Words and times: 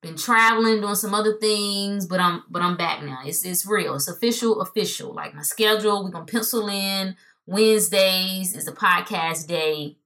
Been 0.00 0.16
traveling, 0.16 0.80
doing 0.80 0.94
some 0.94 1.12
other 1.12 1.36
things, 1.38 2.06
but 2.06 2.20
I'm 2.20 2.42
but 2.48 2.62
I'm 2.62 2.78
back 2.78 3.02
now. 3.02 3.18
It's 3.22 3.44
it's 3.44 3.66
real. 3.66 3.96
It's 3.96 4.08
official, 4.08 4.62
official. 4.62 5.12
Like 5.12 5.34
my 5.34 5.42
schedule, 5.42 6.02
we're 6.02 6.10
gonna 6.10 6.24
pencil 6.24 6.68
in 6.68 7.16
Wednesdays 7.44 8.56
is 8.56 8.66
a 8.66 8.72
podcast 8.72 9.46
day. 9.46 9.98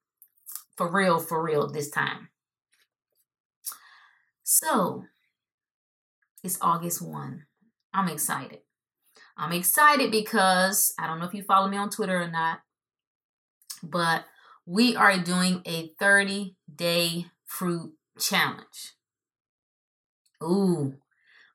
For 0.76 0.90
real, 0.90 1.20
for 1.20 1.40
real 1.40 1.70
this 1.70 1.90
time. 1.90 2.28
So 4.42 5.04
it's 6.42 6.58
August 6.60 7.00
1. 7.02 7.44
I'm 7.92 8.08
excited. 8.08 8.58
I'm 9.36 9.52
excited 9.52 10.10
because 10.10 10.92
I 10.98 11.06
don't 11.06 11.20
know 11.20 11.26
if 11.26 11.34
you 11.34 11.44
follow 11.44 11.68
me 11.68 11.76
on 11.76 11.90
Twitter 11.90 12.20
or 12.20 12.28
not, 12.28 12.62
but 13.80 14.24
we 14.66 14.96
are 14.96 15.18
doing 15.18 15.62
a 15.66 15.92
30 15.98 16.56
day 16.74 17.26
fruit 17.44 17.92
challenge. 18.18 18.94
Ooh, 20.42 20.94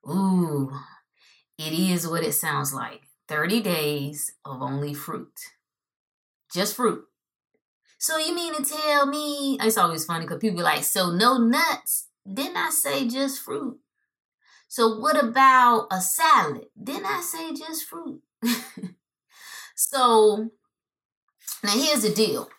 ooh, 0.07 0.71
it 1.57 1.73
is 1.73 2.07
what 2.07 2.23
it 2.23 2.33
sounds 2.33 2.73
like 2.73 3.01
30 3.27 3.61
days 3.61 4.33
of 4.45 4.61
only 4.61 4.93
fruit. 4.93 5.39
Just 6.53 6.75
fruit. 6.75 7.03
So 7.97 8.17
you 8.17 8.33
mean 8.33 8.55
to 8.55 8.63
tell 8.63 9.05
me? 9.05 9.57
It's 9.61 9.77
always 9.77 10.05
funny 10.05 10.25
because 10.25 10.39
people 10.39 10.63
like, 10.63 10.83
so 10.83 11.11
no 11.11 11.37
nuts. 11.37 12.07
Didn't 12.31 12.57
I 12.57 12.69
say 12.69 13.07
just 13.07 13.41
fruit? 13.41 13.79
So 14.67 14.99
what 14.99 15.21
about 15.21 15.87
a 15.91 15.99
salad? 15.99 16.67
Didn't 16.81 17.05
I 17.05 17.21
say 17.21 17.53
just 17.53 17.85
fruit? 17.85 18.21
so 19.75 20.49
now 21.63 21.71
here's 21.71 22.03
the 22.03 22.13
deal. 22.13 22.49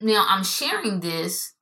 Now 0.00 0.26
I'm 0.28 0.44
sharing 0.44 1.00
this 1.00 1.54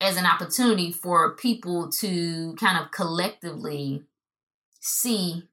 as 0.00 0.16
an 0.16 0.26
opportunity 0.26 0.92
for 0.92 1.36
people 1.36 1.90
to 1.90 2.54
kind 2.60 2.78
of 2.78 2.90
collectively 2.90 4.04
see 4.80 5.48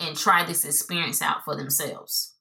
and 0.00 0.16
try 0.16 0.44
this 0.44 0.64
experience 0.64 1.22
out 1.22 1.44
for 1.44 1.56
themselves. 1.56 2.34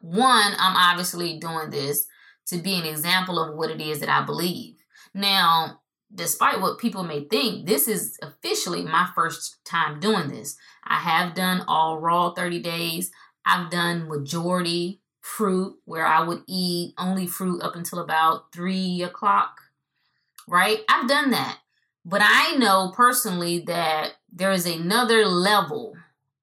One, 0.00 0.52
I'm 0.58 0.76
obviously 0.76 1.38
doing 1.38 1.70
this 1.70 2.06
to 2.48 2.58
be 2.58 2.74
an 2.74 2.84
example 2.84 3.38
of 3.38 3.56
what 3.56 3.70
it 3.70 3.80
is 3.80 4.00
that 4.00 4.08
I 4.08 4.24
believe. 4.24 4.76
Now, 5.14 5.80
despite 6.14 6.60
what 6.60 6.78
people 6.78 7.04
may 7.04 7.24
think, 7.24 7.66
this 7.66 7.88
is 7.88 8.18
officially 8.20 8.82
my 8.82 9.08
first 9.14 9.64
time 9.64 10.00
doing 10.00 10.28
this. 10.28 10.56
I 10.84 10.96
have 10.96 11.34
done 11.34 11.64
all 11.66 11.98
raw 11.98 12.34
30 12.34 12.60
days. 12.60 13.10
I've 13.46 13.70
done 13.70 14.08
majority 14.08 15.01
fruit 15.22 15.76
where 15.84 16.04
I 16.04 16.22
would 16.22 16.42
eat 16.46 16.94
only 16.98 17.26
fruit 17.26 17.62
up 17.62 17.74
until 17.76 18.00
about 18.00 18.52
three 18.52 19.02
o'clock, 19.02 19.60
right? 20.46 20.80
I've 20.88 21.08
done 21.08 21.30
that. 21.30 21.58
But 22.04 22.20
I 22.22 22.56
know 22.56 22.92
personally 22.94 23.60
that 23.66 24.14
there 24.30 24.52
is 24.52 24.66
another 24.66 25.24
level 25.24 25.94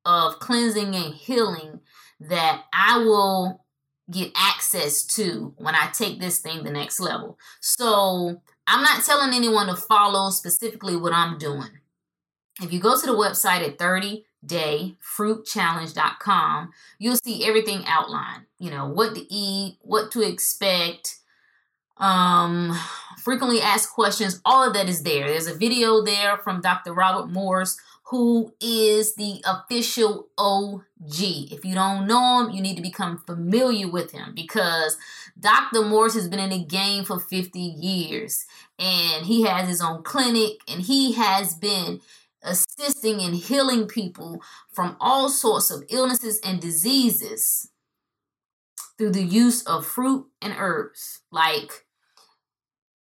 of 0.06 0.40
cleansing 0.40 0.95
and 0.95 1.13
healing 1.13 1.81
that 2.22 2.63
I 2.73 3.00
will 3.00 3.66
get 4.09 4.31
access 4.35 5.03
to 5.03 5.53
when 5.57 5.75
I 5.75 5.90
take 5.94 6.19
this 6.19 6.40
thing 6.40 6.63
the 6.63 6.72
next 6.72 7.00
level. 7.00 7.38
So 7.59 8.41
I'm 8.66 8.81
not 8.81 9.03
telling 9.03 9.34
anyone 9.34 9.67
to 9.67 9.75
follow 9.75 10.29
specifically 10.29 10.96
what 10.96 11.13
I'm 11.13 11.38
doing. 11.38 11.69
If 12.61 12.73
you 12.73 12.79
go 12.79 13.00
to 13.00 13.06
the 13.06 13.13
website 13.13 13.67
at 13.67 13.78
30dayfruitchallenge.com, 14.45 16.72
you'll 16.97 17.19
see 17.23 17.45
everything 17.45 17.83
outlined. 17.85 18.45
You 18.57 18.72
know, 18.72 18.88
what 18.88 19.16
to 19.16 19.33
eat, 19.33 19.77
what 19.81 20.11
to 20.11 20.22
expect, 20.22 21.17
um, 21.97 22.78
frequently 23.17 23.61
asked 23.61 23.94
questions, 23.94 24.41
all 24.45 24.67
of 24.67 24.73
that 24.73 24.89
is 24.89 25.03
there. 25.03 25.28
There's 25.28 25.47
a 25.47 25.55
video 25.55 26.03
there 26.03 26.38
from 26.38 26.61
Dr. 26.61 26.94
Robert 26.94 27.29
Morse 27.29 27.78
who 28.09 28.51
is 28.59 29.13
the 29.16 29.39
official 29.45 30.29
OG. 30.35 31.51
If 31.51 31.63
you 31.63 31.75
don't 31.75 32.07
know 32.07 32.44
him, 32.44 32.49
you 32.49 32.59
need 32.59 32.75
to 32.75 32.81
become 32.81 33.19
familiar 33.19 33.88
with 33.88 34.11
him 34.11 34.33
because 34.33 34.97
Dr. 35.39 35.83
Morse 35.83 36.16
has 36.16 36.28
been 36.28 36.39
in 36.39 36.49
the 36.49 36.63
game 36.63 37.03
for 37.03 37.19
50 37.19 37.59
years 37.59 38.47
and 38.79 39.28
he 39.28 39.44
has 39.44 39.69
his 39.69 39.79
own 39.79 40.01
clinic 40.01 40.53
and 40.67 40.81
he 40.81 41.13
has 41.13 41.53
been 41.53 42.01
assisting 42.41 43.22
and 43.22 43.35
healing 43.35 43.88
people 43.88 44.41
from 44.72 44.95
all 45.00 45.29
sorts 45.29 45.72
of 45.72 45.83
illnesses 45.89 46.39
and 46.44 46.59
diseases 46.59 47.72
through 48.97 49.11
the 49.11 49.23
use 49.23 49.63
of 49.63 49.85
fruit 49.85 50.27
and 50.41 50.53
herbs. 50.57 51.22
Like, 51.31 51.85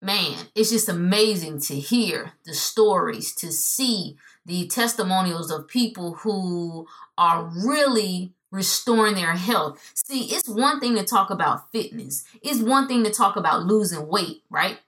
man, 0.00 0.46
it's 0.54 0.70
just 0.70 0.88
amazing 0.88 1.60
to 1.62 1.74
hear 1.74 2.32
the 2.44 2.54
stories, 2.54 3.34
to 3.36 3.52
see 3.52 4.16
the 4.46 4.66
testimonials 4.68 5.50
of 5.50 5.68
people 5.68 6.14
who 6.14 6.86
are 7.18 7.50
really 7.66 8.32
restoring 8.50 9.14
their 9.14 9.34
health. 9.34 9.92
See, 9.94 10.34
it's 10.34 10.48
one 10.48 10.80
thing 10.80 10.94
to 10.96 11.04
talk 11.04 11.30
about 11.30 11.70
fitness, 11.72 12.24
it's 12.42 12.60
one 12.60 12.88
thing 12.88 13.04
to 13.04 13.10
talk 13.10 13.36
about 13.36 13.64
losing 13.64 14.06
weight, 14.06 14.42
right? 14.48 14.78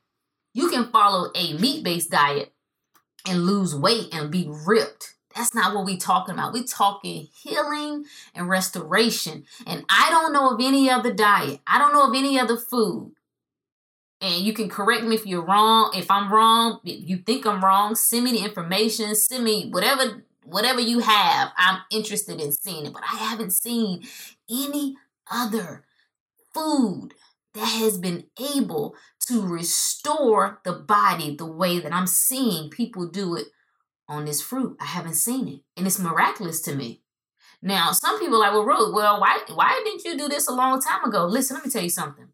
You 0.55 0.69
can 0.71 0.91
follow 0.91 1.31
a 1.35 1.53
meat 1.55 1.85
based 1.85 2.11
diet 2.11 2.50
and 3.27 3.47
lose 3.47 3.75
weight 3.75 4.09
and 4.13 4.31
be 4.31 4.49
ripped. 4.49 5.15
That's 5.35 5.55
not 5.55 5.75
what 5.75 5.85
we're 5.85 5.97
talking 5.97 6.35
about. 6.35 6.53
We're 6.53 6.65
talking 6.65 7.29
healing 7.33 8.05
and 8.35 8.49
restoration. 8.49 9.45
And 9.67 9.85
I 9.89 10.11
don't 10.11 10.33
know 10.33 10.51
of 10.51 10.61
any 10.61 10.91
other 10.91 11.13
diet, 11.13 11.61
I 11.67 11.79
don't 11.79 11.93
know 11.93 12.09
of 12.09 12.15
any 12.15 12.39
other 12.39 12.57
food 12.57 13.13
and 14.21 14.45
you 14.45 14.53
can 14.53 14.69
correct 14.69 15.05
me 15.05 15.15
if 15.15 15.27
you're 15.27 15.45
wrong. 15.45 15.93
If 15.95 16.11
I'm 16.11 16.33
wrong, 16.33 16.81
if 16.85 17.09
you 17.09 17.19
think 17.19 17.47
I'm 17.47 17.65
wrong, 17.65 17.95
send 17.95 18.25
me 18.25 18.33
the 18.33 18.45
information, 18.45 19.15
send 19.15 19.45
me 19.45 19.71
whatever 19.71 20.25
whatever 20.45 20.81
you 20.81 21.01
have. 21.01 21.53
I'm 21.57 21.81
interested 21.91 22.41
in 22.41 22.53
seeing 22.53 22.87
it, 22.87 22.93
but 22.93 23.03
I 23.03 23.17
haven't 23.17 23.53
seen 23.53 24.03
any 24.51 24.97
other 25.31 25.85
food 26.53 27.15
that 27.55 27.67
has 27.67 27.99
been 27.99 28.25
able 28.39 28.95
to 29.31 29.47
restore 29.47 30.61
the 30.65 30.73
body 30.73 31.37
the 31.37 31.47
way 31.47 31.79
that 31.79 31.93
I'm 31.93 32.09
seeing 32.09 32.69
people 32.69 33.07
do 33.07 33.37
it 33.37 33.47
on 34.09 34.25
this 34.25 34.43
fruit. 34.43 34.77
I 34.81 34.87
haven't 34.87 35.15
seen 35.15 35.47
it, 35.47 35.61
and 35.77 35.87
it's 35.87 36.01
miraculous 36.01 36.61
to 36.63 36.75
me. 36.75 37.03
Now, 37.63 37.93
some 37.93 38.19
people 38.19 38.37
are 38.37 38.41
like, 38.41 38.53
well, 38.53 38.65
Rook, 38.65 38.95
well, 38.95 39.21
why 39.21 39.39
why 39.55 39.81
didn't 39.85 40.05
you 40.05 40.19
do 40.19 40.29
this 40.29 40.49
a 40.49 40.53
long 40.53 40.81
time 40.81 41.05
ago? 41.05 41.27
Listen, 41.27 41.57
let 41.57 41.65
me 41.65 41.71
tell 41.71 41.83
you 41.83 41.91
something. 41.91 42.29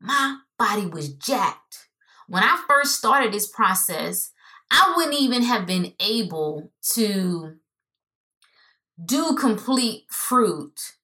My 0.00 0.38
body 0.58 0.86
was 0.86 1.12
jacked. 1.12 1.88
When 2.28 2.44
I 2.44 2.62
first 2.68 2.96
started 2.96 3.32
this 3.32 3.48
process, 3.48 4.30
I 4.70 4.92
wouldn't 4.96 5.18
even 5.18 5.42
have 5.42 5.66
been 5.66 5.94
able 5.98 6.72
to 6.94 7.54
do 9.02 9.34
complete 9.34 10.04
fruit 10.10 10.97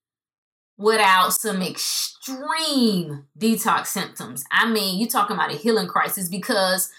without 0.76 1.32
some 1.32 1.62
extreme 1.62 3.26
detox 3.38 3.86
symptoms. 3.88 4.44
I 4.50 4.70
mean, 4.70 4.98
you're 4.98 5.08
talking 5.08 5.36
about 5.36 5.52
a 5.52 5.56
healing 5.56 5.88
crisis 5.88 6.28
because 6.28 6.90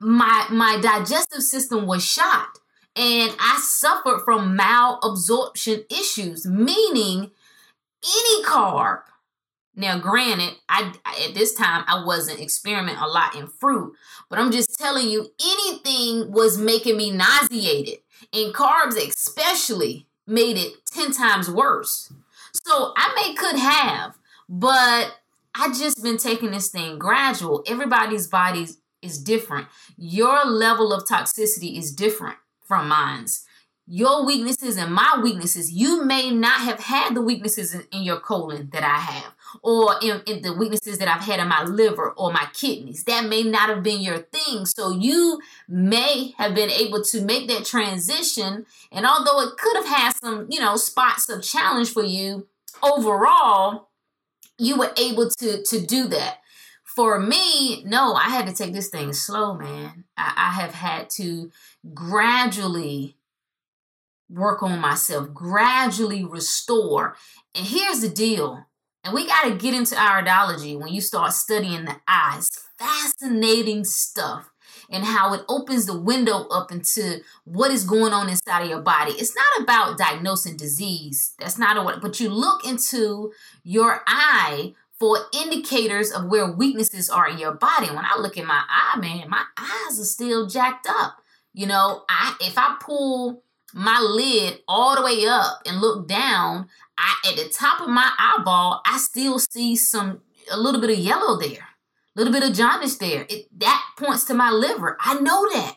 my 0.00 0.46
my 0.50 0.78
digestive 0.80 1.42
system 1.42 1.86
was 1.86 2.04
shot 2.04 2.58
and 2.94 3.32
I 3.40 3.58
suffered 3.62 4.22
from 4.24 4.56
malabsorption 4.56 5.84
issues, 5.90 6.46
meaning 6.46 7.30
any 8.04 8.44
carb 8.44 9.00
Now, 9.74 9.98
granted, 9.98 10.54
I 10.68 10.94
at 11.28 11.34
this 11.34 11.54
time 11.54 11.84
I 11.86 12.02
wasn't 12.04 12.40
experimenting 12.40 13.02
a 13.02 13.06
lot 13.06 13.34
in 13.36 13.46
fruit, 13.46 13.94
but 14.30 14.38
I'm 14.38 14.50
just 14.50 14.78
telling 14.78 15.08
you, 15.08 15.28
anything 15.42 16.32
was 16.32 16.56
making 16.58 16.96
me 16.96 17.10
nauseated, 17.10 17.98
and 18.32 18.54
carbs 18.54 18.96
especially 18.96 20.06
made 20.26 20.56
it 20.56 20.72
ten 20.90 21.12
times 21.12 21.50
worse. 21.50 22.10
So 22.64 22.92
I 22.96 23.12
may 23.14 23.34
could 23.34 23.56
have, 23.56 24.16
but 24.48 25.16
I 25.54 25.68
just 25.68 26.02
been 26.02 26.18
taking 26.18 26.50
this 26.50 26.68
thing 26.68 26.98
gradual. 26.98 27.62
Everybody's 27.66 28.26
bodies 28.26 28.78
is 29.02 29.18
different. 29.18 29.68
Your 29.96 30.44
level 30.44 30.92
of 30.92 31.04
toxicity 31.04 31.78
is 31.78 31.92
different 31.92 32.36
from 32.64 32.88
mine's 32.88 33.44
your 33.86 34.26
weaknesses 34.26 34.76
and 34.76 34.92
my 34.92 35.18
weaknesses, 35.22 35.70
you 35.70 36.04
may 36.04 36.30
not 36.30 36.60
have 36.60 36.80
had 36.80 37.14
the 37.14 37.22
weaknesses 37.22 37.72
in, 37.72 37.84
in 37.92 38.02
your 38.02 38.18
colon 38.18 38.68
that 38.72 38.82
I 38.82 38.98
have, 38.98 39.34
or 39.62 39.94
in, 40.02 40.22
in, 40.26 40.42
the 40.42 40.52
weaknesses 40.52 40.98
that 40.98 41.08
I've 41.08 41.22
had 41.22 41.38
in 41.38 41.48
my 41.48 41.62
liver 41.62 42.10
or 42.10 42.32
my 42.32 42.48
kidneys. 42.52 43.04
That 43.04 43.28
may 43.28 43.44
not 43.44 43.68
have 43.68 43.84
been 43.84 44.00
your 44.00 44.18
thing. 44.18 44.66
So 44.66 44.90
you 44.90 45.40
may 45.68 46.34
have 46.36 46.54
been 46.54 46.70
able 46.70 47.02
to 47.04 47.22
make 47.22 47.46
that 47.48 47.64
transition. 47.64 48.66
And 48.90 49.06
although 49.06 49.40
it 49.42 49.56
could 49.56 49.76
have 49.76 49.86
had 49.86 50.16
some, 50.16 50.48
you 50.50 50.58
know, 50.58 50.76
spots 50.76 51.28
of 51.28 51.44
challenge 51.44 51.92
for 51.92 52.02
you, 52.02 52.48
overall, 52.82 53.88
you 54.58 54.76
were 54.78 54.92
able 54.96 55.30
to 55.30 55.62
to 55.62 55.80
do 55.80 56.08
that. 56.08 56.38
For 56.84 57.20
me, 57.20 57.84
no, 57.84 58.14
I 58.14 58.30
had 58.30 58.46
to 58.46 58.54
take 58.54 58.72
this 58.72 58.88
thing 58.88 59.12
slow, 59.12 59.54
man. 59.54 60.04
I, 60.16 60.32
I 60.36 60.60
have 60.60 60.72
had 60.72 61.10
to 61.10 61.52
gradually 61.92 63.16
work 64.28 64.62
on 64.62 64.80
myself, 64.80 65.32
gradually 65.32 66.24
restore. 66.24 67.16
And 67.54 67.66
here's 67.66 68.00
the 68.00 68.08
deal. 68.08 68.66
And 69.04 69.14
we 69.14 69.26
got 69.26 69.44
to 69.44 69.54
get 69.54 69.74
into 69.74 69.94
iridology 69.94 70.78
when 70.78 70.92
you 70.92 71.00
start 71.00 71.32
studying 71.32 71.84
the 71.84 71.96
eyes. 72.08 72.50
Fascinating 72.78 73.84
stuff 73.84 74.50
and 74.90 75.04
how 75.04 75.32
it 75.32 75.42
opens 75.48 75.86
the 75.86 75.98
window 75.98 76.46
up 76.48 76.70
into 76.70 77.20
what 77.44 77.70
is 77.70 77.84
going 77.84 78.12
on 78.12 78.28
inside 78.28 78.62
of 78.62 78.68
your 78.68 78.80
body. 78.80 79.12
It's 79.12 79.34
not 79.34 79.62
about 79.62 79.98
diagnosing 79.98 80.56
disease. 80.56 81.34
That's 81.38 81.58
not 81.58 81.82
what, 81.84 82.00
but 82.00 82.20
you 82.20 82.28
look 82.28 82.66
into 82.66 83.32
your 83.62 84.02
eye 84.06 84.74
for 84.98 85.18
indicators 85.32 86.10
of 86.10 86.26
where 86.26 86.50
weaknesses 86.50 87.10
are 87.10 87.28
in 87.28 87.38
your 87.38 87.52
body. 87.52 87.88
When 87.88 88.04
I 88.04 88.18
look 88.18 88.38
at 88.38 88.46
my 88.46 88.62
eye, 88.68 88.98
man, 88.98 89.28
my 89.28 89.44
eyes 89.58 90.00
are 90.00 90.04
still 90.04 90.46
jacked 90.46 90.86
up. 90.88 91.18
You 91.52 91.66
know, 91.66 92.04
I 92.08 92.34
if 92.40 92.58
I 92.58 92.76
pull 92.80 93.42
my 93.76 94.00
lid 94.00 94.60
all 94.66 94.96
the 94.96 95.02
way 95.02 95.26
up 95.26 95.60
and 95.66 95.82
look 95.82 96.08
down, 96.08 96.66
I 96.96 97.14
at 97.28 97.36
the 97.36 97.50
top 97.50 97.82
of 97.82 97.90
my 97.90 98.10
eyeball, 98.18 98.80
I 98.86 98.96
still 98.96 99.38
see 99.38 99.76
some 99.76 100.22
a 100.50 100.58
little 100.58 100.80
bit 100.80 100.88
of 100.88 100.98
yellow 100.98 101.38
there, 101.38 101.68
a 102.16 102.18
little 102.18 102.32
bit 102.32 102.42
of 102.42 102.56
jaundice 102.56 102.96
there. 102.96 103.26
It, 103.28 103.46
that 103.60 103.84
points 103.98 104.24
to 104.24 104.34
my 104.34 104.50
liver. 104.50 104.96
I 104.98 105.20
know 105.20 105.46
that. 105.52 105.76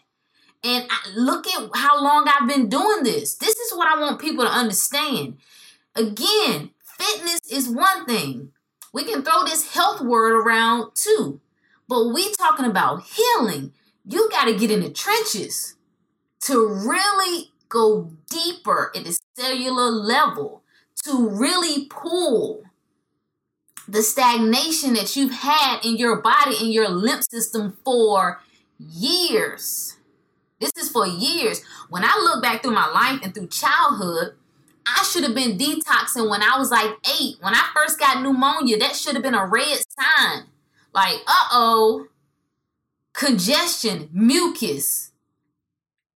And 0.63 0.85
I, 0.89 1.09
look 1.13 1.45
at 1.47 1.69
how 1.75 2.01
long 2.01 2.25
I've 2.27 2.47
been 2.47 2.69
doing 2.69 3.03
this. 3.03 3.35
This 3.35 3.57
is 3.57 3.73
what 3.75 3.89
I 3.89 3.99
want 3.99 4.21
people 4.21 4.45
to 4.45 4.49
understand. 4.51 5.37
Again, 5.93 6.71
fitness 6.81 7.41
is 7.51 7.67
one 7.67 8.05
thing. 8.05 8.53
We 8.93 9.03
can 9.03 9.23
throw 9.23 9.43
this 9.43 9.73
health 9.73 9.99
word 9.99 10.35
around 10.35 10.91
too. 10.95 11.41
But 11.89 12.13
we 12.13 12.33
talking 12.35 12.65
about 12.65 13.03
healing. 13.03 13.73
You 14.05 14.29
got 14.29 14.45
to 14.45 14.55
get 14.55 14.71
in 14.71 14.81
the 14.81 14.89
trenches 14.89 15.75
to 16.43 16.65
really 16.65 17.51
go 17.69 18.11
deeper 18.29 18.91
at 18.95 19.05
the 19.05 19.17
cellular 19.35 19.89
level 19.89 20.63
to 21.05 21.29
really 21.29 21.85
pull 21.85 22.63
the 23.87 24.03
stagnation 24.03 24.93
that 24.93 25.15
you've 25.15 25.31
had 25.31 25.79
in 25.83 25.95
your 25.95 26.21
body 26.21 26.55
in 26.61 26.71
your 26.71 26.89
lymph 26.89 27.23
system 27.23 27.77
for 27.83 28.41
years. 28.77 29.97
This 30.59 30.73
is 30.77 30.91
for 30.91 31.07
years. 31.07 31.63
When 31.89 32.03
I 32.03 32.19
look 32.21 32.43
back 32.43 32.61
through 32.61 32.73
my 32.73 32.87
life 32.89 33.21
and 33.23 33.33
through 33.33 33.47
childhood, 33.47 34.35
I 34.85 35.03
should 35.03 35.23
have 35.23 35.35
been 35.35 35.57
detoxing 35.57 36.29
when 36.29 36.41
I 36.41 36.57
was 36.57 36.71
like 36.71 36.91
eight. 37.19 37.35
When 37.39 37.55
I 37.55 37.69
first 37.75 37.99
got 37.99 38.21
pneumonia, 38.21 38.77
that 38.77 38.95
should 38.95 39.13
have 39.13 39.23
been 39.23 39.35
a 39.35 39.45
red 39.45 39.77
sign. 39.87 40.45
Like, 40.93 41.17
uh 41.27 41.47
oh, 41.51 42.07
congestion, 43.13 44.09
mucus 44.11 45.08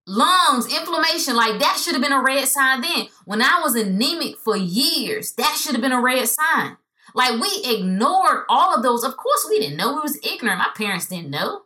lungs, 0.06 0.74
inflammation, 0.74 1.36
like 1.36 1.60
that 1.60 1.78
should 1.78 1.94
have 1.94 2.02
been 2.02 2.12
a 2.12 2.22
red 2.22 2.48
sign 2.48 2.82
then. 2.82 3.08
When 3.26 3.42
I 3.42 3.60
was 3.62 3.76
anemic 3.76 4.38
for 4.38 4.58
years, 4.58 5.34
that 5.34 5.58
should 5.60 5.74
have 5.74 5.82
been 5.82 5.92
a 5.92 6.02
red 6.02 6.28
sign. 6.28 6.78
Like 7.16 7.40
we 7.40 7.50
ignored 7.66 8.44
all 8.50 8.76
of 8.76 8.84
those. 8.84 9.04
Of 9.04 9.18
course, 9.18 9.46
we 9.50 9.60
didn't 9.60 9.78
know. 9.78 9.94
We 9.94 10.02
was 10.02 10.20
ignorant. 10.24 10.60
My 10.60 10.72
parents 10.76 11.08
didn't 11.08 11.30
know. 11.30 11.62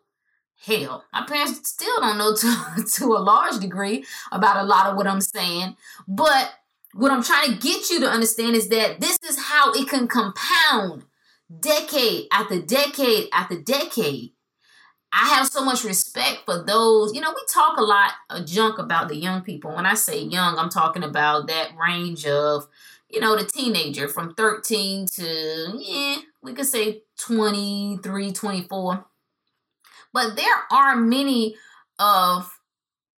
Hell, 0.59 1.05
my 1.13 1.23
parents 1.25 1.69
still 1.69 1.99
don't 1.99 2.17
know 2.17 2.35
to, 2.75 2.83
to 2.83 3.05
a 3.13 3.19
large 3.19 3.59
degree 3.59 4.05
about 4.31 4.57
a 4.57 4.67
lot 4.67 4.87
of 4.87 4.97
what 4.97 5.07
I'm 5.07 5.21
saying. 5.21 5.75
But 6.07 6.51
what 6.93 7.11
I'm 7.11 7.23
trying 7.23 7.53
to 7.53 7.59
get 7.59 7.89
you 7.89 7.99
to 8.01 8.09
understand 8.09 8.55
is 8.55 8.69
that 8.69 8.99
this 8.99 9.19
is 9.29 9.37
how 9.39 9.71
it 9.73 9.87
can 9.87 10.07
compound 10.07 11.03
decade 11.59 12.27
after 12.31 12.59
decade 12.59 13.29
after 13.31 13.61
decade. 13.61 14.31
I 15.11 15.29
have 15.29 15.47
so 15.47 15.63
much 15.63 15.83
respect 15.83 16.41
for 16.45 16.63
those. 16.63 17.13
You 17.13 17.21
know, 17.21 17.31
we 17.31 17.41
talk 17.51 17.77
a 17.77 17.83
lot 17.83 18.11
of 18.29 18.45
junk 18.45 18.77
about 18.77 19.07
the 19.07 19.15
young 19.15 19.41
people. 19.41 19.73
When 19.75 19.85
I 19.85 19.95
say 19.95 20.21
young, 20.21 20.57
I'm 20.57 20.69
talking 20.69 21.03
about 21.03 21.47
that 21.47 21.71
range 21.77 22.25
of, 22.25 22.67
you 23.09 23.19
know, 23.19 23.35
the 23.35 23.45
teenager 23.45 24.07
from 24.07 24.33
13 24.33 25.07
to, 25.15 25.73
yeah, 25.79 26.17
we 26.43 26.53
could 26.53 26.65
say 26.65 27.03
23, 27.19 28.31
24. 28.31 29.05
But 30.13 30.35
there 30.35 30.63
are 30.71 30.95
many 30.95 31.55
of 31.99 32.56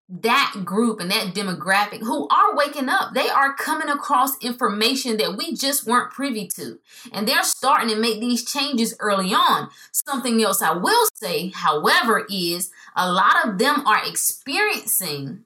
that 0.09 0.63
group 0.65 1.01
and 1.01 1.11
that 1.11 1.35
demographic 1.35 2.01
who 2.01 2.27
are 2.29 2.57
waking 2.57 2.89
up. 2.89 3.13
They 3.13 3.29
are 3.29 3.55
coming 3.55 3.89
across 3.89 4.43
information 4.43 5.19
that 5.19 5.37
we 5.37 5.55
just 5.55 5.87
weren't 5.87 6.11
privy 6.11 6.47
to. 6.57 6.79
And 7.13 7.29
they're 7.29 7.43
starting 7.43 7.91
to 7.91 7.97
make 7.97 8.19
these 8.19 8.51
changes 8.51 8.97
early 9.01 9.35
on. 9.35 9.69
Something 9.93 10.43
else 10.43 10.63
I 10.63 10.73
will 10.73 11.07
say, 11.15 11.49
however, 11.49 12.27
is 12.31 12.71
a 12.97 13.11
lot 13.13 13.47
of 13.47 13.59
them 13.59 13.87
are 13.87 14.01
experiencing 14.07 15.45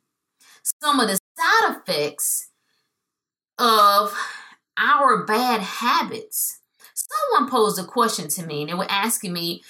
some 0.81 1.01
of 1.01 1.09
the 1.09 1.19
side 1.37 1.77
effects 1.77 2.51
of 3.59 4.17
our 4.79 5.25
bad 5.25 5.61
habits. 5.61 6.61
Someone 6.95 7.51
posed 7.51 7.81
a 7.81 7.85
question 7.85 8.29
to 8.29 8.47
me 8.47 8.63
and 8.63 8.71
they 8.71 8.75
were 8.75 8.87
asking 8.89 9.33
me, 9.33 9.63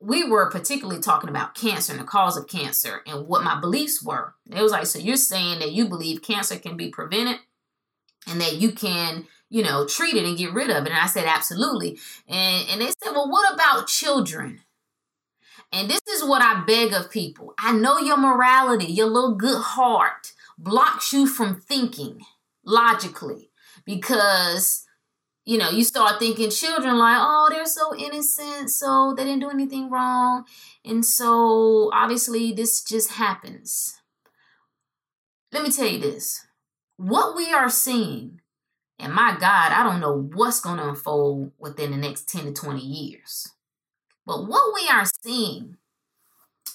we 0.00 0.28
were 0.28 0.50
particularly 0.50 1.00
talking 1.00 1.30
about 1.30 1.54
cancer 1.54 1.92
and 1.92 2.00
the 2.00 2.06
cause 2.06 2.36
of 2.36 2.48
cancer 2.48 3.00
and 3.06 3.26
what 3.26 3.42
my 3.42 3.58
beliefs 3.58 4.02
were. 4.02 4.34
It 4.50 4.62
was 4.62 4.72
like, 4.72 4.86
so 4.86 4.98
you're 4.98 5.16
saying 5.16 5.60
that 5.60 5.72
you 5.72 5.88
believe 5.88 6.22
cancer 6.22 6.56
can 6.58 6.76
be 6.76 6.88
prevented 6.88 7.38
and 8.28 8.40
that 8.40 8.56
you 8.56 8.72
can, 8.72 9.26
you 9.48 9.62
know, 9.62 9.86
treat 9.86 10.14
it 10.14 10.24
and 10.24 10.36
get 10.36 10.52
rid 10.52 10.70
of 10.70 10.84
it. 10.84 10.90
And 10.90 10.98
I 10.98 11.06
said, 11.06 11.24
absolutely. 11.24 11.98
And, 12.28 12.68
and 12.70 12.80
they 12.80 12.86
said, 12.88 13.12
well, 13.12 13.30
what 13.30 13.54
about 13.54 13.86
children? 13.86 14.60
And 15.72 15.88
this 15.90 16.02
is 16.08 16.24
what 16.24 16.42
I 16.42 16.62
beg 16.66 16.92
of 16.92 17.10
people. 17.10 17.54
I 17.58 17.72
know 17.72 17.98
your 17.98 18.16
morality, 18.16 18.86
your 18.86 19.08
little 19.08 19.34
good 19.34 19.60
heart 19.60 20.32
blocks 20.58 21.12
you 21.12 21.26
from 21.26 21.60
thinking 21.60 22.20
logically 22.64 23.50
because 23.84 24.85
you 25.46 25.56
know, 25.56 25.70
you 25.70 25.84
start 25.84 26.18
thinking 26.18 26.50
children 26.50 26.98
like, 26.98 27.18
oh, 27.20 27.48
they're 27.50 27.64
so 27.64 27.96
innocent, 27.96 28.68
so 28.68 29.14
they 29.16 29.24
didn't 29.24 29.40
do 29.40 29.48
anything 29.48 29.88
wrong. 29.88 30.44
And 30.84 31.06
so 31.06 31.88
obviously 31.94 32.52
this 32.52 32.82
just 32.82 33.12
happens. 33.12 33.94
Let 35.52 35.62
me 35.62 35.70
tell 35.70 35.86
you 35.86 36.00
this 36.00 36.44
what 36.96 37.36
we 37.36 37.52
are 37.52 37.70
seeing, 37.70 38.40
and 38.98 39.12
my 39.12 39.36
God, 39.38 39.70
I 39.70 39.84
don't 39.84 40.00
know 40.00 40.28
what's 40.34 40.60
going 40.60 40.78
to 40.78 40.88
unfold 40.88 41.52
within 41.58 41.92
the 41.92 41.96
next 41.96 42.28
10 42.28 42.46
to 42.46 42.52
20 42.52 42.80
years. 42.80 43.52
But 44.26 44.48
what 44.48 44.74
we 44.74 44.88
are 44.88 45.04
seeing 45.22 45.76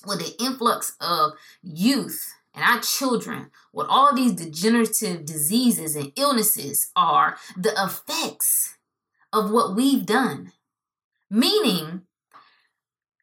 with 0.06 0.20
the 0.20 0.44
influx 0.44 0.96
of 1.02 1.34
youth 1.62 2.34
and 2.54 2.64
our 2.64 2.80
children 2.82 3.52
with 3.74 3.88
all 3.90 4.14
these 4.16 4.34
degenerative 4.34 5.26
diseases 5.26 5.96
and 5.96 6.12
illnesses 6.16 6.92
are 6.96 7.38
the 7.58 7.74
effects 7.78 8.78
of 9.32 9.52
what 9.52 9.76
we've 9.76 10.06
done. 10.06 10.52
Meaning, 11.30 12.02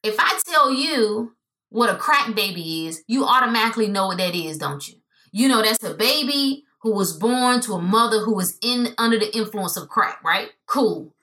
if 0.03 0.17
I 0.19 0.41
tell 0.47 0.73
you 0.73 1.37
what 1.69 1.91
a 1.91 1.97
crack 1.97 2.35
baby 2.35 2.87
is, 2.87 3.05
you 3.07 3.25
automatically 3.25 3.89
know 3.89 4.07
what 4.07 4.19
that 4.19 4.35
is, 4.35 4.57
don't 4.57 4.87
you? 4.89 4.95
You 5.33 5.49
know 5.49 5.63
that's 5.63 5.85
a 5.85 5.95
baby 5.95 6.65
who 6.81 6.95
was 6.95 7.13
born 7.13 7.61
to 7.63 7.75
a 7.75 7.83
mother 7.83 8.21
who 8.21 8.35
was 8.35 8.57
in 8.63 8.89
under 8.97 9.19
the 9.19 9.37
influence 9.37 9.77
of 9.77 9.89
crack, 9.89 10.23
right? 10.25 10.51
Cool. 10.67 11.15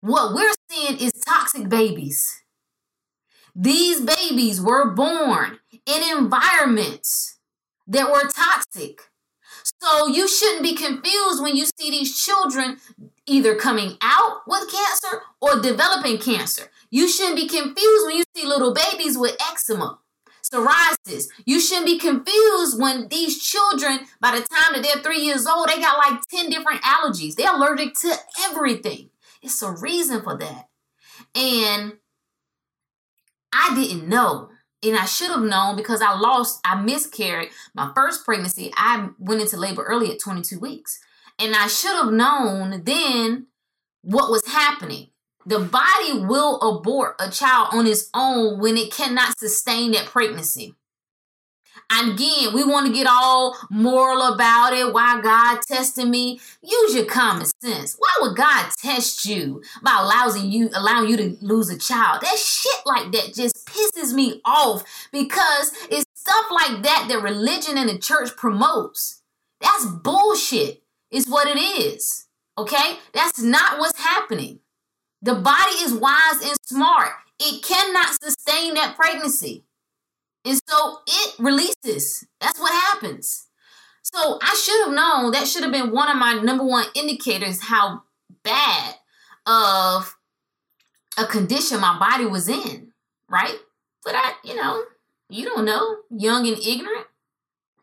What 0.00 0.34
we're 0.34 0.54
seeing 0.70 0.98
is 0.98 1.12
toxic 1.12 1.68
babies. 1.68 2.42
These 3.54 4.00
babies 4.02 4.60
were 4.60 4.94
born 4.94 5.58
in 5.88 6.18
environments 6.18 7.38
that 7.86 8.10
were 8.10 8.28
toxic. 8.28 9.00
So 9.82 10.06
you 10.08 10.28
shouldn't 10.28 10.62
be 10.62 10.74
confused 10.74 11.42
when 11.42 11.56
you 11.56 11.64
see 11.64 11.90
these 11.90 12.18
children 12.22 12.78
either 13.26 13.54
coming 13.54 13.96
out 14.02 14.42
with 14.46 14.70
cancer 14.70 15.22
or 15.40 15.60
developing 15.60 16.18
cancer. 16.18 16.70
You 16.90 17.08
shouldn't 17.08 17.36
be 17.36 17.48
confused 17.48 18.06
when 18.06 18.16
you 18.16 18.24
see 18.34 18.46
little 18.46 18.74
babies 18.74 19.16
with 19.16 19.36
eczema, 19.50 19.98
psoriasis. 20.42 21.28
You 21.44 21.60
shouldn't 21.60 21.86
be 21.86 21.98
confused 21.98 22.80
when 22.80 23.08
these 23.08 23.42
children, 23.42 24.00
by 24.20 24.32
the 24.32 24.46
time 24.46 24.74
that 24.74 24.82
they're 24.82 25.02
three 25.02 25.20
years 25.20 25.46
old, 25.46 25.68
they 25.68 25.80
got 25.80 25.98
like 25.98 26.20
10 26.28 26.50
different 26.50 26.82
allergies. 26.82 27.34
They're 27.34 27.54
allergic 27.54 27.94
to 28.00 28.14
everything. 28.44 29.10
It's 29.42 29.62
a 29.62 29.70
reason 29.70 30.22
for 30.22 30.36
that. 30.36 30.68
And 31.34 31.94
I 33.52 33.74
didn't 33.74 34.08
know. 34.08 34.50
And 34.82 34.96
I 34.96 35.06
should 35.06 35.30
have 35.30 35.42
known 35.42 35.76
because 35.76 36.00
I 36.00 36.16
lost, 36.16 36.60
I 36.64 36.80
miscarried 36.80 37.50
my 37.74 37.90
first 37.94 38.24
pregnancy. 38.24 38.72
I 38.76 39.10
went 39.18 39.40
into 39.40 39.56
labor 39.56 39.82
early 39.82 40.12
at 40.12 40.20
22 40.20 40.58
weeks. 40.58 41.00
And 41.38 41.54
I 41.54 41.66
should 41.66 41.94
have 41.94 42.12
known 42.12 42.82
then 42.84 43.46
what 44.02 44.30
was 44.30 44.46
happening. 44.46 45.08
The 45.46 45.58
body 45.58 46.24
will 46.24 46.60
abort 46.60 47.16
a 47.18 47.30
child 47.30 47.68
on 47.72 47.86
its 47.86 48.10
own 48.14 48.60
when 48.60 48.76
it 48.76 48.92
cannot 48.92 49.38
sustain 49.38 49.92
that 49.92 50.06
pregnancy. 50.06 50.74
Again, 51.90 52.52
we 52.52 52.64
want 52.64 52.86
to 52.86 52.92
get 52.92 53.06
all 53.10 53.56
moral 53.70 54.34
about 54.34 54.74
it. 54.74 54.92
Why 54.92 55.20
God 55.22 55.60
testing 55.62 56.10
me? 56.10 56.38
Use 56.62 56.94
your 56.94 57.06
common 57.06 57.46
sense. 57.62 57.96
Why 57.98 58.10
would 58.20 58.36
God 58.36 58.70
test 58.78 59.24
you 59.24 59.62
by 59.82 59.96
allowing 60.00 60.50
you 60.50 60.68
allowing 60.74 61.08
you 61.08 61.16
to 61.16 61.36
lose 61.40 61.70
a 61.70 61.78
child? 61.78 62.20
That 62.22 62.36
shit 62.38 62.80
like 62.84 63.10
that 63.12 63.34
just 63.34 63.66
pisses 63.66 64.12
me 64.12 64.40
off 64.44 64.84
because 65.12 65.72
it's 65.90 66.04
stuff 66.14 66.46
like 66.50 66.82
that 66.82 67.06
that 67.08 67.22
religion 67.22 67.78
and 67.78 67.88
the 67.88 67.98
church 67.98 68.36
promotes. 68.36 69.22
That's 69.60 69.86
bullshit. 69.86 70.82
Is 71.10 71.26
what 71.26 71.48
it 71.48 71.58
is. 71.58 72.26
Okay? 72.58 72.98
That's 73.14 73.40
not 73.40 73.78
what's 73.78 73.98
happening. 73.98 74.60
The 75.22 75.34
body 75.34 75.72
is 75.82 75.94
wise 75.94 76.42
and 76.42 76.56
smart. 76.66 77.12
It 77.40 77.62
cannot 77.62 78.22
sustain 78.22 78.74
that 78.74 78.94
pregnancy. 78.94 79.64
And 80.48 80.58
so 80.66 80.98
it 81.06 81.34
releases. 81.38 82.26
That's 82.40 82.58
what 82.58 82.72
happens. 82.72 83.48
So 84.02 84.38
I 84.40 84.54
should 84.54 84.86
have 84.86 84.94
known 84.94 85.32
that 85.32 85.46
should 85.46 85.62
have 85.62 85.72
been 85.72 85.92
one 85.92 86.08
of 86.10 86.16
my 86.16 86.40
number 86.40 86.64
one 86.64 86.86
indicators 86.94 87.60
how 87.64 88.04
bad 88.42 88.94
of 89.44 90.16
a 91.18 91.26
condition 91.26 91.80
my 91.80 91.98
body 91.98 92.24
was 92.24 92.48
in, 92.48 92.92
right? 93.28 93.56
But 94.02 94.14
I, 94.14 94.32
you 94.42 94.54
know, 94.54 94.84
you 95.28 95.44
don't 95.44 95.66
know, 95.66 95.96
young 96.10 96.46
and 96.46 96.56
ignorant. 96.58 97.06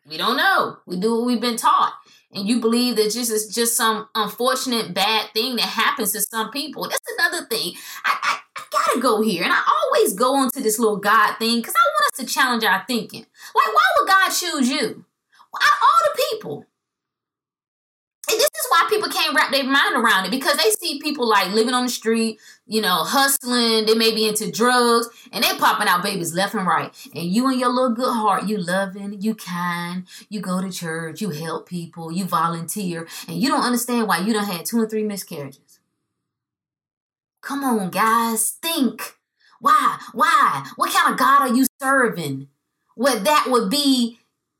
We 0.07 0.17
don't 0.17 0.37
know. 0.37 0.77
We 0.87 0.99
do 0.99 1.17
what 1.17 1.25
we've 1.27 1.41
been 1.41 1.57
taught. 1.57 1.93
And 2.31 2.47
you 2.47 2.59
believe 2.59 2.95
that 2.95 3.11
just 3.11 3.31
is 3.31 3.53
just 3.53 3.77
some 3.77 4.07
unfortunate 4.15 4.93
bad 4.93 5.29
thing 5.33 5.55
that 5.57 5.65
happens 5.65 6.13
to 6.13 6.21
some 6.21 6.49
people. 6.49 6.89
That's 6.89 7.13
another 7.19 7.45
thing. 7.45 7.73
I, 8.05 8.17
I, 8.23 8.39
I 8.57 8.61
gotta 8.71 8.99
go 8.99 9.21
here. 9.21 9.43
And 9.43 9.53
I 9.53 9.61
always 9.83 10.13
go 10.13 10.41
into 10.43 10.61
this 10.61 10.79
little 10.79 10.97
God 10.97 11.35
thing 11.37 11.57
because 11.57 11.75
I 11.75 11.84
to 12.15 12.25
challenge 12.25 12.63
our 12.63 12.83
thinking. 12.87 13.25
Like, 13.55 13.73
why 13.73 13.85
would 13.97 14.07
God 14.07 14.29
choose 14.29 14.69
you? 14.69 15.05
Why, 15.51 15.61
all 15.81 16.11
the 16.11 16.21
people. 16.31 16.65
And 18.27 18.39
this 18.39 18.45
is 18.45 18.67
why 18.69 18.87
people 18.89 19.09
can't 19.09 19.35
wrap 19.35 19.51
their 19.51 19.63
mind 19.63 19.95
around 19.95 20.25
it 20.25 20.31
because 20.31 20.57
they 20.57 20.71
see 20.71 20.99
people 20.99 21.29
like 21.29 21.53
living 21.53 21.75
on 21.75 21.83
the 21.83 21.91
street, 21.91 22.39
you 22.65 22.81
know, 22.81 23.03
hustling, 23.03 23.85
they 23.85 23.93
may 23.93 24.15
be 24.15 24.27
into 24.27 24.51
drugs, 24.51 25.07
and 25.31 25.43
they 25.43 25.55
popping 25.57 25.87
out 25.87 26.01
babies 26.01 26.33
left 26.33 26.55
and 26.55 26.65
right. 26.65 26.91
And 27.13 27.25
you 27.25 27.47
and 27.47 27.59
your 27.59 27.69
little 27.69 27.93
good 27.93 28.11
heart, 28.11 28.47
you 28.47 28.57
loving, 28.57 29.21
you 29.21 29.35
kind, 29.35 30.07
you 30.27 30.41
go 30.41 30.59
to 30.59 30.71
church, 30.71 31.21
you 31.21 31.29
help 31.29 31.69
people, 31.69 32.11
you 32.11 32.25
volunteer, 32.25 33.07
and 33.27 33.37
you 33.37 33.47
don't 33.47 33.63
understand 33.63 34.07
why 34.07 34.17
you 34.17 34.33
don't 34.33 34.45
had 34.45 34.65
two 34.65 34.79
and 34.79 34.89
three 34.89 35.03
miscarriages. 35.03 35.79
Come 37.41 37.63
on, 37.63 37.91
guys, 37.91 38.57
think. 38.59 39.17
Why? 39.65 39.97
Why? 40.13 40.69
What 40.75 40.93
kind 40.93 41.11
of 41.11 41.17
God 41.17 41.41
are 41.41 41.55
you 41.55 41.65
serving? 41.81 42.49
What 42.93 43.23
that 43.23 43.47
would 43.47 43.71
be 43.71 44.19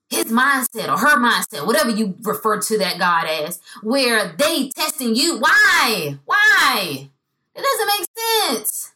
his 0.10 0.32
mindset 0.32 0.88
or 0.88 0.98
her 0.98 1.18
mindset, 1.20 1.68
whatever 1.68 1.92
you 1.92 2.16
refer 2.24 2.60
to 2.60 2.80
that 2.80 2.98
God 2.98 3.28
as, 3.28 3.62
where 3.84 4.36
they 4.36 4.70
testing 4.70 5.16
you. 5.16 5.38
Why? 5.38 6.18
Why? 6.26 7.12
It 7.54 7.62
doesn't 7.62 7.88
make 8.00 8.08
sense. 8.18 8.96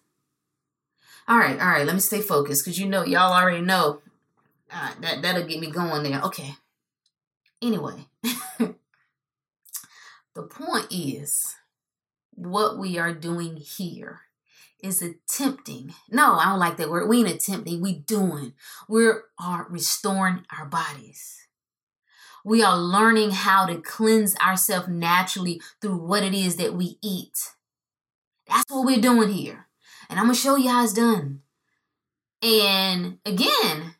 All 1.27 1.37
right, 1.37 1.59
all 1.59 1.67
right, 1.67 1.85
let 1.85 1.93
me 1.93 2.01
stay 2.01 2.21
focused 2.21 2.65
because 2.65 2.79
you 2.79 2.89
know, 2.89 3.05
y'all 3.05 3.31
already 3.31 3.61
know 3.61 4.01
uh, 4.73 4.93
that, 5.01 5.21
that'll 5.21 5.45
get 5.45 5.59
me 5.59 5.69
going 5.69 6.01
there. 6.01 6.21
Okay. 6.21 6.55
Anyway, 7.61 8.07
the 8.57 8.73
point 10.49 10.87
is 10.89 11.55
what 12.31 12.79
we 12.79 12.97
are 12.97 13.13
doing 13.13 13.57
here 13.57 14.21
is 14.81 15.01
attempting. 15.01 15.93
No, 16.09 16.35
I 16.35 16.45
don't 16.45 16.59
like 16.59 16.77
that 16.77 16.89
word. 16.89 17.09
We 17.09 17.19
ain't 17.19 17.29
attempting. 17.29 17.81
We 17.81 17.93
doing. 17.93 18.53
We 18.87 19.05
are 19.39 19.67
restoring 19.69 20.45
our 20.57 20.65
bodies. 20.65 21.47
We 22.45 22.63
are 22.63 22.77
learning 22.77 23.31
how 23.31 23.65
to 23.65 23.81
cleanse 23.81 24.35
ourselves 24.37 24.87
naturally 24.87 25.61
through 25.81 25.97
what 25.97 26.23
it 26.23 26.33
is 26.33 26.55
that 26.55 26.73
we 26.73 26.97
eat. 27.01 27.37
That's 28.47 28.63
what 28.69 28.85
we're 28.85 29.01
doing 29.01 29.29
here. 29.29 29.67
And 30.09 30.19
I'm 30.19 30.25
gonna 30.25 30.35
show 30.35 30.55
you 30.55 30.69
how 30.69 30.83
it's 30.83 30.93
done. 30.93 31.41
And 32.41 33.19
again, 33.25 33.95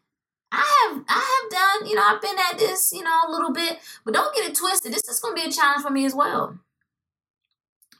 I 0.52 0.88
have 0.88 1.04
I 1.08 1.42
have 1.42 1.52
done, 1.52 1.90
you 1.90 1.96
know, 1.96 2.04
I've 2.04 2.22
been 2.22 2.38
at 2.52 2.58
this, 2.58 2.92
you 2.94 3.04
know, 3.04 3.22
a 3.28 3.32
little 3.32 3.52
bit, 3.52 3.78
but 4.06 4.14
don't 4.14 4.34
get 4.34 4.50
it 4.50 4.56
twisted. 4.56 4.94
This 4.94 5.08
is 5.08 5.20
gonna 5.20 5.36
be 5.36 5.44
a 5.44 5.52
challenge 5.52 5.84
for 5.84 5.92
me 5.92 6.06
as 6.06 6.16
well. 6.16 6.58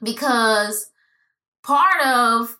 Because 0.02 0.90
part 1.62 2.04
of 2.04 2.56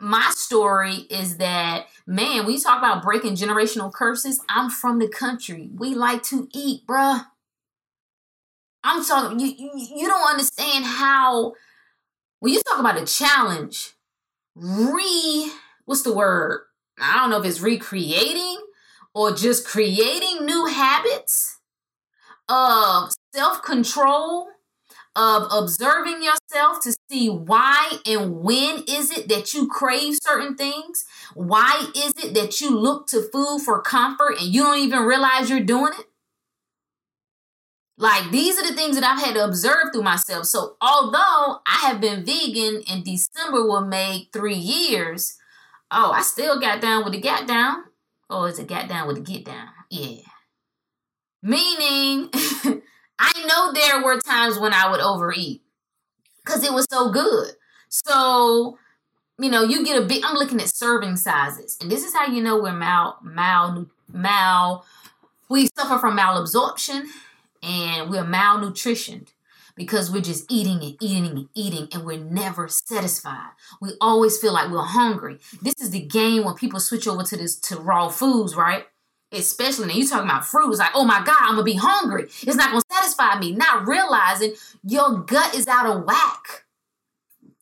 my 0.00 0.30
story 0.34 1.06
is 1.10 1.38
that 1.38 1.86
man, 2.06 2.46
we 2.46 2.60
talk 2.60 2.78
about 2.78 3.02
breaking 3.02 3.34
generational 3.34 3.92
curses. 3.92 4.40
I'm 4.48 4.70
from 4.70 4.98
the 4.98 5.08
country. 5.08 5.70
We 5.74 5.94
like 5.94 6.22
to 6.24 6.48
eat, 6.52 6.86
bruh. 6.86 7.26
I'm 8.84 9.04
talking. 9.04 9.40
You, 9.40 9.54
you 9.74 10.08
don't 10.08 10.30
understand 10.30 10.84
how 10.84 11.54
when 12.40 12.52
you 12.54 12.60
talk 12.62 12.78
about 12.78 13.00
a 13.00 13.04
challenge. 13.04 13.94
Re 14.54 15.52
what's 15.84 16.02
the 16.02 16.14
word? 16.14 16.62
I 17.00 17.18
don't 17.18 17.30
know 17.30 17.40
if 17.40 17.44
it's 17.44 17.60
recreating 17.60 18.58
or 19.14 19.32
just 19.32 19.66
creating 19.66 20.44
new 20.44 20.66
habits 20.66 21.58
of 22.48 23.12
self 23.32 23.62
control 23.62 24.48
of 25.18 25.48
observing 25.50 26.22
yourself 26.22 26.80
to 26.80 26.96
see 27.10 27.28
why 27.28 27.98
and 28.06 28.40
when 28.40 28.84
is 28.88 29.10
it 29.10 29.28
that 29.28 29.52
you 29.52 29.66
crave 29.66 30.16
certain 30.22 30.54
things? 30.54 31.04
Why 31.34 31.90
is 31.96 32.12
it 32.24 32.34
that 32.34 32.60
you 32.60 32.78
look 32.78 33.08
to 33.08 33.28
food 33.32 33.62
for 33.64 33.82
comfort 33.82 34.40
and 34.40 34.54
you 34.54 34.62
don't 34.62 34.78
even 34.78 35.00
realize 35.00 35.50
you're 35.50 35.60
doing 35.60 35.92
it? 35.98 36.06
Like 37.96 38.30
these 38.30 38.56
are 38.58 38.66
the 38.66 38.76
things 38.76 38.94
that 38.94 39.04
I've 39.04 39.22
had 39.22 39.34
to 39.34 39.44
observe 39.44 39.92
through 39.92 40.04
myself. 40.04 40.46
So 40.46 40.76
although 40.80 41.58
I 41.66 41.80
have 41.82 42.00
been 42.00 42.24
vegan 42.24 42.82
in 42.88 43.02
December 43.02 43.66
will 43.66 43.84
make 43.84 44.28
three 44.32 44.54
years, 44.54 45.36
oh, 45.90 46.12
I 46.12 46.22
still 46.22 46.60
got 46.60 46.80
down 46.80 47.02
with 47.02 47.14
the 47.14 47.20
get 47.20 47.48
down. 47.48 47.82
Or 48.30 48.48
is 48.48 48.60
it 48.60 48.68
got 48.68 48.88
down 48.88 49.08
with 49.08 49.16
the 49.16 49.22
get 49.22 49.44
down? 49.44 49.68
Yeah. 49.90 50.20
Meaning 51.42 52.30
I 53.18 53.32
know 53.46 53.72
there 53.72 54.02
were 54.02 54.20
times 54.20 54.58
when 54.58 54.72
I 54.72 54.90
would 54.90 55.00
overeat 55.00 55.62
because 56.44 56.64
it 56.64 56.72
was 56.72 56.86
so 56.90 57.10
good. 57.10 57.52
So, 57.88 58.78
you 59.38 59.50
know, 59.50 59.62
you 59.62 59.84
get 59.84 60.00
a 60.00 60.06
big, 60.06 60.22
I'm 60.24 60.36
looking 60.36 60.60
at 60.60 60.68
serving 60.68 61.16
sizes. 61.16 61.76
And 61.80 61.90
this 61.90 62.04
is 62.04 62.14
how 62.14 62.26
you 62.26 62.42
know 62.42 62.60
we're 62.60 62.72
mal, 62.72 63.18
mal, 63.22 63.86
mal, 64.12 64.84
we 65.48 65.68
suffer 65.76 65.98
from 65.98 66.16
malabsorption 66.16 67.04
and 67.62 68.10
we're 68.10 68.24
malnutritioned 68.24 69.28
because 69.78 70.10
we're 70.10 70.20
just 70.20 70.50
eating 70.50 70.82
and 70.82 70.96
eating 71.00 71.26
and 71.26 71.48
eating 71.54 71.88
and 71.92 72.04
we're 72.04 72.18
never 72.18 72.68
satisfied. 72.68 73.50
We 73.80 73.92
always 74.00 74.36
feel 74.36 74.52
like 74.52 74.70
we're 74.70 74.82
hungry. 74.82 75.38
This 75.62 75.74
is 75.80 75.90
the 75.90 76.00
game 76.00 76.44
when 76.44 76.54
people 76.54 76.80
switch 76.80 77.06
over 77.06 77.22
to 77.22 77.36
this 77.36 77.56
to 77.60 77.76
raw 77.76 78.08
foods, 78.08 78.56
right? 78.56 78.86
Especially 79.32 79.86
now 79.86 79.94
you 79.94 80.06
talking 80.06 80.28
about 80.28 80.46
fruit, 80.46 80.70
it's 80.70 80.78
like, 80.78 80.90
oh 80.94 81.04
my 81.04 81.22
God, 81.24 81.36
I'm 81.40 81.52
gonna 81.52 81.64
be 81.64 81.74
hungry. 81.74 82.24
It's 82.24 82.56
not 82.56 82.70
gonna 82.70 82.82
satisfy 82.90 83.38
me. 83.38 83.52
Not 83.52 83.86
realizing 83.86 84.54
your 84.84 85.18
gut 85.20 85.54
is 85.54 85.66
out 85.66 85.86
of 85.86 86.04
whack. 86.04 86.64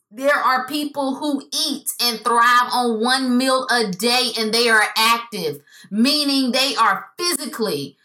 There 0.09 0.35
are 0.35 0.67
people 0.67 1.15
who 1.15 1.41
eat 1.53 1.89
and 2.01 2.19
thrive 2.21 2.69
on 2.71 3.01
one 3.03 3.37
meal 3.37 3.67
a 3.69 3.91
day 3.91 4.31
and 4.39 4.53
they 4.53 4.69
are 4.69 4.83
active, 4.95 5.61
meaning 5.91 6.51
they 6.51 6.75
are 6.75 7.07
physically 7.17 7.97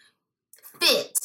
fit. 0.80 1.18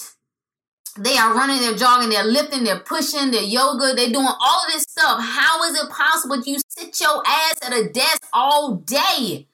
They 0.97 1.17
are 1.17 1.33
running, 1.33 1.61
they're 1.61 1.75
jogging, 1.75 2.09
they're 2.09 2.23
lifting, 2.23 2.63
they're 2.63 2.79
pushing, 2.79 3.31
they're 3.31 3.41
yoga, 3.41 3.93
they're 3.95 4.11
doing 4.11 4.25
all 4.25 4.65
of 4.65 4.73
this 4.73 4.83
stuff. 4.83 5.19
How 5.21 5.63
is 5.63 5.79
it 5.79 5.89
possible 5.89 6.41
you 6.41 6.57
sit 6.69 6.99
your 6.99 7.21
ass 7.25 7.59
at 7.63 7.73
a 7.73 7.89
desk 7.89 8.25
all 8.33 8.75
day? 8.75 9.47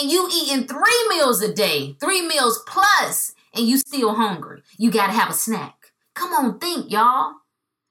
And 0.00 0.10
you 0.10 0.28
eating 0.32 0.66
three 0.66 1.06
meals 1.08 1.42
a 1.42 1.52
day, 1.52 1.96
three 2.00 2.26
meals 2.26 2.62
plus, 2.66 3.34
and 3.54 3.66
you 3.66 3.78
still 3.78 4.14
hungry. 4.14 4.62
You 4.76 4.90
got 4.90 5.08
to 5.08 5.12
have 5.12 5.30
a 5.30 5.34
snack. 5.34 5.92
Come 6.14 6.32
on, 6.32 6.58
think, 6.58 6.90
y'all. 6.90 7.32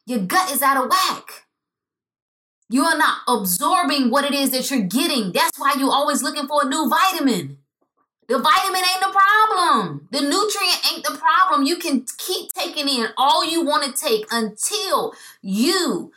Your 0.05 0.19
gut 0.19 0.51
is 0.51 0.61
out 0.61 0.83
of 0.83 0.89
whack. 0.89 1.45
You 2.69 2.83
are 2.83 2.97
not 2.97 3.19
absorbing 3.27 4.09
what 4.09 4.25
it 4.25 4.33
is 4.33 4.51
that 4.51 4.69
you're 4.69 4.87
getting. 4.87 5.31
That's 5.31 5.57
why 5.57 5.75
you're 5.77 5.91
always 5.91 6.21
looking 6.21 6.47
for 6.47 6.65
a 6.65 6.69
new 6.69 6.89
vitamin. 6.89 7.57
The 8.27 8.39
vitamin 8.39 8.81
ain't 8.81 8.99
the 8.99 9.19
problem. 9.19 10.07
The 10.11 10.19
nutrient 10.19 10.91
ain't 10.91 11.05
the 11.05 11.17
problem. 11.17 11.65
You 11.65 11.77
can 11.77 12.05
keep 12.17 12.51
taking 12.51 12.89
in 12.89 13.07
all 13.17 13.45
you 13.49 13.63
want 13.63 13.83
to 13.83 13.93
take 13.93 14.25
until 14.31 15.13
you 15.41 16.11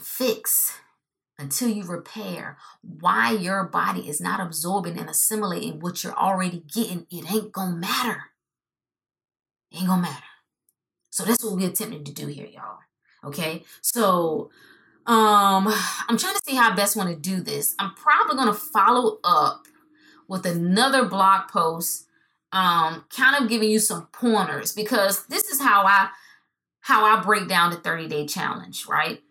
fix, 0.00 0.78
until 1.42 1.68
you 1.68 1.82
repair 1.82 2.56
why 2.82 3.32
your 3.32 3.64
body 3.64 4.08
is 4.08 4.20
not 4.20 4.40
absorbing 4.40 4.96
and 4.96 5.10
assimilating 5.10 5.80
what 5.80 6.02
you're 6.02 6.16
already 6.16 6.62
getting. 6.72 7.06
It 7.10 7.30
ain't 7.30 7.52
gonna 7.52 7.76
matter. 7.76 8.30
It 9.70 9.78
ain't 9.78 9.88
gonna 9.88 10.02
matter. 10.02 10.24
So 11.10 11.24
that's 11.24 11.44
what 11.44 11.56
we're 11.56 11.68
attempting 11.68 12.04
to 12.04 12.12
do 12.12 12.28
here, 12.28 12.46
y'all. 12.46 12.78
Okay. 13.24 13.64
So 13.80 14.50
um 15.06 15.66
I'm 16.08 16.16
trying 16.16 16.34
to 16.34 16.42
see 16.46 16.54
how 16.54 16.70
I 16.70 16.76
best 16.76 16.96
want 16.96 17.10
to 17.10 17.16
do 17.16 17.42
this. 17.42 17.74
I'm 17.78 17.94
probably 17.94 18.36
gonna 18.36 18.54
follow 18.54 19.18
up 19.24 19.66
with 20.28 20.46
another 20.46 21.04
blog 21.04 21.48
post 21.48 22.06
um 22.52 23.04
kind 23.14 23.42
of 23.42 23.50
giving 23.50 23.68
you 23.68 23.80
some 23.80 24.06
pointers 24.12 24.72
because 24.72 25.26
this 25.26 25.50
is 25.50 25.60
how 25.60 25.84
I 25.86 26.10
how 26.82 27.04
I 27.04 27.20
break 27.20 27.48
down 27.48 27.70
the 27.70 27.76
30 27.78 28.06
day 28.06 28.26
challenge, 28.26 28.86
right? 28.86 29.22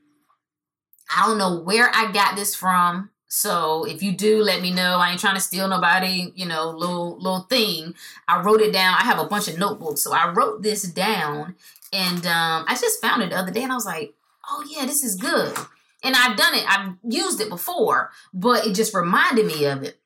I 1.16 1.26
don't 1.26 1.38
know 1.38 1.60
where 1.60 1.90
I 1.94 2.12
got 2.12 2.36
this 2.36 2.56
from. 2.56 3.10
So 3.28 3.86
if 3.86 4.04
you 4.04 4.12
do, 4.12 4.42
let 4.42 4.62
me 4.62 4.74
know. 4.74 4.98
I 4.98 5.12
ain't 5.12 5.20
trying 5.20 5.36
to 5.36 5.42
steal 5.42 5.68
nobody, 5.68 6.32
you 6.36 6.46
know, 6.46 6.70
little 6.70 7.18
little 7.18 7.44
thing. 7.44 7.96
I 8.28 8.42
wrote 8.42 8.60
it 8.60 8.74
down. 8.74 8.96
I 9.00 9.04
have 9.04 9.20
a 9.20 9.28
bunch 9.28 9.48
of 9.48 9.58
notebooks, 9.58 10.02
so 10.02 10.14
I 10.14 10.32
wrote 10.32 10.64
this 10.64 10.84
down, 10.84 11.56
and 11.94 12.26
um, 12.26 12.66
I 12.68 12.78
just 12.80 13.02
found 13.02 13.24
it 13.24 13.30
the 13.30 13.38
other 13.38 13.52
day, 13.52 13.64
and 13.64 13.72
I 13.72 13.76
was 13.76 13.86
like, 13.86 14.14
oh 14.50 14.66
yeah, 14.70 14.86
this 14.86 15.04
is 15.04 15.16
good. 15.16 15.56
And 16.04 16.16
I've 16.16 16.36
done 16.36 16.56
it. 16.56 16.66
I've 16.68 16.96
used 17.08 17.40
it 17.40 17.50
before, 17.50 18.12
but 18.34 18.66
it 18.66 18.76
just 18.76 18.94
reminded 18.94 19.46
me 19.46 19.66
of 19.66 19.84
it. 19.84 19.98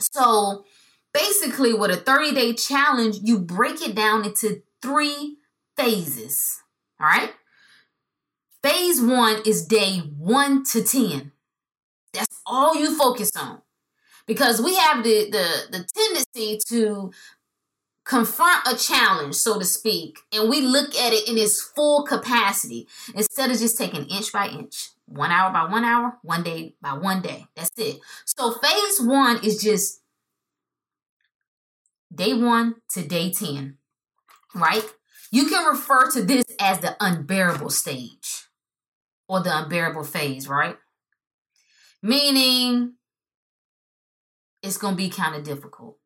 So 0.00 0.64
basically, 1.12 1.74
with 1.74 1.90
a 1.90 1.96
30 1.96 2.32
day 2.34 2.54
challenge, 2.54 3.18
you 3.22 3.38
break 3.38 3.86
it 3.86 3.94
down 3.94 4.24
into 4.24 4.62
three 4.80 5.36
phases. 5.76 6.62
All 7.00 7.06
right. 7.06 7.32
Phase 8.64 8.98
one 9.02 9.42
is 9.44 9.66
day 9.66 9.98
one 9.98 10.64
to 10.72 10.82
10. 10.82 11.32
That's 12.14 12.40
all 12.46 12.74
you 12.74 12.96
focus 12.96 13.30
on. 13.36 13.60
Because 14.26 14.62
we 14.62 14.74
have 14.76 15.04
the, 15.04 15.28
the, 15.30 15.46
the 15.70 15.86
tendency 15.94 16.58
to 16.68 17.12
confront 18.06 18.66
a 18.66 18.74
challenge, 18.74 19.34
so 19.34 19.58
to 19.58 19.66
speak, 19.66 20.16
and 20.32 20.48
we 20.48 20.62
look 20.62 20.94
at 20.94 21.12
it 21.12 21.28
in 21.28 21.36
its 21.36 21.60
full 21.60 22.04
capacity 22.04 22.88
instead 23.14 23.50
of 23.50 23.58
just 23.58 23.76
taking 23.76 24.06
inch 24.06 24.32
by 24.32 24.48
inch, 24.48 24.92
one 25.04 25.30
hour 25.30 25.52
by 25.52 25.70
one 25.70 25.84
hour, 25.84 26.16
one 26.22 26.42
day 26.42 26.74
by 26.80 26.94
one 26.94 27.20
day. 27.20 27.44
That's 27.54 27.70
it. 27.76 27.98
So 28.24 28.52
phase 28.52 28.98
one 28.98 29.44
is 29.44 29.62
just 29.62 30.00
day 32.14 32.32
one 32.32 32.76
to 32.92 33.06
day 33.06 33.30
10, 33.30 33.76
right? 34.54 34.90
You 35.30 35.50
can 35.50 35.66
refer 35.66 36.10
to 36.12 36.22
this 36.22 36.44
as 36.58 36.78
the 36.78 36.96
unbearable 36.98 37.68
stage 37.68 38.43
or 39.28 39.40
the 39.40 39.64
unbearable 39.64 40.04
phase, 40.04 40.48
right? 40.48 40.76
Meaning 42.02 42.94
it's 44.62 44.78
going 44.78 44.94
to 44.94 44.98
be 44.98 45.08
kind 45.08 45.34
of 45.34 45.44
difficult. 45.44 45.98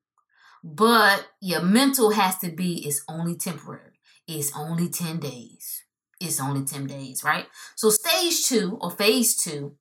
But 0.63 1.29
your 1.41 1.63
mental 1.63 2.11
has 2.11 2.39
to 2.39 2.51
be 2.51 2.87
it's 2.87 3.05
only 3.09 3.37
temporary. 3.37 4.01
It's 4.27 4.53
only 4.57 4.89
10 4.89 5.21
days. 5.21 5.85
It's 6.21 6.41
only 6.41 6.65
10 6.65 6.87
days, 6.87 7.23
right? 7.25 7.47
So 7.77 7.91
stage 7.91 8.45
2 8.47 8.79
or 8.81 8.91
phase 8.91 9.37
2 9.43 9.75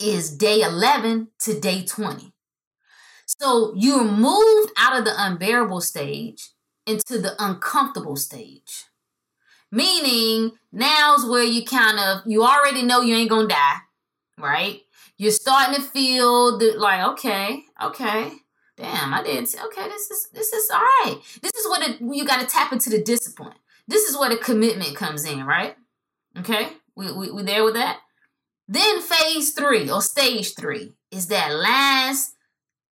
is 0.00 0.36
day 0.36 0.60
11 0.60 1.28
to 1.40 1.58
day 1.58 1.84
20. 1.84 2.32
So 3.26 3.72
you're 3.76 4.04
moved 4.04 4.72
out 4.78 4.98
of 4.98 5.04
the 5.04 5.14
unbearable 5.16 5.80
stage 5.80 6.50
into 6.86 7.18
the 7.18 7.34
uncomfortable 7.38 8.16
stage. 8.16 8.84
Meaning 9.72 10.52
now's 10.72 11.24
where 11.24 11.44
you 11.44 11.64
kind 11.64 11.98
of 11.98 12.26
you 12.26 12.44
already 12.44 12.82
know 12.82 13.00
you 13.00 13.14
ain't 13.16 13.30
gonna 13.30 13.48
die, 13.48 13.76
right? 14.38 14.80
You're 15.18 15.32
starting 15.32 15.74
to 15.76 15.82
feel 15.82 16.58
that 16.58 16.78
like, 16.78 17.04
okay, 17.12 17.64
okay, 17.82 18.32
damn, 18.76 19.12
I 19.12 19.22
did 19.22 19.44
okay, 19.44 19.88
this 19.88 20.10
is 20.10 20.28
this 20.32 20.52
is 20.52 20.70
all 20.70 20.80
right. 20.80 21.16
This 21.42 21.52
is 21.54 21.66
what 21.68 21.88
it, 21.88 22.00
you 22.00 22.24
gotta 22.24 22.46
tap 22.46 22.72
into 22.72 22.90
the 22.90 23.02
discipline. 23.02 23.54
This 23.88 24.04
is 24.04 24.16
where 24.16 24.30
the 24.30 24.36
commitment 24.36 24.96
comes 24.96 25.24
in, 25.24 25.44
right? 25.44 25.76
Okay, 26.38 26.68
we, 26.94 27.12
we, 27.12 27.30
we 27.30 27.42
there 27.42 27.64
with 27.64 27.74
that? 27.74 28.00
Then 28.68 29.00
phase 29.00 29.52
three 29.52 29.88
or 29.88 30.02
stage 30.02 30.54
three 30.54 30.94
is 31.10 31.28
that 31.28 31.54
last 31.54 32.34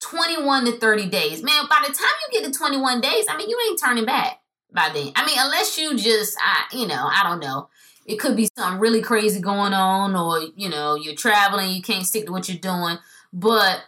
21 0.02 0.66
to 0.66 0.72
30 0.74 1.08
days. 1.08 1.42
Man, 1.44 1.66
by 1.70 1.84
the 1.88 1.94
time 1.94 2.10
you 2.32 2.42
get 2.42 2.52
to 2.52 2.58
21 2.58 3.02
days, 3.02 3.26
I 3.30 3.38
mean, 3.38 3.50
you 3.50 3.58
ain't 3.68 3.80
turning 3.80 4.06
back 4.06 4.41
by 4.74 4.90
then. 4.94 5.12
I 5.16 5.26
mean, 5.26 5.38
unless 5.40 5.78
you 5.78 5.98
just, 5.98 6.38
I, 6.42 6.76
you 6.76 6.88
know, 6.88 7.10
I 7.12 7.24
don't 7.24 7.40
know. 7.40 7.70
It 8.06 8.18
could 8.18 8.36
be 8.36 8.50
something 8.58 8.80
really 8.80 9.02
crazy 9.02 9.40
going 9.40 9.74
on, 9.74 10.16
or 10.16 10.42
you 10.56 10.70
know, 10.70 10.96
you're 10.96 11.16
traveling, 11.16 11.72
you 11.72 11.82
can't 11.82 12.06
stick 12.06 12.26
to 12.26 12.32
what 12.32 12.50
you're 12.50 12.58
doing. 12.58 12.98
But 13.32 13.84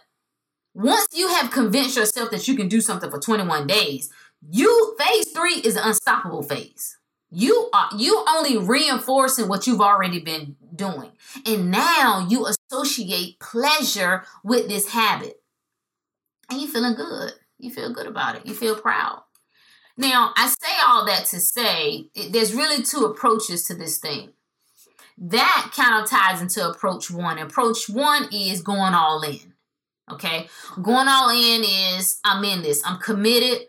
once 0.72 1.08
you 1.12 1.28
have 1.28 1.50
convinced 1.50 1.96
yourself 1.96 2.30
that 2.30 2.46
you 2.46 2.56
can 2.56 2.68
do 2.68 2.80
something 2.80 3.10
for 3.10 3.18
21 3.18 3.66
days, 3.66 4.10
you 4.50 4.96
phase 4.98 5.30
three 5.30 5.56
is 5.64 5.74
the 5.74 5.86
unstoppable 5.86 6.42
phase. 6.42 6.98
You 7.30 7.68
are 7.72 7.88
you 7.96 8.24
only 8.28 8.58
reinforcing 8.58 9.48
what 9.48 9.66
you've 9.66 9.80
already 9.80 10.20
been 10.20 10.56
doing. 10.74 11.10
And 11.44 11.70
now 11.70 12.26
you 12.28 12.46
associate 12.46 13.40
pleasure 13.40 14.24
with 14.44 14.68
this 14.68 14.90
habit. 14.90 15.42
And 16.50 16.60
you 16.60 16.68
feeling 16.68 16.94
good. 16.94 17.32
You 17.58 17.70
feel 17.70 17.92
good 17.92 18.06
about 18.06 18.36
it. 18.36 18.46
You 18.46 18.54
feel 18.54 18.76
proud. 18.76 19.22
Now, 19.96 20.32
I 20.36 20.48
say 20.48 20.74
all 20.86 21.06
that 21.06 21.26
to 21.26 21.40
say 21.40 22.06
there's 22.30 22.54
really 22.54 22.82
two 22.82 23.04
approaches 23.04 23.64
to 23.64 23.74
this 23.74 23.98
thing. 23.98 24.30
That 25.16 25.70
kind 25.74 26.02
of 26.02 26.10
ties 26.10 26.42
into 26.42 26.68
approach 26.68 27.10
one. 27.10 27.38
Approach 27.38 27.88
one 27.88 28.28
is 28.32 28.62
going 28.62 28.94
all 28.94 29.22
in. 29.22 29.54
Okay. 30.10 30.48
Going 30.82 31.06
all 31.08 31.30
in 31.30 31.64
is 31.64 32.18
I'm 32.24 32.44
in 32.44 32.62
this, 32.62 32.82
I'm 32.84 32.98
committed. 32.98 33.68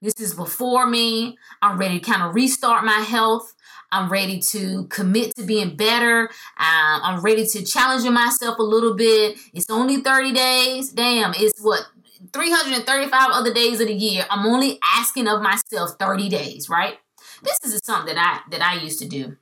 This 0.00 0.14
is 0.18 0.34
before 0.34 0.86
me. 0.86 1.38
I'm 1.62 1.78
ready 1.78 1.98
to 1.98 2.10
kind 2.10 2.22
of 2.22 2.34
restart 2.34 2.84
my 2.84 3.00
health. 3.00 3.54
I'm 3.90 4.10
ready 4.10 4.40
to 4.40 4.86
commit 4.88 5.34
to 5.36 5.44
being 5.44 5.76
better. 5.76 6.22
Um, 6.58 7.00
I'm 7.02 7.20
ready 7.22 7.46
to 7.46 7.64
challenge 7.64 8.08
myself 8.10 8.58
a 8.58 8.62
little 8.62 8.94
bit. 8.94 9.38
It's 9.54 9.70
only 9.70 9.98
30 9.98 10.32
days. 10.32 10.90
Damn, 10.90 11.32
it's 11.36 11.60
what 11.62 11.86
335 12.32 13.30
other 13.30 13.52
days 13.52 13.80
of 13.80 13.88
the 13.88 13.94
year, 13.94 14.24
I'm 14.30 14.46
only 14.46 14.78
asking 14.96 15.28
of 15.28 15.42
myself 15.42 15.96
30 15.98 16.28
days, 16.28 16.68
right? 16.68 16.98
This 17.42 17.58
is 17.64 17.80
something 17.84 18.14
that 18.14 18.20
I 18.20 18.50
that 18.50 18.62
I 18.62 18.82
used 18.82 18.98
to 19.00 19.08
do. 19.08 19.36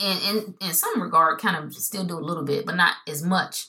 And 0.00 0.20
in, 0.22 0.54
in 0.60 0.74
some 0.74 1.00
regard, 1.00 1.40
kind 1.40 1.56
of 1.56 1.74
still 1.74 2.04
do 2.04 2.18
a 2.18 2.20
little 2.20 2.42
bit, 2.44 2.66
but 2.66 2.74
not 2.74 2.94
as 3.06 3.22
much. 3.22 3.66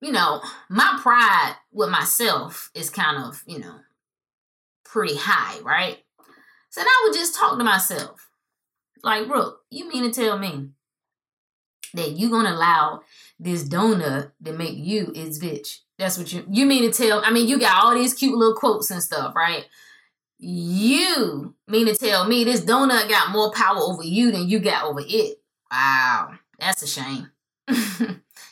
You 0.00 0.10
know, 0.10 0.40
my 0.68 0.98
pride 1.02 1.56
with 1.70 1.90
myself 1.90 2.70
is 2.74 2.90
kind 2.90 3.22
of, 3.22 3.42
you 3.46 3.58
know, 3.58 3.80
pretty 4.84 5.16
high, 5.16 5.60
right? 5.60 5.98
So 6.70 6.80
I 6.80 7.02
would 7.04 7.14
just 7.14 7.34
talk 7.34 7.58
to 7.58 7.64
myself. 7.64 8.30
Like, 9.02 9.28
Rook, 9.28 9.60
you 9.70 9.88
mean 9.88 10.04
to 10.04 10.10
tell 10.10 10.38
me 10.38 10.70
that 11.94 12.12
you're 12.12 12.30
gonna 12.30 12.52
allow 12.52 13.02
this 13.38 13.68
donut 13.68 14.32
to 14.44 14.52
make 14.52 14.76
you 14.76 15.12
its 15.14 15.38
bitch? 15.38 15.80
That's 16.02 16.18
what 16.18 16.32
you 16.32 16.44
you 16.50 16.66
mean 16.66 16.90
to 16.90 16.90
tell. 16.90 17.22
I 17.24 17.30
mean, 17.30 17.46
you 17.46 17.60
got 17.60 17.84
all 17.84 17.94
these 17.94 18.12
cute 18.12 18.36
little 18.36 18.56
quotes 18.56 18.90
and 18.90 19.00
stuff, 19.00 19.36
right? 19.36 19.66
You 20.36 21.54
mean 21.68 21.86
to 21.86 21.94
tell 21.94 22.26
me 22.26 22.42
this 22.42 22.62
donut 22.62 23.08
got 23.08 23.30
more 23.30 23.52
power 23.52 23.78
over 23.78 24.02
you 24.02 24.32
than 24.32 24.48
you 24.48 24.58
got 24.58 24.84
over 24.84 25.00
it? 25.06 25.40
Wow, 25.70 26.32
that's 26.58 26.82
a 26.82 26.88
shame. 26.88 27.30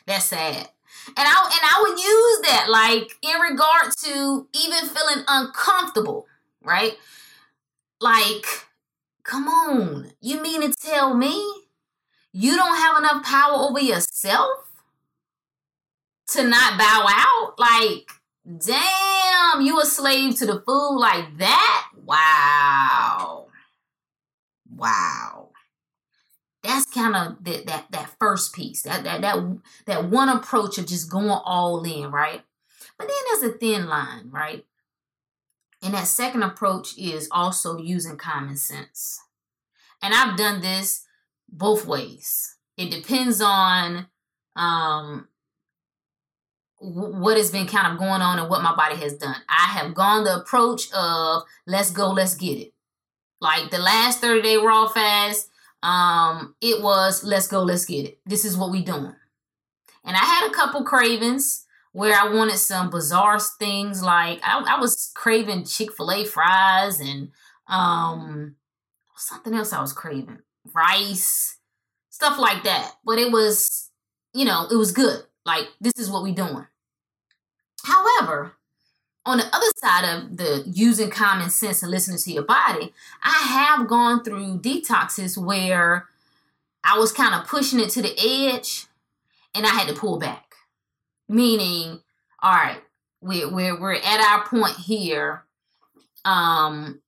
that's 0.07 0.27
sad. 0.27 0.69
And 1.09 1.17
I 1.17 1.51
and 1.53 1.61
I 1.65 1.85
would 1.89 1.99
use 1.99 2.41
that 2.43 2.67
like 2.71 3.11
in 3.21 3.41
regard 3.41 3.97
to 4.05 4.47
even 4.55 4.89
feeling 4.89 5.25
uncomfortable, 5.27 6.29
right? 6.63 6.93
Like, 8.01 8.47
come 9.25 9.49
on, 9.49 10.13
you 10.21 10.41
mean 10.41 10.61
to 10.61 10.73
tell 10.73 11.15
me 11.15 11.65
you 12.33 12.55
don't 12.55 12.77
have 12.77 12.99
enough 12.99 13.25
power 13.25 13.55
over 13.55 13.81
yourself? 13.81 14.70
To 16.33 16.45
not 16.45 16.79
bow 16.79 17.07
out? 17.09 17.55
Like, 17.59 18.11
damn, 18.45 19.61
you 19.61 19.81
a 19.81 19.85
slave 19.85 20.37
to 20.37 20.47
the 20.47 20.63
food 20.67 20.97
like 20.99 21.39
that? 21.39 21.89
Wow. 22.05 23.47
Wow. 24.75 25.51
That's 26.63 26.87
kind 26.87 27.17
of 27.17 27.45
that 27.45 27.67
that 27.67 27.87
that 27.91 28.17
first 28.19 28.55
piece. 28.55 28.83
That 28.83 29.05
that 29.05 29.23
that 29.23 29.59
that 29.87 30.11
one 30.11 30.29
approach 30.29 30.79
of 30.79 30.87
just 30.87 31.11
going 31.11 31.31
all 31.31 31.83
in, 31.85 32.11
right? 32.11 32.43
But 32.99 33.09
then 33.09 33.17
there's 33.41 33.55
a 33.55 33.59
thin 33.59 33.89
line, 33.89 34.31
right? 34.31 34.67
And 35.83 35.95
that 35.95 36.07
second 36.07 36.43
approach 36.43 36.99
is 36.99 37.29
also 37.31 37.79
using 37.79 38.19
common 38.19 38.57
sense. 38.57 39.21
And 40.03 40.13
I've 40.13 40.37
done 40.37 40.61
this 40.61 41.07
both 41.49 41.87
ways. 41.87 42.57
It 42.77 42.91
depends 42.91 43.41
on 43.41 44.09
um, 44.57 45.29
what 46.81 47.37
has 47.37 47.51
been 47.51 47.67
kind 47.67 47.93
of 47.93 47.99
going 47.99 48.23
on 48.23 48.39
and 48.39 48.49
what 48.49 48.63
my 48.63 48.75
body 48.75 48.97
has 48.97 49.15
done. 49.15 49.37
I 49.49 49.79
have 49.79 49.95
gone 49.95 50.25
the 50.25 50.37
approach 50.37 50.91
of 50.93 51.43
let's 51.67 51.91
go, 51.91 52.11
let's 52.11 52.35
get 52.35 52.59
it. 52.59 52.73
Like 53.41 53.71
the 53.71 53.79
last 53.79 54.21
30 54.21 54.43
day 54.43 54.57
raw 54.57 54.89
fast, 54.89 55.51
um, 55.83 56.55
it 56.61 56.83
was 56.83 57.23
let's 57.23 57.47
go, 57.47 57.63
let's 57.63 57.85
get 57.85 58.07
it. 58.07 58.19
This 58.25 58.45
is 58.45 58.57
what 58.57 58.71
we 58.71 58.83
doing. 58.83 59.15
And 60.05 60.17
I 60.17 60.21
had 60.21 60.49
a 60.51 60.55
couple 60.55 60.83
cravings 60.83 61.67
where 61.93 62.15
I 62.15 62.33
wanted 62.33 62.57
some 62.57 62.89
bizarre 62.89 63.39
things 63.39 64.03
like 64.03 64.41
I, 64.43 64.77
I 64.77 64.81
was 64.81 65.13
craving 65.15 65.65
Chick-fil-A 65.65 66.25
fries 66.25 67.01
and 67.01 67.31
um 67.69 68.57
something 69.17 69.53
else 69.53 69.73
I 69.73 69.83
was 69.83 69.93
craving. 69.93 70.39
Rice, 70.75 71.59
stuff 72.09 72.39
like 72.39 72.65
that. 72.65 72.93
But 73.05 73.19
it 73.19 73.31
was, 73.31 73.91
you 74.33 74.47
know, 74.47 74.67
it 74.71 74.77
was 74.77 74.93
good. 74.93 75.25
Like 75.45 75.69
this 75.81 75.99
is 75.99 76.11
what 76.11 76.23
we 76.23 76.33
doing. 76.33 76.67
However, 77.85 78.57
on 79.27 79.39
the 79.39 79.55
other 79.55 79.67
side 79.77 80.05
of 80.05 80.37
the 80.37 80.65
using 80.67 81.11
common 81.11 81.51
sense 81.51 81.83
and 81.83 81.91
listening 81.91 82.19
to 82.19 82.33
your 82.33 82.43
body, 82.43 82.93
I 83.23 83.77
have 83.77 83.89
gone 83.89 84.25
through 84.25 84.59
detoxes 84.59 85.37
where 85.37 86.09
I 86.83 86.99
was 86.99 87.13
kind 87.13 87.35
of 87.35 87.47
pushing 87.47 87.81
it 87.81 87.91
to 87.91 88.03
the 88.03 88.15
edge 88.19 88.87
and 89.55 89.67
I 89.67 89.71
had 89.71 89.89
to 89.89 89.95
pull 89.95 90.19
back. 90.19 90.55
Meaning, 91.29 92.01
all 92.43 92.53
right, 92.53 92.83
we're 93.21 93.53
we're 93.53 93.81
we're 93.81 93.95
at 93.95 94.21
our 94.21 94.47
point 94.47 94.77
here. 94.77 95.45
Um, 96.25 97.01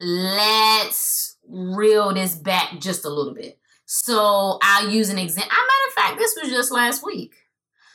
let's 0.00 1.36
reel 1.48 2.14
this 2.14 2.34
back 2.34 2.78
just 2.80 3.04
a 3.04 3.10
little 3.10 3.34
bit. 3.34 3.58
So 3.84 4.58
I'll 4.62 4.88
use 4.88 5.10
an 5.10 5.18
example. 5.18 5.50
matter 5.50 5.88
of 5.88 5.94
fact, 5.94 6.18
this 6.18 6.36
was 6.40 6.50
just 6.50 6.72
last 6.72 7.04
week. 7.04 7.34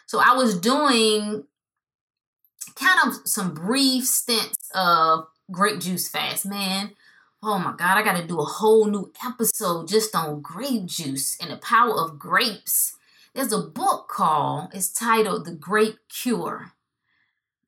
So 0.05 0.19
I 0.19 0.33
was 0.35 0.59
doing 0.59 1.45
kind 2.75 2.99
of 3.07 3.27
some 3.27 3.53
brief 3.53 4.05
stints 4.05 4.69
of 4.73 5.27
grape 5.51 5.79
juice 5.79 6.09
fast, 6.09 6.45
man. 6.45 6.91
Oh 7.43 7.57
my 7.57 7.73
God, 7.75 7.97
I 7.97 8.03
got 8.03 8.17
to 8.17 8.27
do 8.27 8.39
a 8.39 8.45
whole 8.45 8.85
new 8.85 9.11
episode 9.25 9.87
just 9.87 10.15
on 10.15 10.41
grape 10.41 10.85
juice 10.85 11.37
and 11.41 11.51
the 11.51 11.57
power 11.57 11.99
of 11.99 12.19
grapes. 12.19 12.95
There's 13.33 13.53
a 13.53 13.59
book 13.59 14.09
called, 14.09 14.69
it's 14.73 14.91
titled 14.91 15.45
The 15.45 15.53
Grape 15.53 15.97
Cure. 16.09 16.73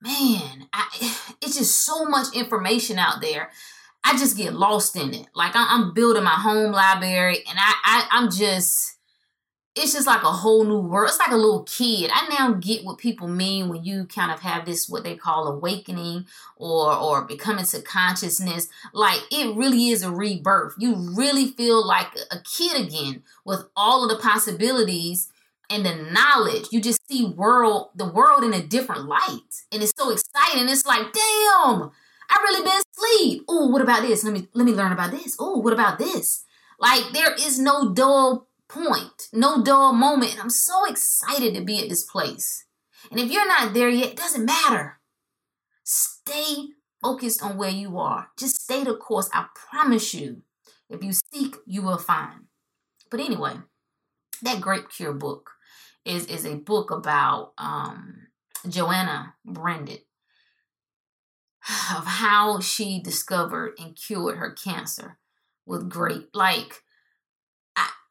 Man, 0.02 0.68
I, 0.74 1.16
it's 1.42 1.58
just 1.58 1.82
so 1.82 2.06
much 2.06 2.36
information 2.36 3.00
out 3.00 3.22
there. 3.22 3.50
I 4.04 4.18
just 4.18 4.38
get 4.38 4.54
lost 4.54 4.96
in 4.96 5.14
it. 5.14 5.28
Like 5.34 5.54
I'm 5.56 5.94
building 5.94 6.24
my 6.24 6.36
home 6.36 6.72
library 6.72 7.38
and 7.50 7.58
I, 7.58 7.74
I 7.84 8.08
I'm 8.12 8.30
just 8.30 8.98
it's 9.76 9.94
just 9.94 10.06
like 10.06 10.22
a 10.22 10.32
whole 10.32 10.64
new 10.64 10.80
world. 10.80 11.10
It's 11.10 11.20
like 11.20 11.32
a 11.32 11.36
little 11.36 11.64
kid. 11.64 12.12
I 12.14 12.28
now 12.30 12.54
get 12.54 12.86
what 12.86 13.00
people 13.00 13.28
mean 13.28 13.70
when 13.70 13.84
you 13.84 14.06
kind 14.06 14.32
of 14.32 14.40
have 14.42 14.66
this 14.66 14.88
what 14.88 15.04
they 15.04 15.16
call 15.16 15.48
awakening 15.48 16.26
or 16.58 16.94
or 16.96 17.24
becoming 17.24 17.66
to 17.66 17.82
consciousness. 17.82 18.68
Like 18.94 19.22
it 19.32 19.56
really 19.56 19.90
is 19.90 20.04
a 20.04 20.12
rebirth. 20.12 20.76
You 20.78 20.96
really 20.96 21.48
feel 21.48 21.86
like 21.86 22.08
a 22.32 22.40
kid 22.40 22.86
again 22.86 23.24
with 23.46 23.66
all 23.76 24.04
of 24.04 24.16
the 24.16 24.22
possibilities 24.22 25.30
and 25.72 25.84
the 25.84 25.96
knowledge. 25.96 26.68
You 26.72 26.80
just 26.80 27.00
see 27.10 27.26
world 27.26 27.90
the 27.96 28.08
world 28.08 28.44
in 28.44 28.54
a 28.54 28.62
different 28.62 29.06
light. 29.06 29.64
And 29.72 29.82
it's 29.82 29.94
so 29.98 30.12
exciting. 30.12 30.70
It's 30.70 30.86
like, 30.86 31.02
damn, 31.02 31.92
I 32.30 32.42
really 32.44 32.64
been 32.64 32.82
asleep. 32.96 33.46
Oh, 33.48 33.70
what 33.70 33.82
about 33.82 34.04
this? 34.04 34.24
Let 34.24 34.34
me 34.34 34.48
let 34.54 34.66
me 34.66 34.74
learn 34.74 34.92
about 34.92 35.10
this. 35.10 35.36
Oh, 35.40 35.58
what 35.58 35.74
about 35.74 35.98
this? 35.98 36.46
Like 36.80 37.12
there 37.14 37.34
is 37.34 37.58
no 37.60 37.92
dull 37.92 38.48
point, 38.74 39.30
no 39.32 39.64
dull 39.64 39.94
moment. 39.94 40.38
I'm 40.40 40.50
so 40.50 40.86
excited 40.86 41.54
to 41.54 41.62
be 41.62 41.82
at 41.82 41.90
this 41.90 42.04
place. 42.04 42.66
And 43.12 43.20
if 43.20 43.32
you're 43.32 43.48
not 43.48 43.74
there 43.74 43.90
yet, 43.90 44.12
it 44.12 44.18
doesn't 44.18 44.46
matter. 44.46 45.00
Stay 45.84 46.70
focused 47.02 47.44
on 47.44 47.58
where 47.58 47.70
you 47.70 47.98
are. 47.98 48.30
Just 48.38 48.62
stay 48.62 48.84
the 48.84 48.96
course. 48.96 49.30
I 49.34 49.48
promise 49.54 50.14
you, 50.14 50.42
if 50.90 51.04
you 51.04 51.12
seek, 51.14 51.56
you 51.66 51.82
will 51.82 51.98
find. 51.98 52.46
But 53.12 53.20
anyway, 53.20 53.54
that 54.42 54.62
Grape 54.62 54.90
Cure 54.90 55.14
book 55.14 55.52
is, 56.06 56.26
is 56.26 56.46
a 56.46 56.56
book 56.56 56.92
about 56.92 57.54
um, 57.58 58.28
Joanna 58.68 59.36
Bradenden 59.48 60.00
of 61.96 62.06
how 62.06 62.60
she 62.60 63.02
discovered 63.02 63.74
and 63.78 63.96
cured 63.96 64.38
her 64.38 64.52
cancer 64.52 65.18
with 65.66 65.90
grape. 65.90 66.30
Like, 66.34 66.83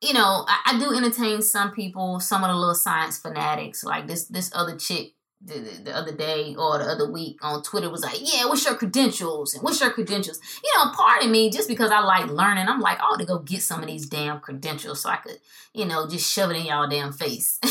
you 0.03 0.13
know, 0.13 0.45
I, 0.49 0.73
I, 0.73 0.79
do 0.79 0.93
entertain 0.95 1.41
some 1.43 1.71
people, 1.71 2.19
some 2.19 2.43
of 2.43 2.51
the 2.51 2.57
little 2.57 2.75
science 2.75 3.19
fanatics, 3.19 3.85
like 3.85 4.09
this 4.09 4.25
this 4.25 4.51
other 4.53 4.77
chick 4.77 5.15
the, 5.45 5.55
the, 5.55 5.83
the, 5.85 5.97
other 5.97 6.13
day 6.13 6.55
or 6.57 6.79
the 6.79 6.85
other 6.85 7.11
week 7.11 7.39
on 7.43 7.63
Twitter 7.63 7.91
was 7.91 8.03
like, 8.03 8.19
yeah, 8.21 8.45
what's 8.47 8.65
your 8.65 8.77
credentials? 8.77 9.55
And 9.55 9.63
what's 9.63 9.81
your 9.81 9.91
credentials? 9.91 10.41
You 10.63 10.71
know, 10.77 10.93
part 10.93 11.25
of 11.25 11.31
me, 11.31 11.51
just 11.51 11.69
because 11.69 11.91
I 11.91 12.01
like 12.01 12.31
learning, 12.31 12.69
I'm 12.69 12.81
like, 12.81 13.01
I 13.01 13.05
ought 13.05 13.19
to 13.19 13.25
go 13.25 13.39
get 13.39 13.63
some 13.63 13.81
of 13.81 13.87
these 13.87 14.07
damn 14.07 14.41
credentials 14.41 15.03
so 15.03 15.11
I 15.11 15.17
could, 15.17 15.39
you 15.73 15.85
know, 15.85 16.09
just 16.09 16.31
shove 16.31 16.51
it 16.51 16.59
in 16.59 16.67
y'all 16.67 16.89
damn 16.89 17.13
face. 17.13 17.59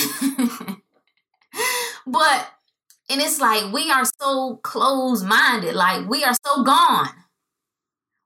but, 2.05 2.49
and 3.09 3.21
it's 3.21 3.39
like, 3.39 3.71
we 3.71 3.89
are 3.89 4.03
so 4.19 4.57
closed 4.63 5.25
minded, 5.25 5.75
like, 5.75 6.09
we 6.09 6.25
are 6.25 6.35
so 6.45 6.63
gone 6.63 7.20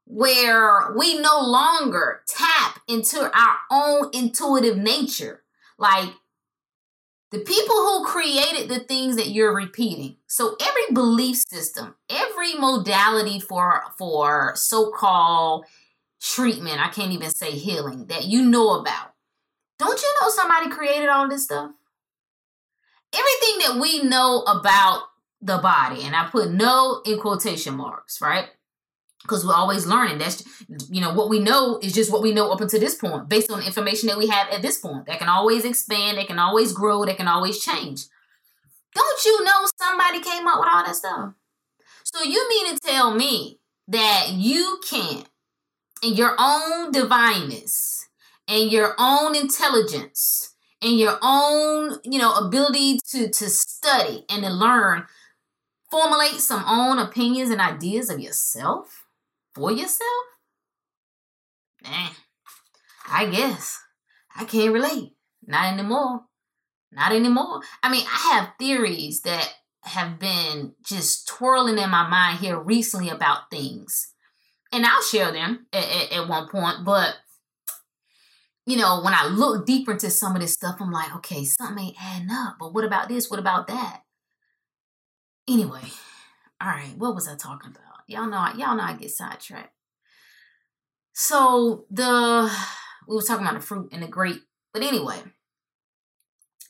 where 0.05 0.93
we 0.97 1.19
no 1.19 1.41
longer 1.41 2.21
tap 2.27 2.79
into 2.87 3.19
our 3.19 3.57
own 3.71 4.09
intuitive 4.13 4.77
nature. 4.77 5.43
Like 5.77 6.09
the 7.31 7.39
people 7.39 7.75
who 7.75 8.05
created 8.05 8.69
the 8.69 8.79
things 8.79 9.17
that 9.17 9.29
you're 9.29 9.53
repeating. 9.53 10.17
So 10.27 10.55
every 10.61 10.93
belief 10.93 11.37
system, 11.49 11.95
every 12.09 12.53
modality 12.53 13.39
for 13.39 13.83
for 13.97 14.53
so-called 14.55 15.65
treatment, 16.21 16.79
I 16.79 16.89
can't 16.89 17.11
even 17.11 17.31
say 17.31 17.51
healing 17.51 18.05
that 18.07 18.25
you 18.25 18.43
know 18.43 18.79
about. 18.79 19.13
Don't 19.77 20.01
you 20.01 20.13
know 20.21 20.29
somebody 20.29 20.69
created 20.69 21.09
all 21.09 21.27
this 21.27 21.43
stuff? 21.43 21.71
Everything 23.11 23.59
that 23.59 23.81
we 23.81 24.03
know 24.03 24.43
about 24.43 25.03
the 25.41 25.57
body, 25.57 26.03
and 26.03 26.15
I 26.15 26.27
put 26.27 26.51
no 26.51 27.01
in 27.05 27.19
quotation 27.19 27.75
marks, 27.75 28.21
right? 28.21 28.47
Because 29.25 29.45
we're 29.45 29.53
always 29.53 29.85
learning. 29.87 30.19
That's 30.19 30.43
you 30.89 31.01
know 31.01 31.13
what 31.13 31.29
we 31.29 31.39
know 31.39 31.79
is 31.81 31.93
just 31.93 32.11
what 32.11 32.21
we 32.21 32.33
know 32.33 32.51
up 32.51 32.61
until 32.61 32.79
this 32.79 32.95
point, 32.95 33.27
based 33.27 33.51
on 33.51 33.63
information 33.63 34.07
that 34.07 34.17
we 34.17 34.27
have 34.27 34.47
at 34.49 34.61
this 34.61 34.77
point. 34.77 35.07
That 35.07 35.19
can 35.19 35.29
always 35.29 35.65
expand, 35.65 36.17
that 36.17 36.27
can 36.27 36.39
always 36.39 36.71
grow, 36.71 37.05
that 37.05 37.17
can 37.17 37.27
always 37.27 37.59
change. 37.63 38.05
Don't 38.93 39.25
you 39.25 39.43
know 39.43 39.65
somebody 39.79 40.21
came 40.21 40.47
up 40.47 40.59
with 40.59 40.69
all 40.71 40.85
that 40.85 40.95
stuff? 40.95 41.33
So 42.03 42.23
you 42.23 42.47
mean 42.47 42.73
to 42.73 42.79
tell 42.79 43.13
me 43.13 43.59
that 43.87 44.29
you 44.31 44.79
can't, 44.89 45.27
in 46.01 46.13
your 46.13 46.35
own 46.39 46.91
divineness, 46.91 48.07
and 48.47 48.71
your 48.71 48.95
own 48.97 49.35
intelligence, 49.35 50.53
and 50.81 50.99
your 50.99 51.17
own 51.21 51.99
you 52.03 52.19
know 52.19 52.33
ability 52.35 52.99
to 53.09 53.29
to 53.29 53.49
study 53.49 54.23
and 54.29 54.43
to 54.43 54.49
learn, 54.49 55.05
formulate 55.91 56.41
some 56.41 56.63
own 56.67 56.99
opinions 56.99 57.49
and 57.49 57.61
ideas 57.61 58.09
of 58.09 58.19
yourself? 58.19 59.04
For 59.55 59.71
yourself? 59.71 60.25
I 63.09 63.25
guess. 63.31 63.79
I 64.35 64.43
can't 64.45 64.73
relate. 64.73 65.13
Not 65.47 65.73
anymore. 65.73 66.21
Not 66.91 67.11
anymore. 67.11 67.61
I 67.81 67.89
mean, 67.89 68.05
I 68.05 68.33
have 68.33 68.53
theories 68.59 69.21
that 69.21 69.53
have 69.83 70.19
been 70.19 70.73
just 70.83 71.27
twirling 71.27 71.77
in 71.77 71.89
my 71.89 72.07
mind 72.07 72.39
here 72.39 72.59
recently 72.59 73.09
about 73.09 73.49
things. 73.49 74.13
And 74.71 74.85
I'll 74.85 75.01
share 75.01 75.31
them 75.31 75.67
at, 75.71 75.83
at, 75.83 76.11
at 76.11 76.27
one 76.27 76.49
point. 76.49 76.83
But, 76.83 77.15
you 78.65 78.77
know, 78.77 79.01
when 79.03 79.13
I 79.13 79.27
look 79.27 79.65
deeper 79.65 79.91
into 79.91 80.09
some 80.09 80.35
of 80.35 80.41
this 80.41 80.53
stuff, 80.53 80.77
I'm 80.79 80.91
like, 80.91 81.15
okay, 81.17 81.45
something 81.45 81.85
ain't 81.85 81.97
adding 82.01 82.31
up. 82.31 82.55
But 82.59 82.73
what 82.73 82.83
about 82.83 83.07
this? 83.07 83.29
What 83.29 83.39
about 83.39 83.67
that? 83.67 84.01
Anyway, 85.47 85.83
all 86.59 86.69
right, 86.69 86.97
what 86.97 87.13
was 87.13 87.27
I 87.27 87.35
talking 87.35 87.69
about? 87.69 87.84
Y'all 88.07 88.27
know, 88.27 88.47
y'all 88.55 88.75
know 88.75 88.83
I 88.83 88.93
get 88.93 89.11
sidetracked. 89.11 89.73
So 91.13 91.85
the 91.89 92.51
we 93.07 93.15
were 93.15 93.21
talking 93.21 93.45
about 93.45 93.59
the 93.59 93.65
fruit 93.65 93.89
and 93.91 94.03
the 94.03 94.07
grape, 94.07 94.43
but 94.73 94.83
anyway, 94.83 95.19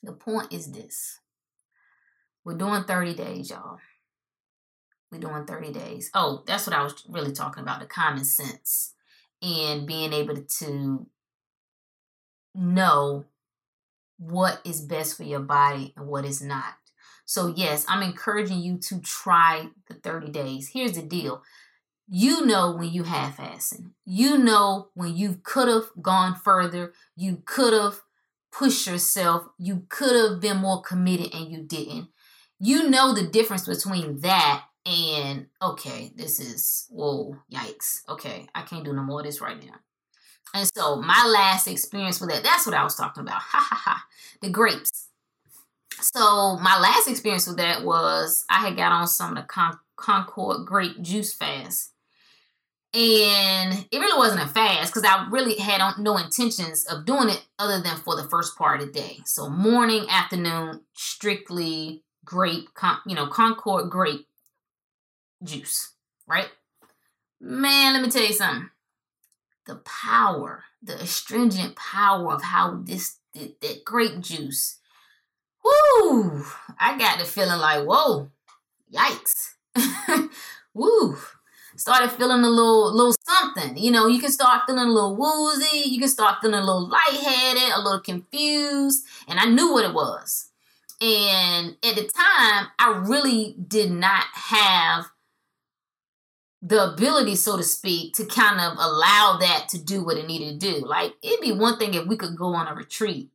the 0.03 0.13
point 0.13 0.53
is 0.53 0.71
this: 0.71 1.19
we're 2.43 2.57
doing 2.57 2.83
thirty 2.83 3.13
days, 3.13 3.49
y'all. 3.49 3.79
We're 5.11 5.19
doing 5.19 5.45
thirty 5.45 5.71
days. 5.71 6.11
Oh, 6.13 6.43
that's 6.45 6.67
what 6.67 6.75
I 6.75 6.83
was 6.83 7.03
really 7.09 7.31
talking 7.31 7.63
about—the 7.63 7.87
common 7.87 8.23
sense 8.23 8.93
and 9.41 9.85
being 9.85 10.13
able 10.13 10.37
to 10.37 11.07
know 12.53 13.25
what 14.17 14.61
is 14.63 14.81
best 14.81 15.17
for 15.17 15.23
your 15.23 15.41
body 15.41 15.93
and 15.97 16.07
what 16.07 16.25
is 16.25 16.41
not. 16.41 16.75
So, 17.25 17.53
yes, 17.55 17.85
I'm 17.87 18.03
encouraging 18.03 18.59
you 18.59 18.77
to 18.77 18.99
try 19.01 19.67
the 19.87 19.95
30 19.95 20.29
days. 20.31 20.69
Here's 20.69 20.93
the 20.93 21.01
deal 21.01 21.43
you 22.07 22.45
know 22.45 22.75
when 22.75 22.91
you 22.91 23.03
half 23.03 23.37
assing. 23.37 23.91
You 24.05 24.37
know 24.37 24.89
when 24.93 25.15
you 25.15 25.39
could 25.43 25.67
have 25.67 25.85
gone 26.01 26.35
further. 26.35 26.93
You 27.15 27.41
could 27.45 27.73
have 27.73 28.01
pushed 28.51 28.87
yourself. 28.87 29.47
You 29.57 29.85
could 29.89 30.15
have 30.15 30.39
been 30.39 30.57
more 30.57 30.81
committed 30.81 31.33
and 31.33 31.51
you 31.51 31.63
didn't. 31.63 32.09
You 32.59 32.89
know 32.89 33.13
the 33.13 33.27
difference 33.27 33.67
between 33.67 34.19
that 34.19 34.65
and 34.85 35.47
okay, 35.61 36.11
this 36.15 36.39
is 36.39 36.85
whoa, 36.89 37.37
yikes. 37.51 38.07
Okay, 38.07 38.47
I 38.53 38.61
can't 38.61 38.85
do 38.85 38.93
no 38.93 39.01
more 39.01 39.21
of 39.21 39.25
this 39.25 39.41
right 39.41 39.57
now. 39.63 39.75
And 40.53 40.69
so 40.75 41.01
my 41.01 41.25
last 41.25 41.67
experience 41.67 42.21
with 42.21 42.29
that, 42.29 42.43
that's 42.43 42.65
what 42.65 42.75
I 42.75 42.83
was 42.83 42.95
talking 42.95 43.21
about. 43.21 43.41
Ha 43.41 43.67
ha 43.69 43.81
ha. 43.83 44.05
The 44.41 44.49
grapes. 44.49 45.09
So 46.01 46.57
my 46.57 46.79
last 46.79 47.07
experience 47.07 47.47
with 47.47 47.57
that 47.57 47.83
was 47.83 48.45
I 48.49 48.59
had 48.59 48.77
got 48.77 48.91
on 48.91 49.07
some 49.07 49.31
of 49.31 49.43
the 49.43 49.47
Con- 49.47 49.79
Concord 49.95 50.65
grape 50.65 51.01
juice 51.01 51.33
fast. 51.33 51.91
And 52.93 53.85
it 53.91 53.99
really 53.99 54.17
wasn't 54.17 54.43
a 54.43 54.47
fast 54.47 54.93
because 54.93 55.03
I 55.03 55.27
really 55.29 55.57
had 55.57 55.81
no 55.99 56.17
intentions 56.17 56.85
of 56.85 57.05
doing 57.05 57.29
it 57.29 57.43
other 57.59 57.81
than 57.81 57.97
for 57.97 58.15
the 58.15 58.23
first 58.29 58.57
part 58.57 58.79
of 58.79 58.87
the 58.87 58.93
day. 58.93 59.17
So 59.25 59.49
morning, 59.49 60.05
afternoon, 60.09 60.79
strictly 60.93 62.03
grape, 62.23 62.69
you 63.05 63.15
know, 63.15 63.27
Concord 63.27 63.89
grape 63.89 64.27
juice, 65.43 65.91
right? 66.25 66.49
Man, 67.41 67.93
let 67.93 68.01
me 68.01 68.09
tell 68.09 68.25
you 68.25 68.33
something. 68.33 68.69
The 69.65 69.75
power, 69.77 70.63
the 70.81 70.95
astringent 71.01 71.75
power 71.75 72.33
of 72.33 72.43
how 72.43 72.81
this 72.83 73.17
that 73.33 73.83
grape 73.83 74.21
juice, 74.21 74.79
whoo! 75.65 76.45
I 76.79 76.97
got 76.97 77.19
the 77.19 77.25
feeling 77.25 77.59
like, 77.59 77.85
whoa, 77.85 78.29
yikes, 78.93 79.55
woo! 80.73 81.17
Started 81.77 82.11
feeling 82.11 82.43
a 82.43 82.49
little, 82.49 82.95
little 82.95 83.15
something. 83.27 83.77
You 83.77 83.91
know, 83.91 84.07
you 84.07 84.19
can 84.19 84.31
start 84.31 84.61
feeling 84.65 84.87
a 84.87 84.91
little 84.91 85.17
woozy. 85.17 85.89
You 85.89 85.99
can 85.99 86.07
start 86.07 86.37
feeling 86.41 86.57
a 86.57 86.63
little 86.63 86.87
lightheaded, 86.87 87.73
a 87.75 87.81
little 87.81 87.99
confused, 87.99 89.03
and 89.27 89.39
I 89.39 89.45
knew 89.45 89.73
what 89.73 89.83
it 89.83 89.93
was. 89.93 90.51
And 91.01 91.75
at 91.83 91.95
the 91.95 92.03
time, 92.03 92.67
I 92.79 93.03
really 93.05 93.57
did 93.67 93.91
not 93.91 94.23
have 94.33 95.07
the 96.61 96.93
ability, 96.93 97.35
so 97.35 97.57
to 97.57 97.63
speak, 97.63 98.13
to 98.15 98.25
kind 98.25 98.61
of 98.61 98.77
allow 98.77 99.37
that 99.41 99.67
to 99.69 99.77
do 99.77 100.03
what 100.03 100.17
it 100.17 100.27
needed 100.27 100.61
to 100.61 100.71
do. 100.71 100.85
Like, 100.85 101.13
it'd 101.21 101.41
be 101.41 101.51
one 101.51 101.77
thing 101.77 101.93
if 101.93 102.07
we 102.07 102.15
could 102.15 102.37
go 102.37 102.55
on 102.55 102.67
a 102.67 102.73
retreat 102.73 103.31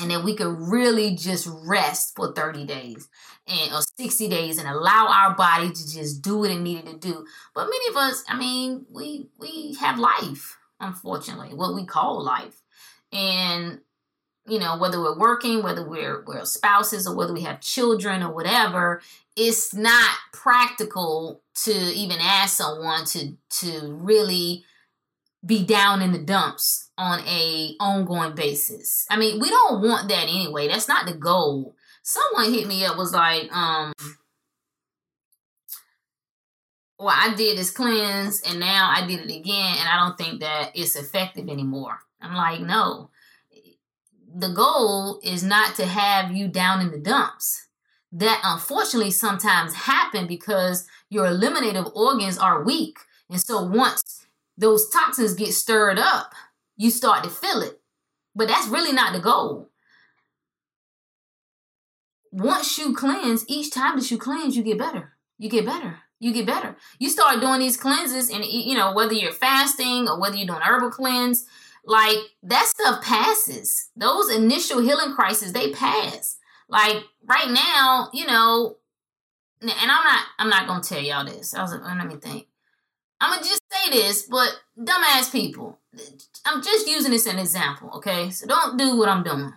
and 0.00 0.10
then 0.10 0.24
we 0.24 0.34
could 0.34 0.54
really 0.58 1.14
just 1.14 1.48
rest 1.64 2.14
for 2.16 2.32
30 2.32 2.64
days 2.64 3.08
and 3.46 3.72
or 3.72 3.80
60 3.96 4.28
days 4.28 4.58
and 4.58 4.68
allow 4.68 5.08
our 5.08 5.34
body 5.34 5.68
to 5.68 5.94
just 5.94 6.22
do 6.22 6.38
what 6.38 6.50
it 6.50 6.60
needed 6.60 6.86
to 6.86 6.98
do. 6.98 7.26
But 7.54 7.66
many 7.66 7.88
of 7.90 7.96
us, 7.96 8.24
I 8.28 8.36
mean, 8.36 8.86
we 8.90 9.28
we 9.38 9.74
have 9.80 9.98
life, 9.98 10.58
unfortunately, 10.80 11.54
what 11.54 11.74
we 11.74 11.86
call 11.86 12.22
life. 12.22 12.62
And 13.12 13.80
you 14.48 14.60
know, 14.60 14.78
whether 14.78 15.00
we're 15.00 15.18
working, 15.18 15.62
whether 15.62 15.88
we're 15.88 16.24
we're 16.24 16.44
spouses 16.44 17.06
or 17.06 17.16
whether 17.16 17.32
we 17.32 17.42
have 17.42 17.60
children 17.60 18.22
or 18.22 18.32
whatever, 18.32 19.00
it's 19.36 19.74
not 19.74 20.10
practical 20.32 21.42
to 21.64 21.72
even 21.72 22.18
ask 22.20 22.56
someone 22.56 23.04
to 23.06 23.36
to 23.60 23.92
really 24.00 24.64
be 25.46 25.64
down 25.64 26.02
in 26.02 26.12
the 26.12 26.18
dumps 26.18 26.90
on 26.98 27.20
a 27.20 27.76
ongoing 27.80 28.34
basis. 28.34 29.06
I 29.08 29.16
mean, 29.16 29.40
we 29.40 29.48
don't 29.48 29.82
want 29.82 30.08
that 30.08 30.24
anyway. 30.24 30.68
That's 30.68 30.88
not 30.88 31.06
the 31.06 31.14
goal. 31.14 31.76
Someone 32.02 32.52
hit 32.52 32.66
me 32.66 32.84
up 32.84 32.96
was 32.96 33.12
like, 33.12 33.50
um 33.54 33.92
well, 36.98 37.14
I 37.14 37.34
did 37.34 37.58
this 37.58 37.70
cleanse 37.70 38.40
and 38.40 38.58
now 38.58 38.90
I 38.90 39.06
did 39.06 39.20
it 39.20 39.36
again 39.36 39.76
and 39.78 39.88
I 39.88 39.98
don't 39.98 40.16
think 40.16 40.40
that 40.40 40.70
it's 40.74 40.96
effective 40.96 41.48
anymore. 41.48 41.98
I'm 42.20 42.34
like, 42.34 42.60
no. 42.60 43.10
The 44.34 44.48
goal 44.48 45.20
is 45.22 45.42
not 45.42 45.74
to 45.76 45.86
have 45.86 46.32
you 46.32 46.48
down 46.48 46.80
in 46.80 46.90
the 46.90 46.98
dumps 46.98 47.68
that 48.12 48.40
unfortunately 48.44 49.10
sometimes 49.10 49.74
happen 49.74 50.26
because 50.26 50.86
your 51.10 51.26
eliminative 51.26 51.86
organs 51.94 52.38
are 52.38 52.64
weak. 52.64 52.96
And 53.28 53.40
so 53.40 53.62
once 53.62 54.25
those 54.56 54.88
toxins 54.88 55.34
get 55.34 55.52
stirred 55.52 55.98
up, 55.98 56.32
you 56.76 56.90
start 56.90 57.24
to 57.24 57.30
feel 57.30 57.62
it. 57.62 57.80
But 58.34 58.48
that's 58.48 58.68
really 58.68 58.92
not 58.92 59.12
the 59.12 59.20
goal. 59.20 59.70
Once 62.30 62.78
you 62.78 62.94
cleanse, 62.94 63.48
each 63.48 63.72
time 63.72 63.96
that 63.96 64.10
you 64.10 64.18
cleanse, 64.18 64.56
you 64.56 64.62
get 64.62 64.78
better. 64.78 65.12
You 65.38 65.48
get 65.48 65.64
better. 65.64 65.98
You 66.18 66.32
get 66.32 66.46
better. 66.46 66.76
You 66.98 67.08
start 67.10 67.40
doing 67.40 67.60
these 67.60 67.76
cleanses, 67.76 68.30
and 68.30 68.44
you 68.44 68.74
know, 68.74 68.92
whether 68.92 69.12
you're 69.12 69.32
fasting 69.32 70.08
or 70.08 70.18
whether 70.18 70.36
you're 70.36 70.46
doing 70.46 70.60
herbal 70.60 70.90
cleanse, 70.90 71.46
like 71.84 72.18
that 72.42 72.66
stuff 72.66 73.02
passes. 73.02 73.90
Those 73.96 74.34
initial 74.34 74.80
healing 74.80 75.14
crises, 75.14 75.52
they 75.52 75.72
pass. 75.72 76.38
Like 76.68 77.02
right 77.24 77.50
now, 77.50 78.10
you 78.12 78.26
know, 78.26 78.76
and 79.60 79.70
I'm 79.70 80.04
not 80.04 80.26
I'm 80.38 80.48
not 80.48 80.66
gonna 80.66 80.82
tell 80.82 81.00
y'all 81.00 81.24
this. 81.24 81.54
I 81.54 81.62
was 81.62 81.72
let 81.72 82.06
me 82.06 82.16
think. 82.16 82.48
I'm 83.20 83.30
gonna 83.30 83.42
just 83.42 83.62
say 83.72 83.90
this, 83.90 84.22
but 84.22 84.60
dumbass 84.78 85.32
people. 85.32 85.78
I'm 86.44 86.62
just 86.62 86.86
using 86.86 87.12
this 87.12 87.26
as 87.26 87.34
an 87.34 87.40
example, 87.40 87.90
okay? 87.96 88.30
So 88.30 88.46
don't 88.46 88.76
do 88.76 88.96
what 88.96 89.08
I'm 89.08 89.22
doing. 89.22 89.52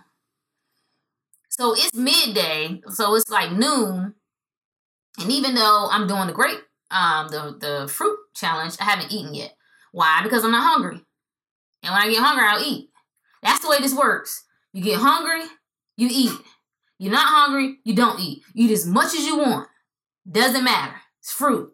So 1.50 1.74
it's 1.74 1.94
midday, 1.94 2.80
so 2.88 3.14
it's 3.16 3.28
like 3.28 3.52
noon, 3.52 4.14
and 5.18 5.30
even 5.30 5.54
though 5.54 5.88
I'm 5.90 6.06
doing 6.06 6.28
the 6.28 6.32
grape, 6.32 6.60
um, 6.90 7.28
the 7.28 7.56
the 7.60 7.88
fruit 7.88 8.18
challenge, 8.34 8.76
I 8.80 8.84
haven't 8.84 9.12
eaten 9.12 9.34
yet. 9.34 9.54
Why? 9.92 10.20
Because 10.22 10.44
I'm 10.44 10.52
not 10.52 10.70
hungry. 10.70 11.00
And 11.82 11.92
when 11.92 12.02
I 12.02 12.08
get 12.08 12.22
hungry, 12.22 12.44
I'll 12.46 12.64
eat. 12.64 12.90
That's 13.42 13.60
the 13.60 13.68
way 13.68 13.78
this 13.80 13.94
works. 13.94 14.44
You 14.72 14.82
get 14.82 15.00
hungry, 15.00 15.42
you 15.96 16.08
eat. 16.10 16.38
You're 16.98 17.12
not 17.12 17.28
hungry, 17.28 17.78
you 17.84 17.94
don't 17.94 18.20
eat. 18.20 18.42
You 18.54 18.68
eat 18.68 18.72
as 18.72 18.86
much 18.86 19.14
as 19.14 19.24
you 19.26 19.38
want. 19.38 19.68
Doesn't 20.30 20.64
matter. 20.64 20.96
It's 21.20 21.32
fruit. 21.32 21.72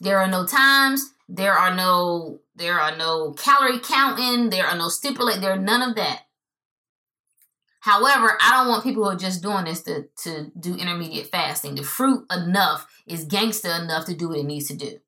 There 0.00 0.18
are 0.18 0.28
no 0.28 0.46
times. 0.46 1.12
There 1.28 1.52
are 1.52 1.74
no 1.74 2.40
there 2.54 2.80
are 2.80 2.96
no 2.96 3.32
calorie 3.32 3.80
counting. 3.80 4.50
There 4.50 4.66
are 4.66 4.76
no 4.76 4.88
stipulate. 4.88 5.40
There 5.40 5.52
are 5.52 5.58
none 5.58 5.82
of 5.82 5.96
that. 5.96 6.22
However, 7.80 8.36
I 8.40 8.50
don't 8.52 8.68
want 8.68 8.82
people 8.84 9.04
who 9.04 9.10
are 9.10 9.16
just 9.16 9.42
doing 9.42 9.64
this 9.64 9.82
to, 9.84 10.08
to 10.24 10.50
do 10.58 10.74
intermediate 10.74 11.28
fasting. 11.28 11.76
The 11.76 11.84
fruit 11.84 12.26
enough 12.30 12.86
is 13.06 13.24
gangster 13.24 13.70
enough 13.70 14.04
to 14.06 14.14
do 14.14 14.28
what 14.28 14.38
it 14.38 14.44
needs 14.44 14.68
to 14.68 14.76
do. 14.76 14.98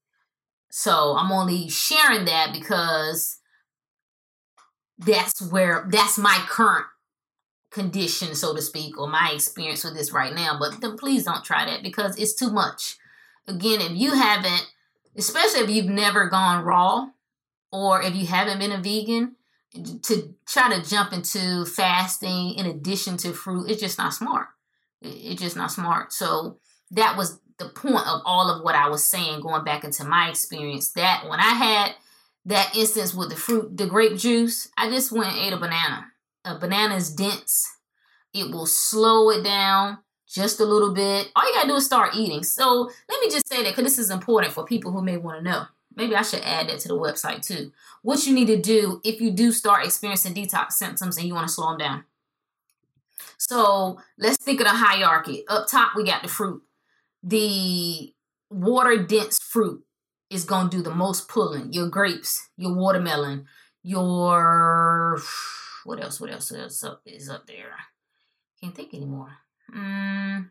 So 0.70 1.16
I'm 1.16 1.33
only 1.33 1.68
sharing 1.68 2.26
that 2.26 2.53
because 2.53 3.38
that's 4.98 5.42
where 5.42 5.87
that's 5.90 6.16
my 6.16 6.44
current 6.48 6.87
condition, 7.70 8.35
so 8.35 8.55
to 8.55 8.62
speak, 8.62 8.98
or 8.98 9.09
my 9.09 9.33
experience 9.35 9.85
with 9.85 9.94
this 9.94 10.12
right 10.12 10.35
now. 10.35 10.57
But 10.59 10.81
then 10.81 10.96
please 10.96 11.24
don't 11.24 11.44
try 11.44 11.66
that 11.66 11.83
because 11.83 12.16
it's 12.18 12.35
too 12.35 12.50
much. 12.50 12.98
Again, 13.48 13.81
if 13.81 13.92
you 13.92 14.14
haven't, 14.14 14.70
especially 15.16 15.61
if 15.61 15.70
you've 15.70 15.87
never 15.87 16.29
gone 16.29 16.64
raw 16.64 17.09
or 17.73 18.03
if 18.03 18.14
you 18.14 18.27
haven't 18.27 18.59
been 18.59 18.73
a 18.73 18.79
vegan, 18.79 19.37
to 20.03 20.35
try 20.46 20.75
to 20.75 20.88
jump 20.88 21.12
into 21.12 21.64
fasting 21.64 22.55
in 22.55 22.66
addition 22.66 23.16
to 23.18 23.33
fruit, 23.33 23.70
it's 23.70 23.81
just 23.81 23.99
not 23.99 24.12
smart. 24.12 24.49
It's 25.01 25.40
just 25.40 25.57
not 25.57 25.70
smart. 25.70 26.12
So 26.12 26.59
that 26.90 27.16
was 27.16 27.40
the 27.59 27.68
point 27.68 28.07
of 28.07 28.23
all 28.25 28.51
of 28.51 28.64
what 28.64 28.75
I 28.75 28.88
was 28.88 29.05
saying, 29.05 29.42
going 29.42 29.62
back 29.62 29.85
into 29.85 30.05
my 30.05 30.29
experience. 30.29 30.90
That 30.92 31.29
when 31.29 31.38
I 31.38 31.53
had 31.53 31.94
that 32.46 32.75
instance 32.77 33.14
with 33.14 33.31
the 33.31 33.37
fruit, 33.37 33.77
the 33.77 33.87
grape 33.87 34.16
juice, 34.16 34.68
I 34.77 34.90
just 34.90 35.12
went 35.12 35.33
and 35.33 35.38
ate 35.38 35.53
a 35.53 35.57
banana 35.57 36.11
a 36.44 36.59
banana 36.59 36.96
is 36.96 37.11
dense. 37.11 37.77
It 38.33 38.51
will 38.51 38.66
slow 38.66 39.31
it 39.31 39.42
down 39.42 39.99
just 40.31 40.61
a 40.61 40.64
little 40.64 40.93
bit. 40.93 41.31
All 41.35 41.47
you 41.47 41.55
gotta 41.55 41.69
do 41.69 41.75
is 41.75 41.87
start 41.87 42.14
eating. 42.14 42.43
So 42.43 42.90
let 43.09 43.21
me 43.21 43.31
just 43.31 43.49
say 43.49 43.62
that 43.62 43.75
because 43.75 43.85
this 43.85 43.99
is 43.99 44.11
important 44.11 44.53
for 44.53 44.64
people 44.64 44.93
who 44.93 45.03
may 45.03 45.16
want 45.16 45.38
to 45.38 45.45
know. 45.45 45.64
Maybe 45.97 46.14
I 46.14 46.23
should 46.23 46.43
add 46.43 46.69
that 46.69 46.79
to 46.81 46.88
the 46.88 46.97
website 46.97 47.45
too. 47.45 47.73
What 48.03 48.27
you 48.27 48.35
need 48.35 48.47
to 48.47 48.61
do 48.61 49.01
if 49.05 49.21
you 49.21 49.31
do 49.31 49.51
start 49.51 49.85
experiencing 49.85 50.35
detox 50.35 50.73
symptoms 50.73 51.16
and 51.16 51.27
you 51.27 51.35
want 51.35 51.49
to 51.49 51.53
slow 51.53 51.71
them 51.71 51.79
down. 51.79 52.05
So 53.38 53.99
let's 54.19 54.37
think 54.37 54.61
of 54.61 54.66
the 54.66 54.75
hierarchy. 54.75 55.45
Up 55.49 55.66
top, 55.69 55.93
we 55.97 56.05
got 56.05 56.23
the 56.23 56.29
fruit. 56.29 56.62
The 57.23 58.14
water 58.51 59.03
dense 59.03 59.38
fruit 59.38 59.85
is 60.31 60.45
to 60.45 60.69
do 60.71 60.81
the 60.81 60.95
most 60.95 61.29
pulling. 61.29 61.73
Your 61.73 61.88
grapes, 61.88 62.51
your 62.57 62.75
watermelon, 62.75 63.47
your 63.83 65.21
what 65.85 66.03
else? 66.03 66.21
What 66.21 66.31
else 66.31 66.53
is 66.53 66.85
up 66.85 67.03
is 67.05 67.29
up 67.29 67.47
there? 67.47 67.75
Can't 68.61 68.75
think 68.75 68.95
anymore. 68.95 69.38
Mm, 69.74 70.50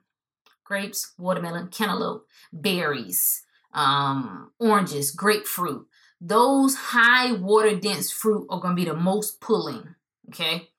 grapes, 0.63 1.13
watermelon, 1.17 1.67
cantaloupe, 1.67 2.27
berries, 2.53 3.43
um, 3.73 4.51
oranges, 4.59 5.11
grapefruit. 5.11 5.87
Those 6.21 6.75
high 6.75 7.31
water 7.31 7.75
dense 7.75 8.11
fruit 8.11 8.47
are 8.49 8.59
going 8.59 8.75
to 8.75 8.81
be 8.81 8.89
the 8.89 8.95
most 8.95 9.39
pulling. 9.39 9.95
Okay. 10.29 10.69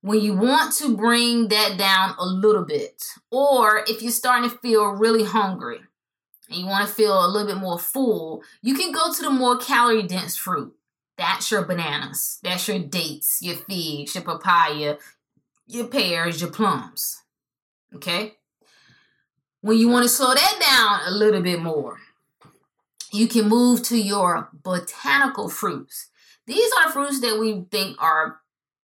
When 0.00 0.20
you 0.20 0.34
want 0.34 0.74
to 0.76 0.96
bring 0.96 1.48
that 1.48 1.76
down 1.76 2.14
a 2.18 2.24
little 2.24 2.64
bit, 2.64 3.02
or 3.30 3.82
if 3.88 4.00
you're 4.00 4.12
starting 4.12 4.48
to 4.48 4.56
feel 4.58 4.86
really 4.90 5.24
hungry, 5.24 5.80
and 6.48 6.58
you 6.58 6.66
want 6.66 6.88
to 6.88 6.94
feel 6.94 7.24
a 7.24 7.26
little 7.26 7.52
bit 7.52 7.60
more 7.60 7.78
full, 7.78 8.42
you 8.62 8.74
can 8.74 8.92
go 8.92 9.12
to 9.12 9.22
the 9.22 9.30
more 9.30 9.58
calorie 9.58 10.04
dense 10.04 10.36
fruit. 10.36 10.74
That's 11.16 11.50
your 11.50 11.64
bananas. 11.64 12.38
That's 12.42 12.68
your 12.68 12.78
dates, 12.78 13.40
your 13.42 13.56
figs, 13.56 14.14
your 14.14 14.24
papaya, 14.24 14.96
your 15.66 15.86
pears, 15.88 16.40
your 16.40 16.50
plums. 16.50 17.22
Okay? 17.94 18.34
When 19.60 19.78
you 19.78 19.88
want 19.88 20.04
to 20.04 20.08
slow 20.08 20.34
that 20.34 20.58
down 20.60 21.12
a 21.12 21.16
little 21.16 21.42
bit 21.42 21.60
more, 21.60 21.98
you 23.12 23.26
can 23.26 23.48
move 23.48 23.82
to 23.84 23.98
your 23.98 24.50
botanical 24.52 25.48
fruits. 25.48 26.08
These 26.46 26.70
are 26.80 26.92
fruits 26.92 27.20
that 27.20 27.38
we 27.38 27.64
think 27.70 28.00
are 28.00 28.40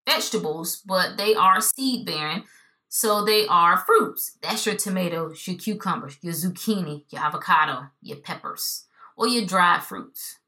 vegetables, 0.06 0.82
but 0.84 1.16
they 1.16 1.34
are 1.34 1.60
seed 1.60 2.06
bearing. 2.06 2.44
So 2.88 3.24
they 3.24 3.46
are 3.48 3.78
fruits. 3.78 4.38
That's 4.40 4.66
your 4.66 4.76
tomatoes, 4.76 5.46
your 5.48 5.56
cucumbers, 5.56 6.16
your 6.22 6.32
zucchini, 6.32 7.04
your 7.10 7.22
avocado, 7.22 7.86
your 8.00 8.18
peppers, 8.18 8.86
or 9.16 9.26
your 9.26 9.44
dried 9.44 9.82
fruits. 9.82 10.38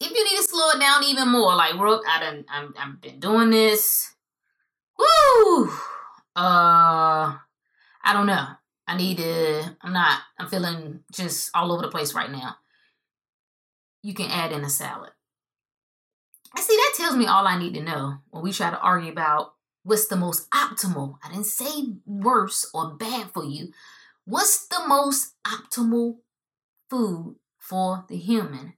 If 0.00 0.10
you 0.10 0.24
need 0.24 0.36
to 0.36 0.42
slow 0.42 0.70
it 0.70 0.80
down 0.80 1.04
even 1.04 1.28
more, 1.28 1.54
like 1.56 1.74
Rook, 1.74 2.04
I 2.08 2.20
done, 2.20 2.44
I'm, 2.50 2.74
I've 2.78 3.00
been 3.00 3.18
doing 3.18 3.50
this. 3.50 4.14
Woo! 4.98 5.70
Uh, 6.38 7.34
I 8.04 8.12
don't 8.12 8.26
know. 8.26 8.46
I 8.86 8.96
need 8.96 9.16
to, 9.16 9.76
I'm 9.82 9.92
not, 9.92 10.20
I'm 10.38 10.46
feeling 10.46 11.00
just 11.12 11.50
all 11.52 11.72
over 11.72 11.82
the 11.82 11.90
place 11.90 12.14
right 12.14 12.30
now. 12.30 12.54
You 14.04 14.14
can 14.14 14.30
add 14.30 14.52
in 14.52 14.62
a 14.62 14.70
salad. 14.70 15.10
I 16.54 16.60
see 16.60 16.76
that 16.76 16.94
tells 16.96 17.16
me 17.16 17.26
all 17.26 17.48
I 17.48 17.58
need 17.58 17.74
to 17.74 17.82
know 17.82 18.18
when 18.30 18.44
we 18.44 18.52
try 18.52 18.70
to 18.70 18.78
argue 18.78 19.10
about 19.10 19.54
what's 19.82 20.06
the 20.06 20.14
most 20.14 20.48
optimal. 20.50 21.16
I 21.24 21.30
didn't 21.30 21.46
say 21.46 21.96
worse 22.06 22.70
or 22.72 22.94
bad 22.94 23.32
for 23.32 23.44
you. 23.44 23.72
What's 24.24 24.64
the 24.68 24.86
most 24.86 25.34
optimal 25.44 26.18
food 26.88 27.34
for 27.58 28.04
the 28.08 28.16
human? 28.16 28.74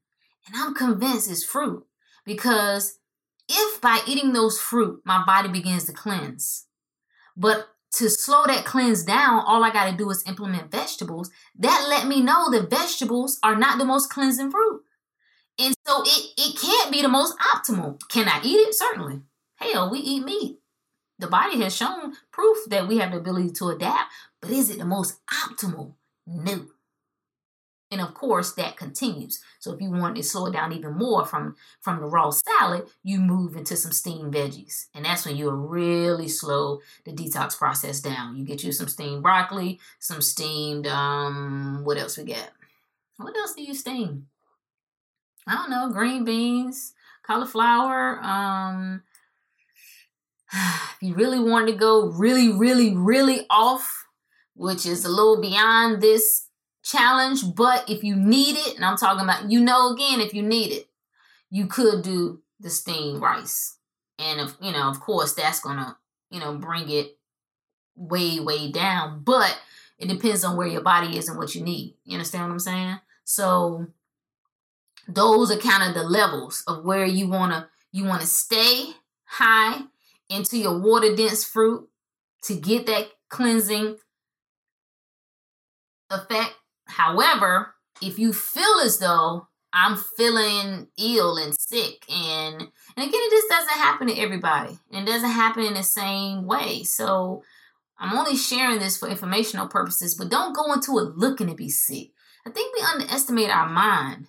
And 0.47 0.57
I'm 0.57 0.75
convinced 0.75 1.31
it's 1.31 1.45
fruit 1.45 1.85
because 2.25 2.99
if 3.51 3.83
by 3.83 4.01
eating 4.07 4.33
those 4.33 4.59
fruit 4.59 5.03
my 5.05 5.23
body 5.27 5.51
begins 5.51 5.85
to 5.85 5.93
cleanse, 5.93 6.67
but 7.37 7.69
to 7.95 8.09
slow 8.09 8.45
that 8.47 8.65
cleanse 8.65 9.03
down, 9.03 9.43
all 9.47 9.65
I 9.65 9.73
got 9.73 9.91
to 9.91 9.97
do 9.97 10.11
is 10.11 10.27
implement 10.27 10.71
vegetables. 10.71 11.31
That 11.59 11.87
let 11.89 12.07
me 12.07 12.21
know 12.21 12.51
that 12.51 12.71
vegetables 12.71 13.39
are 13.43 13.57
not 13.57 13.79
the 13.79 13.85
most 13.85 14.11
cleansing 14.11 14.51
fruit. 14.51 14.83
And 15.59 15.75
so 15.87 16.03
it, 16.03 16.31
it 16.39 16.59
can't 16.59 16.93
be 16.93 17.03
the 17.03 17.09
most 17.09 17.37
optimal. 17.39 18.01
Can 18.09 18.29
I 18.29 18.41
eat 18.43 18.57
it? 18.57 18.75
Certainly. 18.75 19.21
Hell, 19.57 19.91
we 19.91 19.99
eat 19.99 20.25
meat. 20.25 20.59
The 21.19 21.27
body 21.27 21.61
has 21.63 21.77
shown 21.77 22.15
proof 22.33 22.57
that 22.69 22.89
we 22.89 22.99
have 22.99 23.11
the 23.11 23.19
ability 23.19 23.51
to 23.53 23.69
adapt, 23.69 24.11
but 24.41 24.51
is 24.51 24.71
it 24.71 24.79
the 24.79 24.87
most 24.87 25.19
optimal? 25.29 25.95
No. 26.27 26.67
And 27.91 28.01
of 28.01 28.15
course, 28.15 28.53
that 28.53 28.77
continues. 28.77 29.43
So 29.59 29.73
if 29.73 29.81
you 29.81 29.91
want 29.91 30.15
to 30.17 30.23
slow 30.23 30.47
it 30.47 30.53
down 30.53 30.73
even 30.73 30.95
more 30.95 31.25
from, 31.25 31.57
from 31.81 32.01
the 32.01 32.07
raw 32.07 32.31
salad, 32.31 32.87
you 33.03 33.19
move 33.19 33.57
into 33.57 33.77
some 33.77 33.91
steamed 33.91 34.33
veggies. 34.33 34.87
And 34.95 35.05
that's 35.05 35.27
when 35.27 35.37
you'll 35.37 35.53
really 35.53 36.29
slow 36.29 36.81
the 37.05 37.13
detox 37.13 37.59
process 37.59 38.01
down. 38.01 38.37
You 38.37 38.45
get 38.45 38.63
you 38.63 38.71
some 38.71 38.87
steamed 38.87 39.23
broccoli, 39.23 39.81
some 39.99 40.23
steamed, 40.23 40.87
um, 40.87 41.81
what 41.85 41.99
else 41.99 42.17
we 42.17 42.25
got? 42.25 42.51
What 43.17 43.37
else 43.37 43.55
do 43.55 43.63
you 43.63 43.75
steam? 43.75 44.29
I 45.47 45.55
don't 45.55 45.71
know, 45.71 45.91
green 45.91 46.25
beans, 46.25 46.95
cauliflower. 47.27 48.21
Um, 48.23 49.03
if 50.53 50.97
you 51.01 51.15
really 51.15 51.41
want 51.41 51.67
to 51.67 51.75
go 51.75 52.07
really, 52.07 52.53
really, 52.53 52.95
really 52.95 53.47
off, 53.51 54.07
which 54.55 54.87
is 54.87 55.05
a 55.05 55.09
little 55.09 55.41
beyond 55.41 56.01
this 56.01 56.47
challenge, 56.91 57.41
but 57.55 57.89
if 57.89 58.03
you 58.03 58.17
need 58.17 58.57
it, 58.57 58.77
and 58.77 58.85
I'm 58.85 58.97
talking 58.97 59.25
about, 59.25 59.51
you 59.51 59.61
know, 59.61 59.93
again, 59.93 60.21
if 60.21 60.35
you 60.35 60.43
need 60.43 60.73
it, 60.73 60.89
you 61.51 61.67
could 61.67 62.03
do 62.03 62.43
the 62.59 62.71
steamed 62.71 63.21
rice. 63.21 63.77
And 64.19 64.41
if, 64.41 64.57
you 64.61 64.73
know, 64.73 64.89
of 64.89 65.01
course, 65.01 65.35
that's 65.35 65.61
gonna, 65.61 65.97
you 66.31 66.41
know, 66.41 66.57
bring 66.57 66.89
it 66.91 67.19
way, 67.97 68.41
way 68.41 68.71
down. 68.71 69.23
But 69.25 69.59
it 69.99 70.09
depends 70.09 70.45
on 70.45 70.57
where 70.57 70.67
your 70.67 70.83
body 70.83 71.17
is 71.17 71.29
and 71.29 71.39
what 71.39 71.55
you 71.55 71.63
need. 71.63 71.97
You 72.05 72.15
understand 72.15 72.45
what 72.45 72.53
I'm 72.53 72.59
saying? 72.59 72.97
So 73.25 73.87
those 75.09 75.51
are 75.51 75.59
kind 75.59 75.89
of 75.89 75.95
the 75.95 76.09
levels 76.09 76.63
of 76.67 76.85
where 76.85 77.05
you 77.05 77.29
wanna 77.29 77.69
you 77.93 78.05
wanna 78.05 78.27
stay 78.27 78.93
high 79.25 79.83
into 80.29 80.57
your 80.59 80.79
water 80.79 81.15
dense 81.15 81.45
fruit 81.45 81.89
to 82.43 82.55
get 82.55 82.87
that 82.87 83.09
cleansing 83.29 83.97
effect 86.11 86.55
However, 86.91 87.75
if 88.03 88.19
you 88.19 88.33
feel 88.33 88.81
as 88.83 88.99
though 88.99 89.49
I'm 89.73 89.97
feeling 90.17 90.89
ill 90.99 91.37
and 91.37 91.55
sick 91.55 92.05
and 92.11 92.61
and 92.61 93.09
again 93.09 93.13
it 93.15 93.31
just 93.31 93.49
doesn't 93.49 93.81
happen 93.81 94.09
to 94.09 94.19
everybody. 94.19 94.79
It 94.91 95.07
doesn't 95.07 95.31
happen 95.31 95.65
in 95.65 95.75
the 95.75 95.83
same 95.83 96.47
way. 96.47 96.83
So 96.83 97.43
I'm 97.99 98.17
only 98.17 98.37
sharing 98.37 98.79
this 98.79 98.97
for 98.97 99.09
informational 99.09 99.69
purposes, 99.69 100.15
but 100.15 100.31
don't 100.31 100.57
go 100.57 100.73
into 100.73 100.99
it 100.99 101.17
looking 101.17 101.47
to 101.49 101.55
be 101.55 101.69
sick. 101.69 102.11
I 102.47 102.51
think 102.51 102.75
we 102.75 102.83
underestimate 102.83 103.51
our 103.51 103.69
mind. 103.69 104.27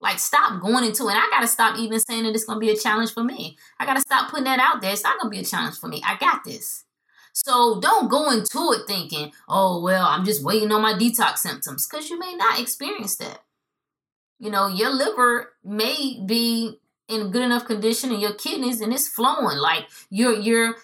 Like 0.00 0.18
stop 0.18 0.60
going 0.60 0.84
into 0.84 1.04
it. 1.08 1.12
And 1.12 1.18
I 1.18 1.28
gotta 1.30 1.46
stop 1.46 1.78
even 1.78 2.00
saying 2.00 2.24
that 2.24 2.34
it's 2.34 2.44
gonna 2.44 2.58
be 2.58 2.70
a 2.70 2.76
challenge 2.76 3.12
for 3.12 3.22
me. 3.22 3.56
I 3.78 3.86
gotta 3.86 4.00
stop 4.00 4.30
putting 4.30 4.44
that 4.44 4.58
out 4.58 4.80
there. 4.80 4.92
It's 4.92 5.04
not 5.04 5.18
gonna 5.20 5.30
be 5.30 5.40
a 5.40 5.44
challenge 5.44 5.78
for 5.78 5.88
me. 5.88 6.02
I 6.04 6.16
got 6.16 6.42
this. 6.44 6.84
So 7.32 7.80
don't 7.80 8.10
go 8.10 8.30
into 8.30 8.72
it 8.72 8.86
thinking, 8.86 9.32
oh, 9.48 9.80
well, 9.80 10.06
I'm 10.06 10.24
just 10.24 10.44
waiting 10.44 10.72
on 10.72 10.82
my 10.82 10.94
detox 10.94 11.38
symptoms 11.38 11.86
because 11.86 12.10
you 12.10 12.18
may 12.18 12.34
not 12.34 12.60
experience 12.60 13.16
that. 13.16 13.42
You 14.38 14.50
know, 14.50 14.68
your 14.68 14.90
liver 14.90 15.52
may 15.64 16.22
be 16.24 16.80
in 17.08 17.30
good 17.30 17.42
enough 17.42 17.66
condition 17.66 18.10
and 18.10 18.20
your 18.20 18.34
kidneys 18.34 18.80
and 18.80 18.92
it's 18.92 19.08
flowing. 19.08 19.58
Like 19.58 19.86
you're 20.10 20.38
you're 20.38 20.76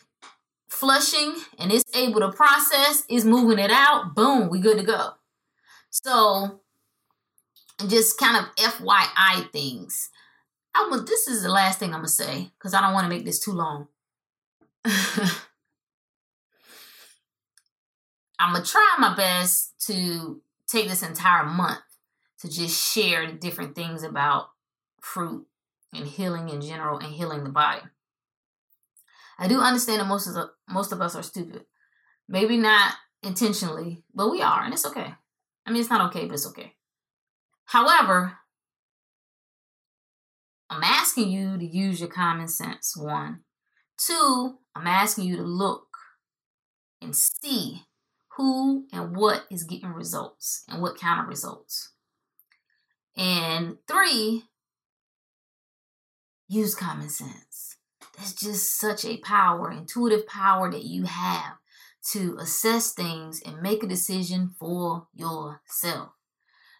flushing 0.68 1.34
and 1.58 1.72
it's 1.72 1.96
able 1.96 2.20
to 2.20 2.32
process 2.32 3.04
is 3.08 3.24
moving 3.24 3.58
it 3.58 3.70
out 3.70 4.14
boom 4.14 4.50
we 4.50 4.60
good 4.60 4.78
to 4.78 4.84
go. 4.84 5.12
So 5.90 6.60
just 7.88 8.18
kind 8.18 8.36
of 8.36 8.54
fyi 8.56 9.50
things. 9.52 10.10
I'm 10.76 11.06
this 11.06 11.26
is 11.26 11.42
the 11.42 11.48
last 11.48 11.78
thing 11.78 11.90
i'm 11.90 12.00
gonna 12.00 12.08
say 12.08 12.50
because 12.58 12.74
i 12.74 12.80
don't 12.80 12.92
want 12.92 13.04
to 13.04 13.08
make 13.08 13.24
this 13.24 13.38
too 13.38 13.52
long 13.52 13.88
I'm 18.38 18.52
gonna 18.52 18.64
try 18.64 18.96
my 18.98 19.14
best 19.14 19.74
to 19.86 20.40
take 20.66 20.88
this 20.88 21.02
entire 21.02 21.44
month 21.44 21.80
to 22.40 22.48
just 22.48 22.92
share 22.92 23.32
different 23.32 23.74
things 23.74 24.02
about 24.02 24.50
fruit 25.00 25.46
and 25.94 26.06
healing 26.06 26.48
in 26.48 26.60
general 26.60 26.98
and 26.98 27.14
healing 27.14 27.44
the 27.44 27.50
body. 27.50 27.82
I 29.38 29.48
do 29.48 29.60
understand 29.60 30.00
that 30.00 30.06
most 30.06 30.26
of 30.26 30.34
the, 30.34 30.50
most 30.68 30.92
of 30.92 31.00
us 31.00 31.14
are 31.14 31.22
stupid. 31.22 31.64
Maybe 32.28 32.56
not 32.56 32.94
intentionally, 33.22 34.02
but 34.14 34.30
we 34.30 34.42
are, 34.42 34.62
and 34.62 34.72
it's 34.72 34.86
okay. 34.86 35.14
I 35.64 35.70
mean, 35.70 35.80
it's 35.80 35.90
not 35.90 36.08
okay, 36.10 36.26
but 36.26 36.34
it's 36.34 36.46
okay. 36.48 36.74
However, 37.66 38.38
I'm 40.68 40.82
asking 40.82 41.30
you 41.30 41.58
to 41.58 41.64
use 41.64 42.00
your 42.00 42.08
common 42.08 42.48
sense. 42.48 42.96
One, 42.96 43.40
two, 43.96 44.58
I'm 44.74 44.86
asking 44.86 45.24
you 45.24 45.36
to 45.36 45.42
look 45.42 45.86
and 47.00 47.14
see 47.14 47.85
who 48.36 48.86
and 48.92 49.16
what 49.16 49.44
is 49.50 49.64
getting 49.64 49.92
results 49.92 50.64
and 50.68 50.82
what 50.82 51.00
kind 51.00 51.20
of 51.20 51.28
results. 51.28 51.92
And 53.16 53.78
three, 53.88 54.44
use 56.48 56.74
common 56.74 57.08
sense. 57.08 57.76
That's 58.16 58.34
just 58.34 58.78
such 58.78 59.04
a 59.04 59.18
power, 59.18 59.70
intuitive 59.70 60.26
power 60.26 60.70
that 60.70 60.84
you 60.84 61.04
have 61.04 61.54
to 62.12 62.36
assess 62.38 62.92
things 62.92 63.42
and 63.44 63.62
make 63.62 63.82
a 63.82 63.88
decision 63.88 64.50
for 64.58 65.08
yourself. 65.14 66.10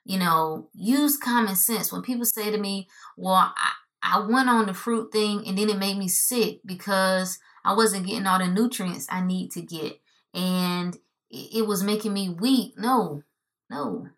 You 0.05 0.19
know, 0.19 0.69
use 0.73 1.17
common 1.17 1.57
sense. 1.57 1.93
When 1.93 2.03
people 2.03 2.25
say 2.25 2.51
to 2.51 2.59
me, 2.59 2.89
Well, 3.17 3.53
I, 3.57 3.73
I 4.03 4.21
went 4.21 4.49
on 4.49 4.67
the 4.67 4.75
fruit 4.75 5.11
thing 5.11 5.43
and 5.47 5.59
then 5.59 5.69
it 5.69 5.79
made 5.79 5.99
me 5.99 6.07
sick 6.07 6.61
because 6.65 7.39
I 7.65 7.75
wasn't 7.75 8.07
getting 8.07 8.27
all 8.27 8.39
the 8.39 8.47
nutrients 8.47 9.09
I 9.11 9.21
need 9.21 9.51
to 9.53 9.63
get. 9.63 10.01
And 10.33 10.97
it 11.31 11.67
was 11.67 11.83
making 11.83 12.13
me 12.13 12.29
weak. 12.29 12.75
No, 12.77 13.23
no. 13.71 14.09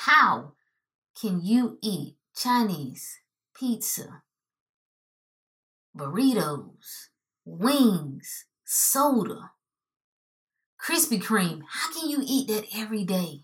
How 0.00 0.52
can 1.20 1.40
you 1.42 1.78
eat 1.82 2.16
Chinese 2.34 3.20
pizza, 3.54 4.22
burritos, 5.96 7.08
wings, 7.44 8.46
soda, 8.64 9.50
Krispy 10.80 11.20
Kreme? 11.20 11.62
How 11.68 11.92
can 11.92 12.08
you 12.08 12.22
eat 12.24 12.48
that 12.48 12.66
every 12.74 13.04
day? 13.04 13.42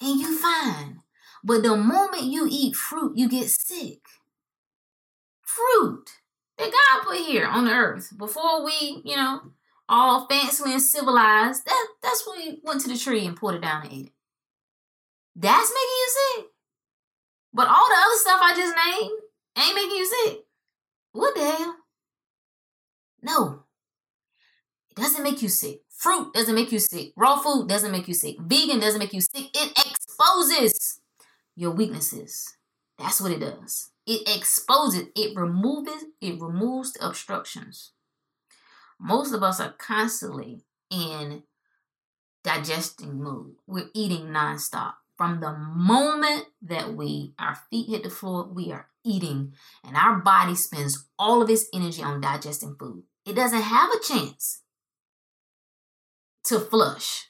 And 0.00 0.18
you 0.18 0.38
fine. 0.38 1.02
But 1.44 1.62
the 1.62 1.76
moment 1.76 2.24
you 2.24 2.48
eat 2.50 2.74
fruit, 2.74 3.16
you 3.16 3.28
get 3.28 3.50
sick. 3.50 4.00
Fruit 5.42 6.10
that 6.56 6.70
God 6.70 7.04
put 7.04 7.18
here 7.18 7.46
on 7.46 7.64
the 7.66 7.72
earth 7.72 8.12
before 8.16 8.64
we, 8.64 9.02
you 9.04 9.16
know, 9.16 9.40
all 9.90 10.26
fancy 10.26 10.72
and 10.72 10.80
civilized. 10.80 11.66
That 11.66 11.86
that's 12.02 12.26
when 12.26 12.38
we 12.38 12.60
went 12.64 12.80
to 12.82 12.88
the 12.88 12.96
tree 12.96 13.26
and 13.26 13.36
pulled 13.36 13.56
it 13.56 13.62
down 13.62 13.82
and 13.82 13.92
ate 13.92 14.06
it. 14.06 14.12
That's 15.36 15.70
making 15.70 15.98
you 15.98 16.08
sick. 16.08 16.46
But 17.52 17.68
all 17.68 17.88
the 17.88 17.96
other 17.96 18.16
stuff 18.16 18.40
I 18.40 18.54
just 18.56 18.76
named 18.76 19.20
ain't 19.58 19.74
making 19.74 19.96
you 19.96 20.06
sick. 20.06 20.38
What 21.12 21.34
the 21.34 21.44
hell? 21.44 21.76
No. 23.22 23.64
It 24.90 24.96
doesn't 24.96 25.22
make 25.22 25.42
you 25.42 25.48
sick. 25.48 25.82
Fruit 25.88 26.32
doesn't 26.32 26.54
make 26.54 26.72
you 26.72 26.78
sick. 26.78 27.12
Raw 27.16 27.40
food 27.40 27.68
doesn't 27.68 27.92
make 27.92 28.08
you 28.08 28.14
sick. 28.14 28.36
Vegan 28.40 28.80
doesn't 28.80 29.00
make 29.00 29.12
you 29.12 29.20
sick. 29.20 29.48
It 29.54 29.72
exposes 29.86 31.00
your 31.56 31.72
weaknesses. 31.72 32.56
That's 32.98 33.20
what 33.20 33.32
it 33.32 33.40
does. 33.40 33.90
It 34.06 34.28
exposes, 34.28 35.06
it 35.14 35.36
removes, 35.36 36.04
it 36.20 36.40
removes 36.40 36.92
the 36.92 37.06
obstructions. 37.06 37.92
Most 39.00 39.32
of 39.32 39.42
us 39.42 39.60
are 39.60 39.74
constantly 39.78 40.64
in 40.90 41.42
digesting 42.44 43.22
mode. 43.22 43.54
We're 43.66 43.90
eating 43.94 44.26
nonstop. 44.26 44.94
From 45.16 45.40
the 45.40 45.52
moment 45.52 46.46
that 46.62 46.94
we 46.94 47.34
our 47.38 47.58
feet 47.70 47.88
hit 47.88 48.04
the 48.04 48.10
floor, 48.10 48.44
we 48.44 48.72
are 48.72 48.88
eating, 49.04 49.52
and 49.84 49.96
our 49.96 50.16
body 50.16 50.54
spends 50.54 51.06
all 51.18 51.42
of 51.42 51.50
its 51.50 51.66
energy 51.74 52.02
on 52.02 52.20
digesting 52.20 52.76
food. 52.78 53.02
It 53.26 53.34
doesn't 53.34 53.60
have 53.60 53.90
a 53.90 54.02
chance 54.02 54.62
to 56.44 56.58
flush. 56.58 57.26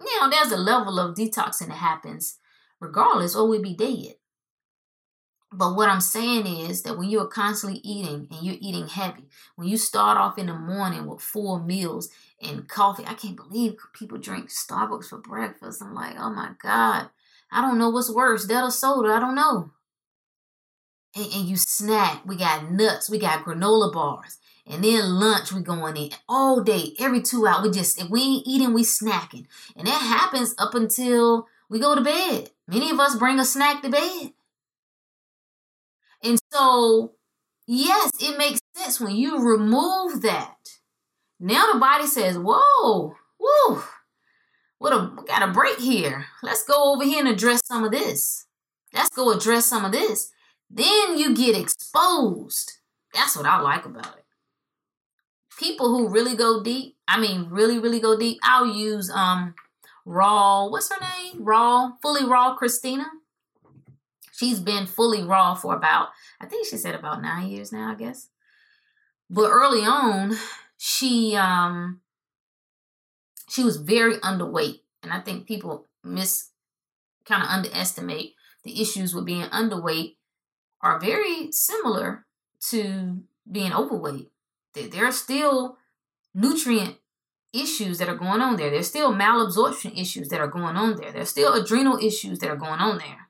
Now, 0.00 0.28
there's 0.28 0.52
a 0.52 0.58
level 0.58 0.98
of 0.98 1.16
detoxing 1.16 1.68
that 1.68 1.78
happens 1.78 2.38
regardless, 2.78 3.34
or 3.34 3.48
we'd 3.48 3.62
be 3.62 3.74
dead. 3.74 4.16
But 5.56 5.76
what 5.76 5.88
I'm 5.88 6.00
saying 6.00 6.46
is 6.46 6.82
that 6.82 6.98
when 6.98 7.08
you're 7.08 7.26
constantly 7.28 7.80
eating 7.84 8.26
and 8.30 8.44
you're 8.44 8.56
eating 8.60 8.88
heavy, 8.88 9.28
when 9.54 9.68
you 9.68 9.76
start 9.76 10.18
off 10.18 10.36
in 10.36 10.46
the 10.46 10.54
morning 10.54 11.06
with 11.06 11.20
four 11.20 11.62
meals 11.62 12.08
and 12.42 12.68
coffee, 12.68 13.04
I 13.06 13.14
can't 13.14 13.36
believe 13.36 13.76
people 13.92 14.18
drink 14.18 14.50
Starbucks 14.50 15.08
for 15.08 15.18
breakfast. 15.18 15.80
I'm 15.80 15.94
like, 15.94 16.16
oh 16.18 16.30
my 16.30 16.50
God, 16.60 17.08
I 17.52 17.60
don't 17.60 17.78
know 17.78 17.88
what's 17.88 18.12
worse, 18.12 18.46
that 18.48 18.64
or 18.64 18.72
soda. 18.72 19.10
I 19.10 19.20
don't 19.20 19.36
know. 19.36 19.70
And, 21.14 21.26
and 21.32 21.44
you 21.44 21.56
snack. 21.56 22.26
We 22.26 22.34
got 22.34 22.72
nuts, 22.72 23.08
we 23.08 23.18
got 23.18 23.44
granola 23.44 23.92
bars. 23.92 24.38
And 24.66 24.82
then 24.82 25.20
lunch, 25.20 25.52
we 25.52 25.62
going 25.62 25.96
in 25.96 26.10
all 26.28 26.62
day, 26.62 26.94
every 26.98 27.22
two 27.22 27.46
hours. 27.46 27.62
We 27.64 27.70
just, 27.70 28.00
if 28.00 28.10
we 28.10 28.22
ain't 28.22 28.46
eating, 28.46 28.74
we 28.74 28.82
snacking. 28.82 29.46
And 29.76 29.86
that 29.86 30.00
happens 30.00 30.54
up 30.58 30.74
until 30.74 31.46
we 31.68 31.78
go 31.78 31.94
to 31.94 32.00
bed. 32.00 32.50
Many 32.66 32.90
of 32.90 32.98
us 32.98 33.14
bring 33.14 33.38
a 33.38 33.44
snack 33.44 33.82
to 33.82 33.90
bed. 33.90 34.32
And 36.24 36.38
so, 36.50 37.12
yes, 37.66 38.10
it 38.20 38.38
makes 38.38 38.60
sense 38.74 38.98
when 38.98 39.14
you 39.14 39.38
remove 39.38 40.22
that. 40.22 40.56
Now 41.38 41.72
the 41.72 41.78
body 41.78 42.06
says, 42.06 42.38
whoa, 42.38 43.14
whoa, 43.38 43.82
what 44.78 44.92
a 44.92 45.10
got 45.26 45.46
a 45.46 45.52
break 45.52 45.78
here. 45.78 46.26
Let's 46.42 46.64
go 46.64 46.94
over 46.94 47.04
here 47.04 47.20
and 47.20 47.28
address 47.28 47.60
some 47.66 47.84
of 47.84 47.90
this. 47.90 48.46
Let's 48.94 49.10
go 49.10 49.30
address 49.32 49.66
some 49.66 49.84
of 49.84 49.92
this. 49.92 50.30
Then 50.70 51.18
you 51.18 51.34
get 51.34 51.58
exposed. 51.58 52.78
That's 53.12 53.36
what 53.36 53.46
I 53.46 53.60
like 53.60 53.84
about 53.84 54.16
it. 54.16 54.24
People 55.58 55.88
who 55.88 56.08
really 56.08 56.34
go 56.34 56.62
deep, 56.62 56.96
I 57.06 57.20
mean 57.20 57.48
really, 57.50 57.78
really 57.78 58.00
go 58.00 58.18
deep, 58.18 58.38
I'll 58.42 58.66
use 58.66 59.10
um 59.10 59.54
raw, 60.06 60.66
what's 60.68 60.90
her 60.90 61.00
name? 61.00 61.44
Raw, 61.44 61.92
fully 62.00 62.24
raw 62.24 62.56
Kristina. 62.56 63.06
She's 64.44 64.60
been 64.60 64.84
fully 64.86 65.22
raw 65.22 65.54
for 65.54 65.74
about, 65.74 66.08
I 66.38 66.44
think 66.44 66.66
she 66.66 66.76
said 66.76 66.94
about 66.94 67.22
nine 67.22 67.48
years 67.48 67.72
now, 67.72 67.90
I 67.90 67.94
guess. 67.94 68.28
But 69.30 69.48
early 69.50 69.80
on, 69.80 70.36
she 70.76 71.34
um 71.34 72.02
she 73.48 73.64
was 73.64 73.78
very 73.78 74.16
underweight. 74.18 74.80
And 75.02 75.14
I 75.14 75.20
think 75.20 75.46
people 75.46 75.86
miss 76.02 76.50
kind 77.24 77.42
of 77.42 77.48
underestimate 77.48 78.34
the 78.64 78.82
issues 78.82 79.14
with 79.14 79.24
being 79.24 79.44
underweight 79.44 80.16
are 80.82 81.00
very 81.00 81.50
similar 81.50 82.26
to 82.68 83.22
being 83.50 83.72
overweight. 83.72 84.30
There 84.74 85.06
are 85.06 85.12
still 85.12 85.78
nutrient 86.34 86.96
issues 87.54 87.96
that 87.96 88.10
are 88.10 88.14
going 88.14 88.42
on 88.42 88.56
there. 88.56 88.68
There's 88.68 88.88
still 88.88 89.14
malabsorption 89.14 89.98
issues 89.98 90.28
that 90.28 90.40
are 90.40 90.48
going 90.48 90.76
on 90.76 90.96
there. 90.96 91.12
There's 91.12 91.30
still 91.30 91.54
adrenal 91.54 91.96
issues 91.96 92.40
that 92.40 92.50
are 92.50 92.56
going 92.56 92.80
on 92.80 92.98
there. 92.98 93.23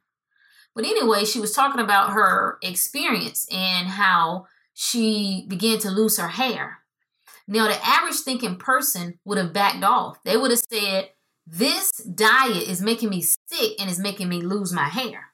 But 0.75 0.85
anyway, 0.85 1.25
she 1.25 1.41
was 1.41 1.53
talking 1.53 1.81
about 1.81 2.13
her 2.13 2.59
experience 2.63 3.47
and 3.53 3.89
how 3.89 4.47
she 4.75 5.47
began 5.49 5.79
to 5.79 5.91
lose 5.91 6.19
her 6.19 6.29
hair. 6.29 6.79
Now, 7.47 7.69
the 7.69 7.87
average 7.87 8.17
thinking 8.17 8.57
person 8.57 9.19
would 9.25 9.39
have 9.39 9.53
backed 9.53 9.85
off. 9.85 10.23
They 10.25 10.37
would 10.37 10.51
have 10.51 10.63
said, 10.71 11.11
This 11.47 11.91
diet 11.93 12.69
is 12.69 12.81
making 12.81 13.11
me 13.11 13.21
sick 13.21 13.73
and 13.79 13.91
is 13.91 13.99
making 13.99 14.29
me 14.29 14.41
lose 14.41 14.73
my 14.73 14.89
hair. 14.89 15.31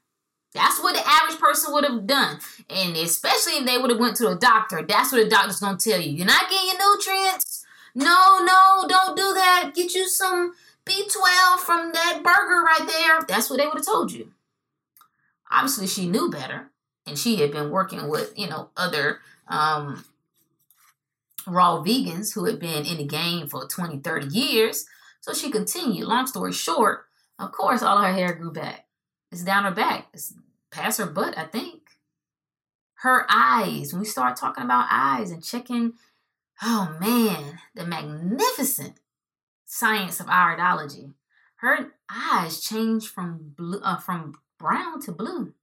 That's 0.53 0.83
what 0.83 0.95
the 0.95 1.03
average 1.07 1.39
person 1.39 1.73
would 1.73 1.85
have 1.85 2.07
done. 2.07 2.39
And 2.69 2.97
especially 2.97 3.55
if 3.55 3.67
they 3.67 3.79
would 3.79 3.91
have 3.91 4.01
went 4.01 4.17
to 4.17 4.29
a 4.29 4.37
doctor, 4.37 4.83
that's 4.87 5.13
what 5.13 5.23
the 5.23 5.31
doctor's 5.31 5.61
gonna 5.61 5.79
tell 5.79 6.01
you. 6.01 6.11
You're 6.11 6.27
not 6.27 6.51
getting 6.51 6.71
your 6.71 6.97
nutrients. 6.97 7.65
No, 7.95 8.41
no, 8.45 8.87
don't 8.89 9.17
do 9.17 9.35
that. 9.35 9.73
Get 9.75 9.95
you 9.95 10.09
some 10.09 10.55
B12 10.85 11.59
from 11.61 11.93
that 11.93 12.21
burger 12.23 12.63
right 12.63 12.87
there. 12.87 13.21
That's 13.29 13.49
what 13.49 13.59
they 13.59 13.67
would 13.67 13.77
have 13.77 13.87
told 13.87 14.11
you. 14.13 14.33
Obviously, 15.51 15.87
she 15.87 16.09
knew 16.09 16.31
better. 16.31 16.71
And 17.07 17.19
she 17.19 17.37
had 17.37 17.51
been 17.51 17.71
working 17.71 18.09
with, 18.09 18.33
you 18.37 18.49
know, 18.49 18.71
other 18.77 19.21
um, 19.49 20.05
raw 21.47 21.83
vegans 21.83 22.35
who 22.35 22.45
had 22.45 22.61
been 22.61 22.85
in 22.85 22.99
the 22.99 23.07
game 23.07 23.49
for 23.49 23.67
20, 23.67 23.99
30 23.99 24.27
years. 24.27 24.87
So 25.21 25.33
she 25.33 25.51
continued. 25.51 26.07
Long 26.07 26.27
story 26.27 26.53
short, 26.53 27.07
of 27.39 27.53
course, 27.53 27.83
all 27.83 28.01
her 28.03 28.13
hair 28.13 28.35
grew 28.35 28.53
back. 28.53 28.87
It's 29.33 29.43
down 29.43 29.65
her 29.65 29.71
back. 29.71 30.09
It's 30.13 30.35
past 30.71 30.99
her 30.99 31.07
butt, 31.07 31.37
I 31.37 31.45
think. 31.45 31.83
Her 32.97 33.27
eyes, 33.31 33.93
when 33.93 34.01
we 34.01 34.07
start 34.07 34.37
talking 34.37 34.65
about 34.65 34.89
eyes 34.91 35.31
and 35.31 35.43
checking, 35.43 35.95
oh 36.63 36.97
man, 37.01 37.59
the 37.75 37.87
magnificent 37.87 39.01
science 39.65 40.21
of 40.21 40.27
iridology. 40.27 41.15
Her 41.57 41.93
eyes 42.11 42.61
changed 42.61 43.09
from 43.09 43.55
blue, 43.57 43.81
uh, 43.83 43.99
from 43.99 44.35
brown 44.61 45.01
to 45.03 45.13
blue. 45.13 45.55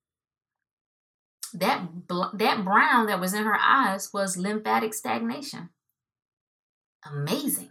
That 1.54 2.08
bl- 2.08 2.36
that 2.36 2.66
brown 2.66 3.06
that 3.08 3.22
was 3.22 3.34
in 3.34 3.44
her 3.44 3.58
eyes 3.58 4.12
was 4.14 4.38
lymphatic 4.38 4.94
stagnation. 4.94 5.70
Amazing. 7.06 7.70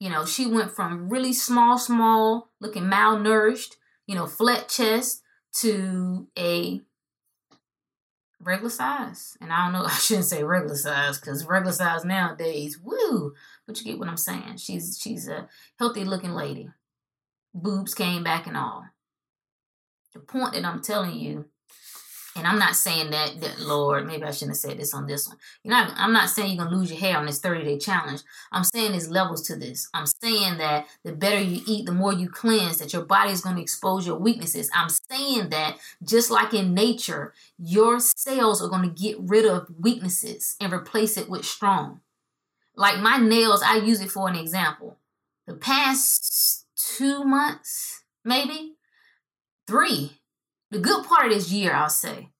You 0.00 0.10
know, 0.10 0.24
she 0.24 0.46
went 0.46 0.70
from 0.70 1.08
really 1.10 1.32
small, 1.32 1.76
small, 1.76 2.48
looking 2.60 2.84
malnourished 2.84 3.74
you 4.08 4.14
know, 4.14 4.26
flat 4.26 4.68
chest 4.68 5.22
to 5.52 6.26
a 6.36 6.80
regular 8.40 8.70
size. 8.70 9.36
And 9.40 9.52
I 9.52 9.64
don't 9.64 9.74
know, 9.74 9.84
I 9.86 9.90
shouldn't 9.90 10.26
say 10.26 10.42
regular 10.42 10.74
size 10.74 11.20
because 11.20 11.44
regular 11.44 11.72
size 11.72 12.04
nowadays, 12.04 12.80
woo. 12.82 13.34
But 13.66 13.78
you 13.78 13.84
get 13.84 14.00
what 14.00 14.08
I'm 14.08 14.16
saying. 14.16 14.56
She's 14.56 14.98
she's 15.00 15.28
a 15.28 15.46
healthy 15.78 16.04
looking 16.04 16.32
lady. 16.32 16.70
Boobs 17.54 17.94
came 17.94 18.24
back 18.24 18.46
and 18.46 18.56
all. 18.56 18.86
The 20.14 20.20
point 20.20 20.54
that 20.54 20.64
I'm 20.64 20.82
telling 20.82 21.18
you 21.18 21.46
and 22.38 22.46
I'm 22.46 22.58
not 22.58 22.76
saying 22.76 23.10
that, 23.10 23.40
that 23.40 23.58
Lord, 23.58 24.06
maybe 24.06 24.22
I 24.22 24.30
shouldn't 24.30 24.52
have 24.52 24.58
said 24.58 24.78
this 24.78 24.94
on 24.94 25.08
this 25.08 25.26
one. 25.26 25.36
You 25.64 25.72
know, 25.72 25.88
I'm 25.96 26.12
not 26.12 26.30
saying 26.30 26.54
you're 26.54 26.64
gonna 26.64 26.76
lose 26.76 26.90
your 26.90 27.00
hair 27.00 27.18
on 27.18 27.26
this 27.26 27.40
30 27.40 27.64
day 27.64 27.78
challenge. 27.78 28.20
I'm 28.52 28.62
saying 28.62 28.92
there's 28.92 29.10
levels 29.10 29.42
to 29.48 29.56
this. 29.56 29.88
I'm 29.92 30.06
saying 30.06 30.58
that 30.58 30.86
the 31.04 31.12
better 31.12 31.40
you 31.40 31.62
eat, 31.66 31.86
the 31.86 31.92
more 31.92 32.12
you 32.12 32.28
cleanse, 32.28 32.78
that 32.78 32.92
your 32.92 33.04
body 33.04 33.32
is 33.32 33.40
gonna 33.40 33.60
expose 33.60 34.06
your 34.06 34.18
weaknesses. 34.18 34.70
I'm 34.72 34.88
saying 34.88 35.48
that 35.50 35.78
just 36.04 36.30
like 36.30 36.54
in 36.54 36.74
nature, 36.74 37.34
your 37.58 37.98
cells 37.98 38.62
are 38.62 38.68
gonna 38.68 38.88
get 38.88 39.16
rid 39.18 39.44
of 39.44 39.68
weaknesses 39.76 40.54
and 40.60 40.72
replace 40.72 41.16
it 41.16 41.28
with 41.28 41.44
strong. 41.44 42.00
Like 42.76 43.00
my 43.00 43.16
nails, 43.16 43.62
I 43.64 43.78
use 43.78 44.00
it 44.00 44.12
for 44.12 44.28
an 44.28 44.36
example. 44.36 44.96
The 45.48 45.54
past 45.54 46.66
two 46.76 47.24
months, 47.24 48.04
maybe 48.24 48.76
three, 49.68 50.18
the 50.72 50.80
good 50.80 51.06
part 51.06 51.26
of 51.26 51.32
this 51.32 51.52
year, 51.52 51.72
I'll 51.72 51.88
say, 51.88 52.30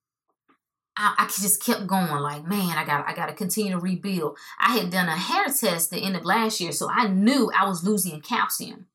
I, 0.97 1.15
I 1.19 1.25
just 1.27 1.63
kept 1.63 1.87
going. 1.87 2.09
Like, 2.09 2.45
man, 2.45 2.77
I 2.77 2.83
got 2.83 3.07
I 3.07 3.13
got 3.13 3.27
to 3.27 3.33
continue 3.33 3.71
to 3.71 3.79
rebuild. 3.79 4.37
I 4.59 4.77
had 4.77 4.89
done 4.89 5.07
a 5.07 5.15
hair 5.15 5.45
test 5.45 5.91
the 5.91 5.97
end 5.97 6.17
of 6.17 6.25
last 6.25 6.59
year, 6.59 6.73
so 6.73 6.89
I 6.91 7.07
knew 7.07 7.49
I 7.55 7.65
was 7.65 7.85
losing 7.85 8.19
calcium. 8.19 8.87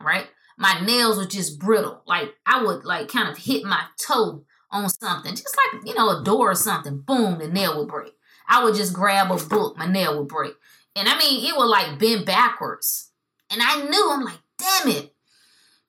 Right, 0.00 0.26
my 0.58 0.80
nails 0.84 1.16
were 1.16 1.24
just 1.24 1.58
brittle. 1.58 2.02
Like 2.06 2.34
I 2.44 2.62
would 2.62 2.84
like 2.84 3.08
kind 3.08 3.30
of 3.30 3.38
hit 3.38 3.64
my 3.64 3.84
toe 3.98 4.44
on 4.70 4.90
something, 4.90 5.30
just 5.30 5.56
like 5.56 5.86
you 5.86 5.94
know 5.94 6.10
a 6.10 6.22
door 6.22 6.50
or 6.50 6.54
something. 6.54 7.00
Boom, 7.00 7.38
the 7.38 7.48
nail 7.48 7.78
would 7.78 7.88
break. 7.88 8.12
I 8.46 8.62
would 8.62 8.74
just 8.74 8.92
grab 8.92 9.30
a 9.30 9.36
book, 9.36 9.78
my 9.78 9.86
nail 9.86 10.18
would 10.18 10.28
break. 10.28 10.54
And 10.96 11.08
I 11.08 11.18
mean, 11.18 11.46
it 11.46 11.56
would 11.56 11.66
like 11.66 11.98
bend 11.98 12.26
backwards. 12.26 13.12
And 13.50 13.62
I 13.62 13.82
knew, 13.88 14.10
I'm 14.10 14.24
like, 14.24 14.40
damn 14.58 14.88
it. 14.88 15.14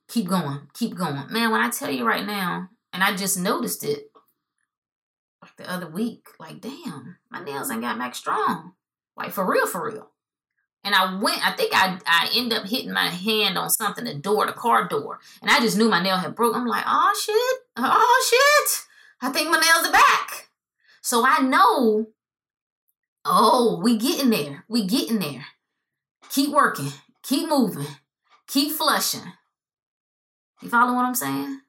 Keep 0.10 0.28
going, 0.28 0.62
keep 0.74 0.96
going. 0.96 1.32
Man, 1.32 1.52
when 1.52 1.62
I 1.62 1.70
tell 1.70 1.92
you 1.92 2.04
right 2.04 2.26
now, 2.26 2.70
and 2.92 3.04
I 3.04 3.16
just 3.16 3.40
noticed 3.40 3.84
it 3.84 4.10
like 5.42 5.56
the 5.56 5.72
other 5.72 5.88
week. 5.88 6.30
Like, 6.40 6.62
damn, 6.62 7.18
my 7.30 7.44
nails 7.44 7.72
ain't 7.72 7.82
got 7.82 7.98
back 8.00 8.16
strong. 8.16 8.74
Like 9.16 9.32
for 9.32 9.50
real, 9.50 9.68
for 9.68 9.86
real. 9.86 10.10
And 10.84 10.96
I 10.96 11.20
went, 11.20 11.46
I 11.46 11.52
think 11.52 11.74
I 11.76 12.00
I 12.08 12.30
end 12.34 12.54
up 12.54 12.66
hitting 12.66 12.92
my 12.92 13.08
hand 13.08 13.58
on 13.58 13.70
something, 13.70 14.06
the 14.06 14.16
door, 14.16 14.48
the 14.48 14.54
car 14.54 14.88
door. 14.88 15.20
And 15.42 15.52
I 15.52 15.60
just 15.60 15.78
knew 15.78 15.90
my 15.90 16.02
nail 16.02 16.18
had 16.18 16.36
broke. 16.36 16.56
I'm 16.56 16.66
like, 16.66 16.86
oh 16.88 17.14
shit, 17.22 17.60
oh 17.78 18.28
shit. 18.30 18.86
I 19.22 19.32
think 19.32 19.52
my 19.52 19.60
nails 19.60 19.88
are 19.88 19.92
back. 19.92 20.50
So 21.02 21.24
I 21.26 21.40
know, 21.40 22.08
oh, 23.26 23.80
we 23.84 23.98
getting 23.98 24.30
there. 24.30 24.66
We 24.68 24.88
getting 24.88 25.20
there. 25.20 25.46
Keep 26.30 26.52
working. 26.52 26.94
Keep 27.24 27.50
moving. 27.50 27.88
Keep 28.48 28.72
flushing. 28.72 29.34
You 30.62 30.70
follow 30.70 30.94
what 30.94 31.06
I'm 31.06 31.16
saying? 31.16 31.62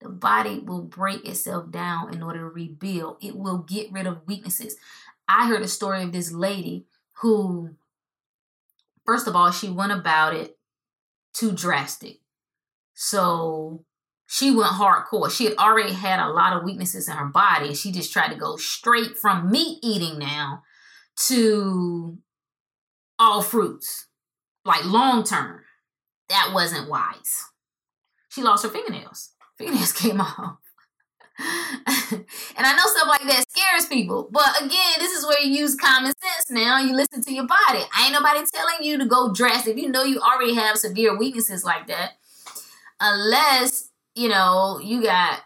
The 0.00 0.08
body 0.08 0.58
will 0.58 0.82
break 0.82 1.26
itself 1.26 1.70
down 1.70 2.12
in 2.12 2.22
order 2.22 2.40
to 2.40 2.46
rebuild. 2.46 3.18
It 3.20 3.36
will 3.36 3.58
get 3.58 3.92
rid 3.92 4.06
of 4.06 4.26
weaknesses. 4.26 4.76
I 5.28 5.46
heard 5.46 5.62
a 5.62 5.68
story 5.68 6.02
of 6.02 6.12
this 6.12 6.32
lady 6.32 6.86
who, 7.20 7.76
first 9.06 9.28
of 9.28 9.36
all, 9.36 9.52
she 9.52 9.70
went 9.70 9.92
about 9.92 10.34
it 10.34 10.58
too 11.32 11.52
drastic. 11.52 12.18
So 12.94 13.84
she 14.26 14.50
went 14.54 14.72
hardcore. 14.72 15.30
She 15.30 15.44
had 15.44 15.56
already 15.56 15.92
had 15.92 16.18
a 16.18 16.30
lot 16.30 16.56
of 16.56 16.64
weaknesses 16.64 17.08
in 17.08 17.16
her 17.16 17.26
body. 17.26 17.74
She 17.74 17.92
just 17.92 18.12
tried 18.12 18.32
to 18.32 18.38
go 18.38 18.56
straight 18.56 19.16
from 19.16 19.50
meat 19.50 19.78
eating 19.82 20.18
now 20.18 20.62
to 21.28 22.18
all 23.18 23.42
fruits, 23.42 24.08
like 24.64 24.84
long 24.84 25.22
term. 25.22 25.60
That 26.28 26.50
wasn't 26.52 26.90
wise. 26.90 27.51
She 28.32 28.42
lost 28.42 28.64
her 28.64 28.70
fingernails. 28.70 29.32
Fingernails 29.58 29.92
came 30.02 30.20
off. 30.20 30.56
and 31.38 32.24
I 32.56 32.76
know 32.76 32.86
stuff 32.86 33.08
like 33.08 33.22
that 33.28 33.44
scares 33.48 33.86
people. 33.86 34.28
But 34.30 34.62
again, 34.62 34.94
this 34.98 35.12
is 35.12 35.26
where 35.26 35.40
you 35.40 35.50
use 35.50 35.74
common 35.74 36.12
sense 36.18 36.50
now. 36.50 36.78
You 36.78 36.94
listen 36.94 37.22
to 37.22 37.32
your 37.32 37.46
body. 37.46 37.84
ain't 38.00 38.12
nobody 38.12 38.40
telling 38.52 38.82
you 38.82 38.96
to 38.98 39.06
go 39.06 39.32
drastic. 39.32 39.76
If 39.76 39.82
you 39.82 39.90
know 39.90 40.04
you 40.04 40.20
already 40.20 40.54
have 40.54 40.78
severe 40.78 41.16
weaknesses 41.16 41.62
like 41.64 41.88
that. 41.88 42.12
Unless, 43.00 43.90
you 44.14 44.28
know, 44.28 44.80
you 44.82 45.02
got 45.02 45.40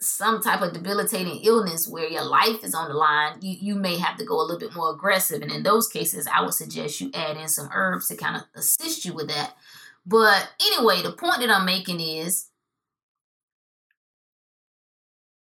some 0.00 0.42
type 0.42 0.60
of 0.60 0.72
debilitating 0.72 1.40
illness 1.42 1.86
where 1.88 2.08
your 2.08 2.24
life 2.24 2.64
is 2.64 2.74
on 2.74 2.88
the 2.88 2.94
line, 2.94 3.36
you, 3.40 3.56
you 3.60 3.74
may 3.74 3.96
have 3.96 4.16
to 4.18 4.24
go 4.24 4.40
a 4.40 4.42
little 4.42 4.58
bit 4.58 4.74
more 4.74 4.90
aggressive. 4.90 5.40
And 5.42 5.52
in 5.52 5.62
those 5.62 5.88
cases, 5.88 6.26
I 6.26 6.42
would 6.42 6.54
suggest 6.54 7.00
you 7.00 7.10
add 7.14 7.36
in 7.36 7.48
some 7.48 7.68
herbs 7.72 8.08
to 8.08 8.16
kind 8.16 8.36
of 8.36 8.42
assist 8.54 9.04
you 9.04 9.14
with 9.14 9.28
that. 9.28 9.54
But 10.06 10.50
anyway, 10.60 11.02
the 11.02 11.12
point 11.12 11.40
that 11.40 11.50
I'm 11.50 11.66
making 11.66 12.00
is 12.00 12.48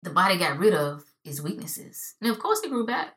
the 0.02 0.10
body 0.10 0.38
got 0.38 0.58
rid 0.58 0.74
of 0.74 1.04
its 1.24 1.40
weaknesses. 1.40 2.14
And 2.20 2.30
of 2.30 2.38
course 2.38 2.60
it 2.62 2.70
grew 2.70 2.86
back. 2.86 3.16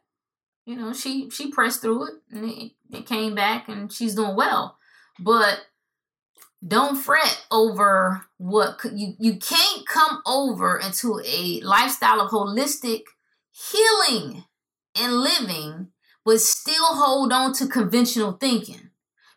You 0.65 0.75
know, 0.75 0.93
she 0.93 1.29
she 1.29 1.51
pressed 1.51 1.81
through 1.81 2.07
it 2.07 2.13
and 2.31 2.49
it, 2.49 2.71
it 2.91 3.05
came 3.05 3.35
back 3.35 3.69
and 3.69 3.91
she's 3.91 4.15
doing 4.15 4.35
well. 4.35 4.77
But 5.19 5.65
don't 6.65 6.97
fret 6.97 7.45
over 7.51 8.25
what 8.37 8.79
you 8.93 9.13
you 9.19 9.37
can't 9.37 9.85
come 9.87 10.21
over 10.25 10.77
into 10.77 11.21
a 11.25 11.61
lifestyle 11.61 12.19
of 12.19 12.31
holistic 12.31 13.03
healing 13.51 14.43
and 14.99 15.13
living 15.13 15.89
but 16.25 16.41
still 16.41 16.95
hold 16.95 17.31
on 17.31 17.53
to 17.53 17.67
conventional 17.67 18.33
thinking 18.33 18.86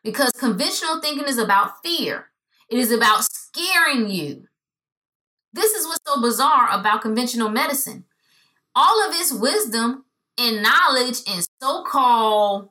because 0.03 0.31
conventional 0.33 1.01
thinking 1.01 1.27
is 1.27 1.39
about 1.39 1.83
fear 1.83 2.27
it 2.71 2.79
is 2.79 2.93
about 2.93 3.25
scaring 3.25 4.11
you 4.11 4.47
this 5.53 5.73
is 5.73 5.87
what's 5.87 6.01
so 6.07 6.21
bizarre 6.21 6.69
about 6.71 7.03
conventional 7.03 7.49
medicine. 7.49 8.05
All 8.75 9.07
of 9.07 9.15
its 9.15 9.33
wisdom 9.33 10.05
and 10.39 10.63
knowledge 10.63 11.19
and 11.29 11.45
so 11.61 11.83
called 11.85 12.69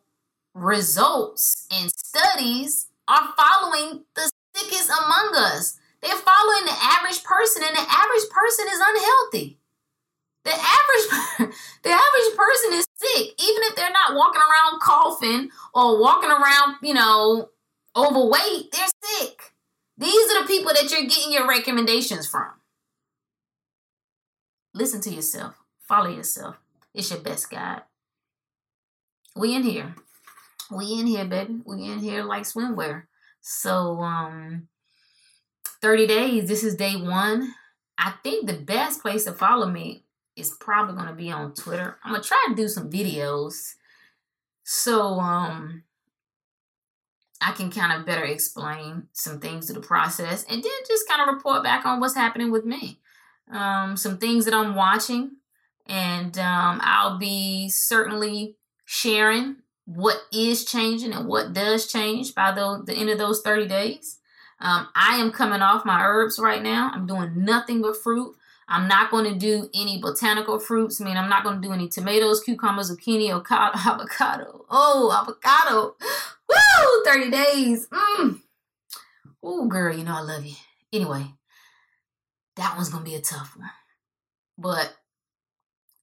results 0.53 1.67
and 1.71 1.91
studies 1.91 2.87
are 3.07 3.33
following 3.37 4.05
the 4.15 4.31
sickest 4.55 4.89
among 4.89 5.31
us. 5.35 5.77
They're 6.01 6.15
following 6.15 6.65
the 6.65 6.77
average 6.81 7.21
person, 7.25 7.63
and 7.67 7.75
the 7.75 7.81
average 7.81 8.29
person 8.31 8.65
is 8.71 8.79
unhealthy. 8.79 9.58
The 10.45 10.51
average, 10.51 11.55
the 11.83 11.89
average 11.89 12.37
person 12.37 12.73
is 12.73 12.85
sick, 12.95 13.27
even 13.39 13.63
if 13.63 13.75
they're 13.75 13.91
not 13.91 14.15
walking 14.15 14.41
around 14.41 14.79
coughing 14.81 15.49
or 15.73 15.99
walking 16.01 16.29
around, 16.31 16.75
you 16.81 16.93
know, 16.93 17.49
overweight. 17.95 18.71
They're 18.71 18.87
sick. 19.03 19.53
These 19.97 20.31
are 20.31 20.41
the 20.41 20.47
people 20.47 20.71
that 20.73 20.89
you're 20.91 21.09
getting 21.09 21.33
your 21.33 21.47
recommendations 21.47 22.25
from. 22.25 22.51
Listen 24.73 25.01
to 25.01 25.09
yourself. 25.09 25.55
Follow 25.87 26.09
yourself. 26.09 26.55
It's 26.93 27.09
your 27.11 27.19
best 27.19 27.49
guide. 27.49 27.81
We 29.35 29.55
in 29.55 29.63
here. 29.63 29.95
We 30.71 30.99
in 30.99 31.07
here, 31.07 31.25
baby. 31.25 31.59
We 31.65 31.83
in 31.83 31.99
here 31.99 32.23
like 32.23 32.43
swimwear. 32.43 33.03
So 33.41 33.99
um 33.99 34.67
30 35.81 36.07
days. 36.07 36.47
This 36.47 36.63
is 36.63 36.75
day 36.75 36.95
one. 36.95 37.53
I 37.97 38.13
think 38.23 38.47
the 38.47 38.53
best 38.53 39.01
place 39.01 39.25
to 39.25 39.33
follow 39.33 39.67
me 39.67 40.03
is 40.39 40.55
probably 40.59 40.95
gonna 40.95 41.13
be 41.13 41.31
on 41.31 41.53
Twitter. 41.53 41.97
I'm 42.03 42.13
gonna 42.13 42.23
try 42.23 42.45
to 42.49 42.55
do 42.55 42.67
some 42.67 42.89
videos. 42.89 43.75
So 44.63 45.19
um 45.19 45.83
I 47.41 47.51
can 47.53 47.71
kind 47.71 47.93
of 47.93 48.05
better 48.05 48.25
explain 48.25 49.07
some 49.13 49.39
things 49.39 49.67
to 49.67 49.73
the 49.73 49.79
process 49.79 50.43
and 50.43 50.61
then 50.61 50.71
just 50.87 51.07
kind 51.07 51.21
of 51.21 51.33
report 51.33 51.63
back 51.63 51.85
on 51.85 52.01
what's 52.01 52.15
happening 52.15 52.51
with 52.51 52.65
me 52.65 52.99
um, 53.51 53.97
some 53.97 54.17
things 54.17 54.45
that 54.45 54.53
I'm 54.53 54.75
watching, 54.75 55.31
and 55.87 56.37
um, 56.37 56.79
I'll 56.83 57.17
be 57.17 57.69
certainly 57.69 58.55
sharing 58.85 59.57
what 59.85 60.21
is 60.31 60.65
changing 60.65 61.13
and 61.13 61.27
what 61.27 61.53
does 61.53 61.91
change 61.91 62.35
by 62.35 62.51
the, 62.51 62.83
the 62.85 62.93
end 62.93 63.09
of 63.09 63.17
those 63.17 63.41
30 63.41 63.67
days. 63.67 64.19
Um, 64.61 64.87
I 64.93 65.15
am 65.17 65.31
coming 65.31 65.61
off 65.61 65.85
my 65.85 66.03
herbs 66.03 66.37
right 66.37 66.61
now. 66.61 66.91
I'm 66.93 67.07
doing 67.07 67.43
nothing 67.43 67.81
but 67.81 67.97
fruit. 67.97 68.35
I'm 68.69 68.87
not 68.87 69.11
going 69.11 69.25
to 69.25 69.37
do 69.37 69.69
any 69.73 69.99
botanical 69.99 70.59
fruits. 70.59 71.01
I 71.01 71.05
mean, 71.05 71.17
I'm 71.17 71.29
not 71.29 71.43
going 71.43 71.61
to 71.61 71.67
do 71.67 71.73
any 71.73 71.89
tomatoes, 71.89 72.41
cucumbers, 72.41 72.91
zucchini, 72.91 73.29
avocado. 73.31 74.65
Oh, 74.69 75.11
avocado. 75.11 75.95
Woo! 76.47 77.03
30 77.03 77.31
days. 77.31 77.87
Mmm. 77.87 78.39
Oh, 79.43 79.67
girl, 79.67 79.95
you 79.95 80.03
know 80.03 80.15
I 80.15 80.21
love 80.21 80.45
you. 80.45 80.55
Anyway, 80.91 81.33
that 82.55 82.75
one's 82.75 82.89
gonna 82.89 83.05
be 83.05 83.15
a 83.15 83.21
tough 83.21 83.55
one. 83.57 83.69
But 84.57 84.95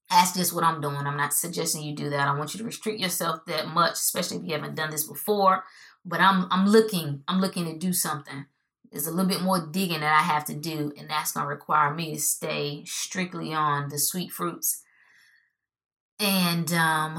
that's 0.09 0.35
just 0.35 0.53
what 0.53 0.64
I'm 0.64 0.81
doing. 0.81 0.97
I'm 0.97 1.17
not 1.17 1.35
suggesting 1.35 1.83
you 1.83 1.95
do 1.95 2.11
that. 2.11 2.29
I 2.29 2.37
want 2.37 2.55
you 2.55 2.59
to 2.59 2.64
restrict 2.64 3.01
yourself 3.01 3.41
that 3.47 3.69
much, 3.69 3.95
especially 3.95 4.39
if 4.39 4.45
you 4.45 4.53
haven't 4.53 4.75
done 4.75 4.91
this 4.91 5.07
before. 5.07 5.64
But 6.05 6.21
I'm 6.21 6.47
I'm 6.51 6.67
looking, 6.67 7.23
I'm 7.29 7.41
looking 7.41 7.67
to 7.67 7.77
do 7.77 7.93
something. 7.93 8.47
There's 8.91 9.07
a 9.07 9.11
little 9.11 9.28
bit 9.28 9.43
more 9.43 9.66
digging 9.66 10.01
that 10.01 10.18
I 10.18 10.22
have 10.22 10.45
to 10.47 10.55
do, 10.55 10.93
and 10.97 11.09
that's 11.09 11.32
gonna 11.32 11.47
require 11.47 11.95
me 11.95 12.14
to 12.14 12.20
stay 12.20 12.84
strictly 12.84 13.53
on 13.53 13.89
the 13.89 13.99
sweet 13.99 14.32
fruits. 14.32 14.82
And 16.18 16.72
um 16.72 17.18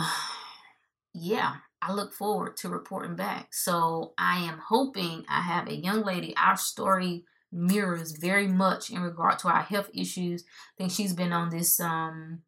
yeah, 1.14 1.58
I 1.82 1.94
look 1.94 2.14
forward 2.14 2.58
to 2.58 2.70
reporting 2.70 3.16
back. 3.16 3.54
So 3.54 4.14
I 4.18 4.40
am 4.40 4.62
hoping 4.70 5.26
I 5.30 5.42
have 5.42 5.68
a 5.68 5.76
young 5.76 6.04
lady, 6.04 6.36
our 6.38 6.58
story 6.58 7.26
mirrors 7.52 8.12
very 8.12 8.48
much 8.48 8.90
in 8.90 9.02
regard 9.02 9.40
to 9.40 9.48
our 9.48 9.64
health 9.64 9.90
issues. 9.94 10.44
I 10.44 10.74
think 10.78 10.92
she's 10.92 11.14
been 11.14 11.34
on 11.34 11.50
this 11.50 11.80
um 11.80 12.42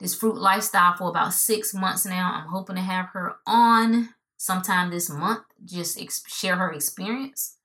this 0.00 0.14
fruit 0.14 0.36
lifestyle 0.36 0.96
for 0.96 1.08
about 1.08 1.32
six 1.32 1.72
months 1.72 2.04
now. 2.04 2.32
I'm 2.34 2.48
hoping 2.48 2.76
to 2.76 2.82
have 2.82 3.10
her 3.10 3.36
on 3.46 4.10
sometime 4.36 4.90
this 4.90 5.08
month, 5.08 5.44
just 5.64 6.00
ex- 6.00 6.24
share 6.26 6.56
her 6.56 6.72
experience. 6.72 7.56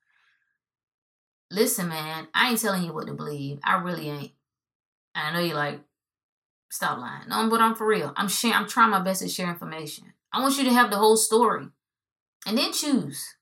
Listen, 1.51 1.89
man, 1.89 2.27
I 2.33 2.49
ain't 2.49 2.61
telling 2.61 2.83
you 2.83 2.93
what 2.93 3.07
to 3.07 3.13
believe. 3.13 3.59
I 3.63 3.81
really 3.81 4.09
ain't. 4.09 4.31
And 5.15 5.27
I 5.27 5.33
know 5.33 5.45
you're 5.45 5.55
like, 5.55 5.79
stop 6.69 6.99
lying. 6.99 7.27
No, 7.27 7.49
but 7.49 7.61
I'm 7.61 7.75
for 7.75 7.87
real. 7.87 8.13
I'm 8.15 8.27
sharing. 8.27 8.55
I'm 8.55 8.67
trying 8.67 8.91
my 8.91 9.01
best 9.01 9.21
to 9.21 9.27
share 9.27 9.49
information. 9.49 10.13
I 10.31 10.41
want 10.41 10.57
you 10.57 10.63
to 10.65 10.73
have 10.73 10.91
the 10.91 10.97
whole 10.97 11.17
story, 11.17 11.67
and 12.45 12.57
then 12.57 12.71
choose. 12.71 13.35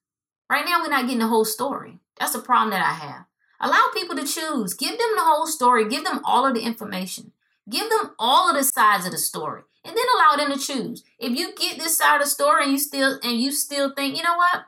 Right 0.50 0.64
now, 0.64 0.80
we're 0.80 0.88
not 0.88 1.02
getting 1.02 1.18
the 1.18 1.26
whole 1.26 1.44
story. 1.44 1.98
That's 2.18 2.34
a 2.34 2.40
problem 2.40 2.70
that 2.70 2.84
I 2.84 2.94
have. 3.06 3.26
Allow 3.60 3.88
people 3.92 4.16
to 4.16 4.24
choose. 4.24 4.72
Give 4.72 4.96
them 4.96 5.10
the 5.14 5.24
whole 5.24 5.46
story. 5.46 5.88
Give 5.88 6.04
them 6.04 6.20
all 6.24 6.46
of 6.46 6.54
the 6.54 6.62
information. 6.62 7.32
Give 7.68 7.90
them 7.90 8.12
all 8.18 8.48
of 8.48 8.56
the 8.56 8.64
sides 8.64 9.04
of 9.04 9.12
the 9.12 9.18
story. 9.18 9.62
And 9.84 9.96
then 9.96 10.04
allow 10.16 10.36
them 10.36 10.58
to 10.58 10.64
choose. 10.64 11.04
If 11.18 11.36
you 11.36 11.54
get 11.54 11.78
this 11.78 11.98
side 11.98 12.16
of 12.16 12.22
the 12.22 12.30
story 12.30 12.64
and 12.64 12.72
you 12.72 12.78
still 12.78 13.18
and 13.22 13.40
you 13.40 13.52
still 13.52 13.92
think, 13.94 14.16
you 14.16 14.22
know 14.22 14.36
what? 14.36 14.64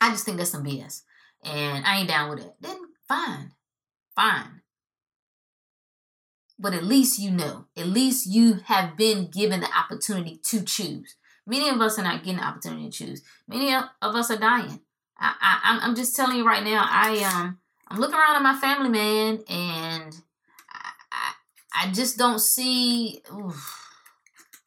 I 0.00 0.10
just 0.10 0.24
think 0.24 0.38
that's 0.38 0.50
some 0.50 0.64
BS. 0.64 1.02
And 1.42 1.84
I 1.84 1.98
ain't 1.98 2.08
down 2.08 2.30
with 2.30 2.40
it. 2.40 2.54
Then 2.60 2.78
fine. 3.08 3.52
Fine. 4.14 4.62
But 6.58 6.74
at 6.74 6.84
least 6.84 7.18
you 7.18 7.30
know. 7.30 7.66
At 7.76 7.88
least 7.88 8.26
you 8.26 8.60
have 8.66 8.96
been 8.96 9.28
given 9.28 9.60
the 9.60 9.68
opportunity 9.76 10.40
to 10.44 10.62
choose. 10.62 11.16
Many 11.46 11.68
of 11.68 11.80
us 11.80 11.98
are 11.98 12.04
not 12.04 12.22
getting 12.22 12.38
the 12.38 12.46
opportunity 12.46 12.88
to 12.88 12.90
choose. 12.90 13.22
Many 13.48 13.74
of 13.74 14.14
us 14.14 14.30
are 14.30 14.38
dying. 14.38 14.80
I, 15.18 15.34
I 15.40 15.78
I'm 15.82 15.94
just 15.94 16.14
telling 16.16 16.36
you 16.36 16.46
right 16.46 16.62
now. 16.64 16.86
I 16.88 17.22
um 17.24 17.58
I'm 17.88 17.98
looking 17.98 18.16
around 18.16 18.36
at 18.36 18.42
my 18.42 18.58
family, 18.58 18.88
man, 18.88 19.40
and 19.48 20.16
I 20.70 20.90
I, 21.12 21.32
I 21.74 21.92
just 21.92 22.16
don't 22.16 22.38
see 22.38 23.22
oof, 23.32 23.90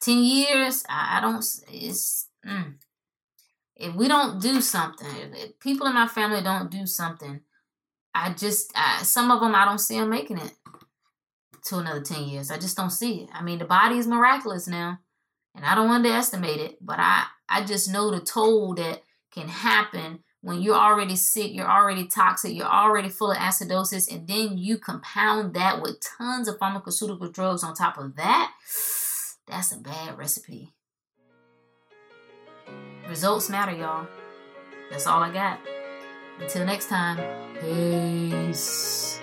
ten 0.00 0.22
years. 0.22 0.84
I, 0.88 1.18
I 1.18 1.20
don't. 1.20 1.44
It's 1.72 2.28
mm, 2.46 2.74
if 3.76 3.94
we 3.94 4.08
don't 4.08 4.40
do 4.40 4.60
something, 4.60 5.08
if 5.34 5.58
people 5.60 5.86
in 5.86 5.94
my 5.94 6.08
family 6.08 6.42
don't 6.42 6.70
do 6.70 6.86
something, 6.86 7.40
I 8.14 8.32
just 8.32 8.72
I, 8.74 9.02
some 9.02 9.30
of 9.30 9.40
them 9.40 9.54
I 9.54 9.64
don't 9.64 9.78
see 9.78 9.98
them 9.98 10.10
making 10.10 10.38
it 10.38 10.52
to 11.66 11.78
another 11.78 12.00
10 12.00 12.24
years. 12.24 12.50
I 12.50 12.58
just 12.58 12.76
don't 12.76 12.90
see 12.90 13.22
it. 13.22 13.30
I 13.32 13.42
mean, 13.42 13.58
the 13.58 13.64
body 13.64 13.98
is 13.98 14.06
miraculous 14.06 14.66
now, 14.66 15.00
and 15.54 15.64
I 15.64 15.74
don't 15.74 15.90
underestimate 15.90 16.60
it, 16.60 16.78
but 16.80 16.98
I 16.98 17.26
I 17.48 17.64
just 17.64 17.92
know 17.92 18.10
the 18.10 18.20
toll 18.20 18.74
that 18.74 19.02
can 19.32 19.48
happen 19.48 20.20
when 20.40 20.62
you're 20.62 20.76
already 20.76 21.16
sick, 21.16 21.52
you're 21.52 21.70
already 21.70 22.06
toxic, 22.06 22.54
you're 22.54 22.66
already 22.66 23.08
full 23.08 23.32
of 23.32 23.36
acidosis, 23.36 24.10
and 24.12 24.28
then 24.28 24.56
you 24.56 24.78
compound 24.78 25.54
that 25.54 25.82
with 25.82 26.00
tons 26.18 26.46
of 26.46 26.58
pharmaceutical 26.58 27.28
drugs 27.28 27.64
on 27.64 27.74
top 27.74 27.98
of 27.98 28.14
that. 28.14 28.52
That's 29.48 29.72
a 29.72 29.78
bad 29.78 30.16
recipe. 30.16 30.75
Results 33.08 33.48
matter, 33.48 33.72
y'all. 33.72 34.06
That's 34.90 35.06
all 35.06 35.22
I 35.22 35.32
got. 35.32 35.60
Until 36.40 36.66
next 36.66 36.88
time, 36.88 37.18
peace. 37.60 39.20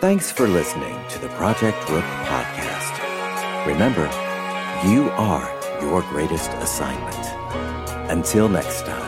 Thanks 0.00 0.30
for 0.30 0.46
listening 0.46 0.96
to 1.08 1.18
the 1.18 1.28
Project 1.30 1.76
Rook 1.90 2.04
podcast. 2.24 3.66
Remember, 3.66 4.04
you 4.88 5.10
are 5.10 5.50
your 5.82 6.02
greatest 6.02 6.50
assignment. 6.52 7.26
Until 8.10 8.48
next 8.48 8.86
time. 8.86 9.07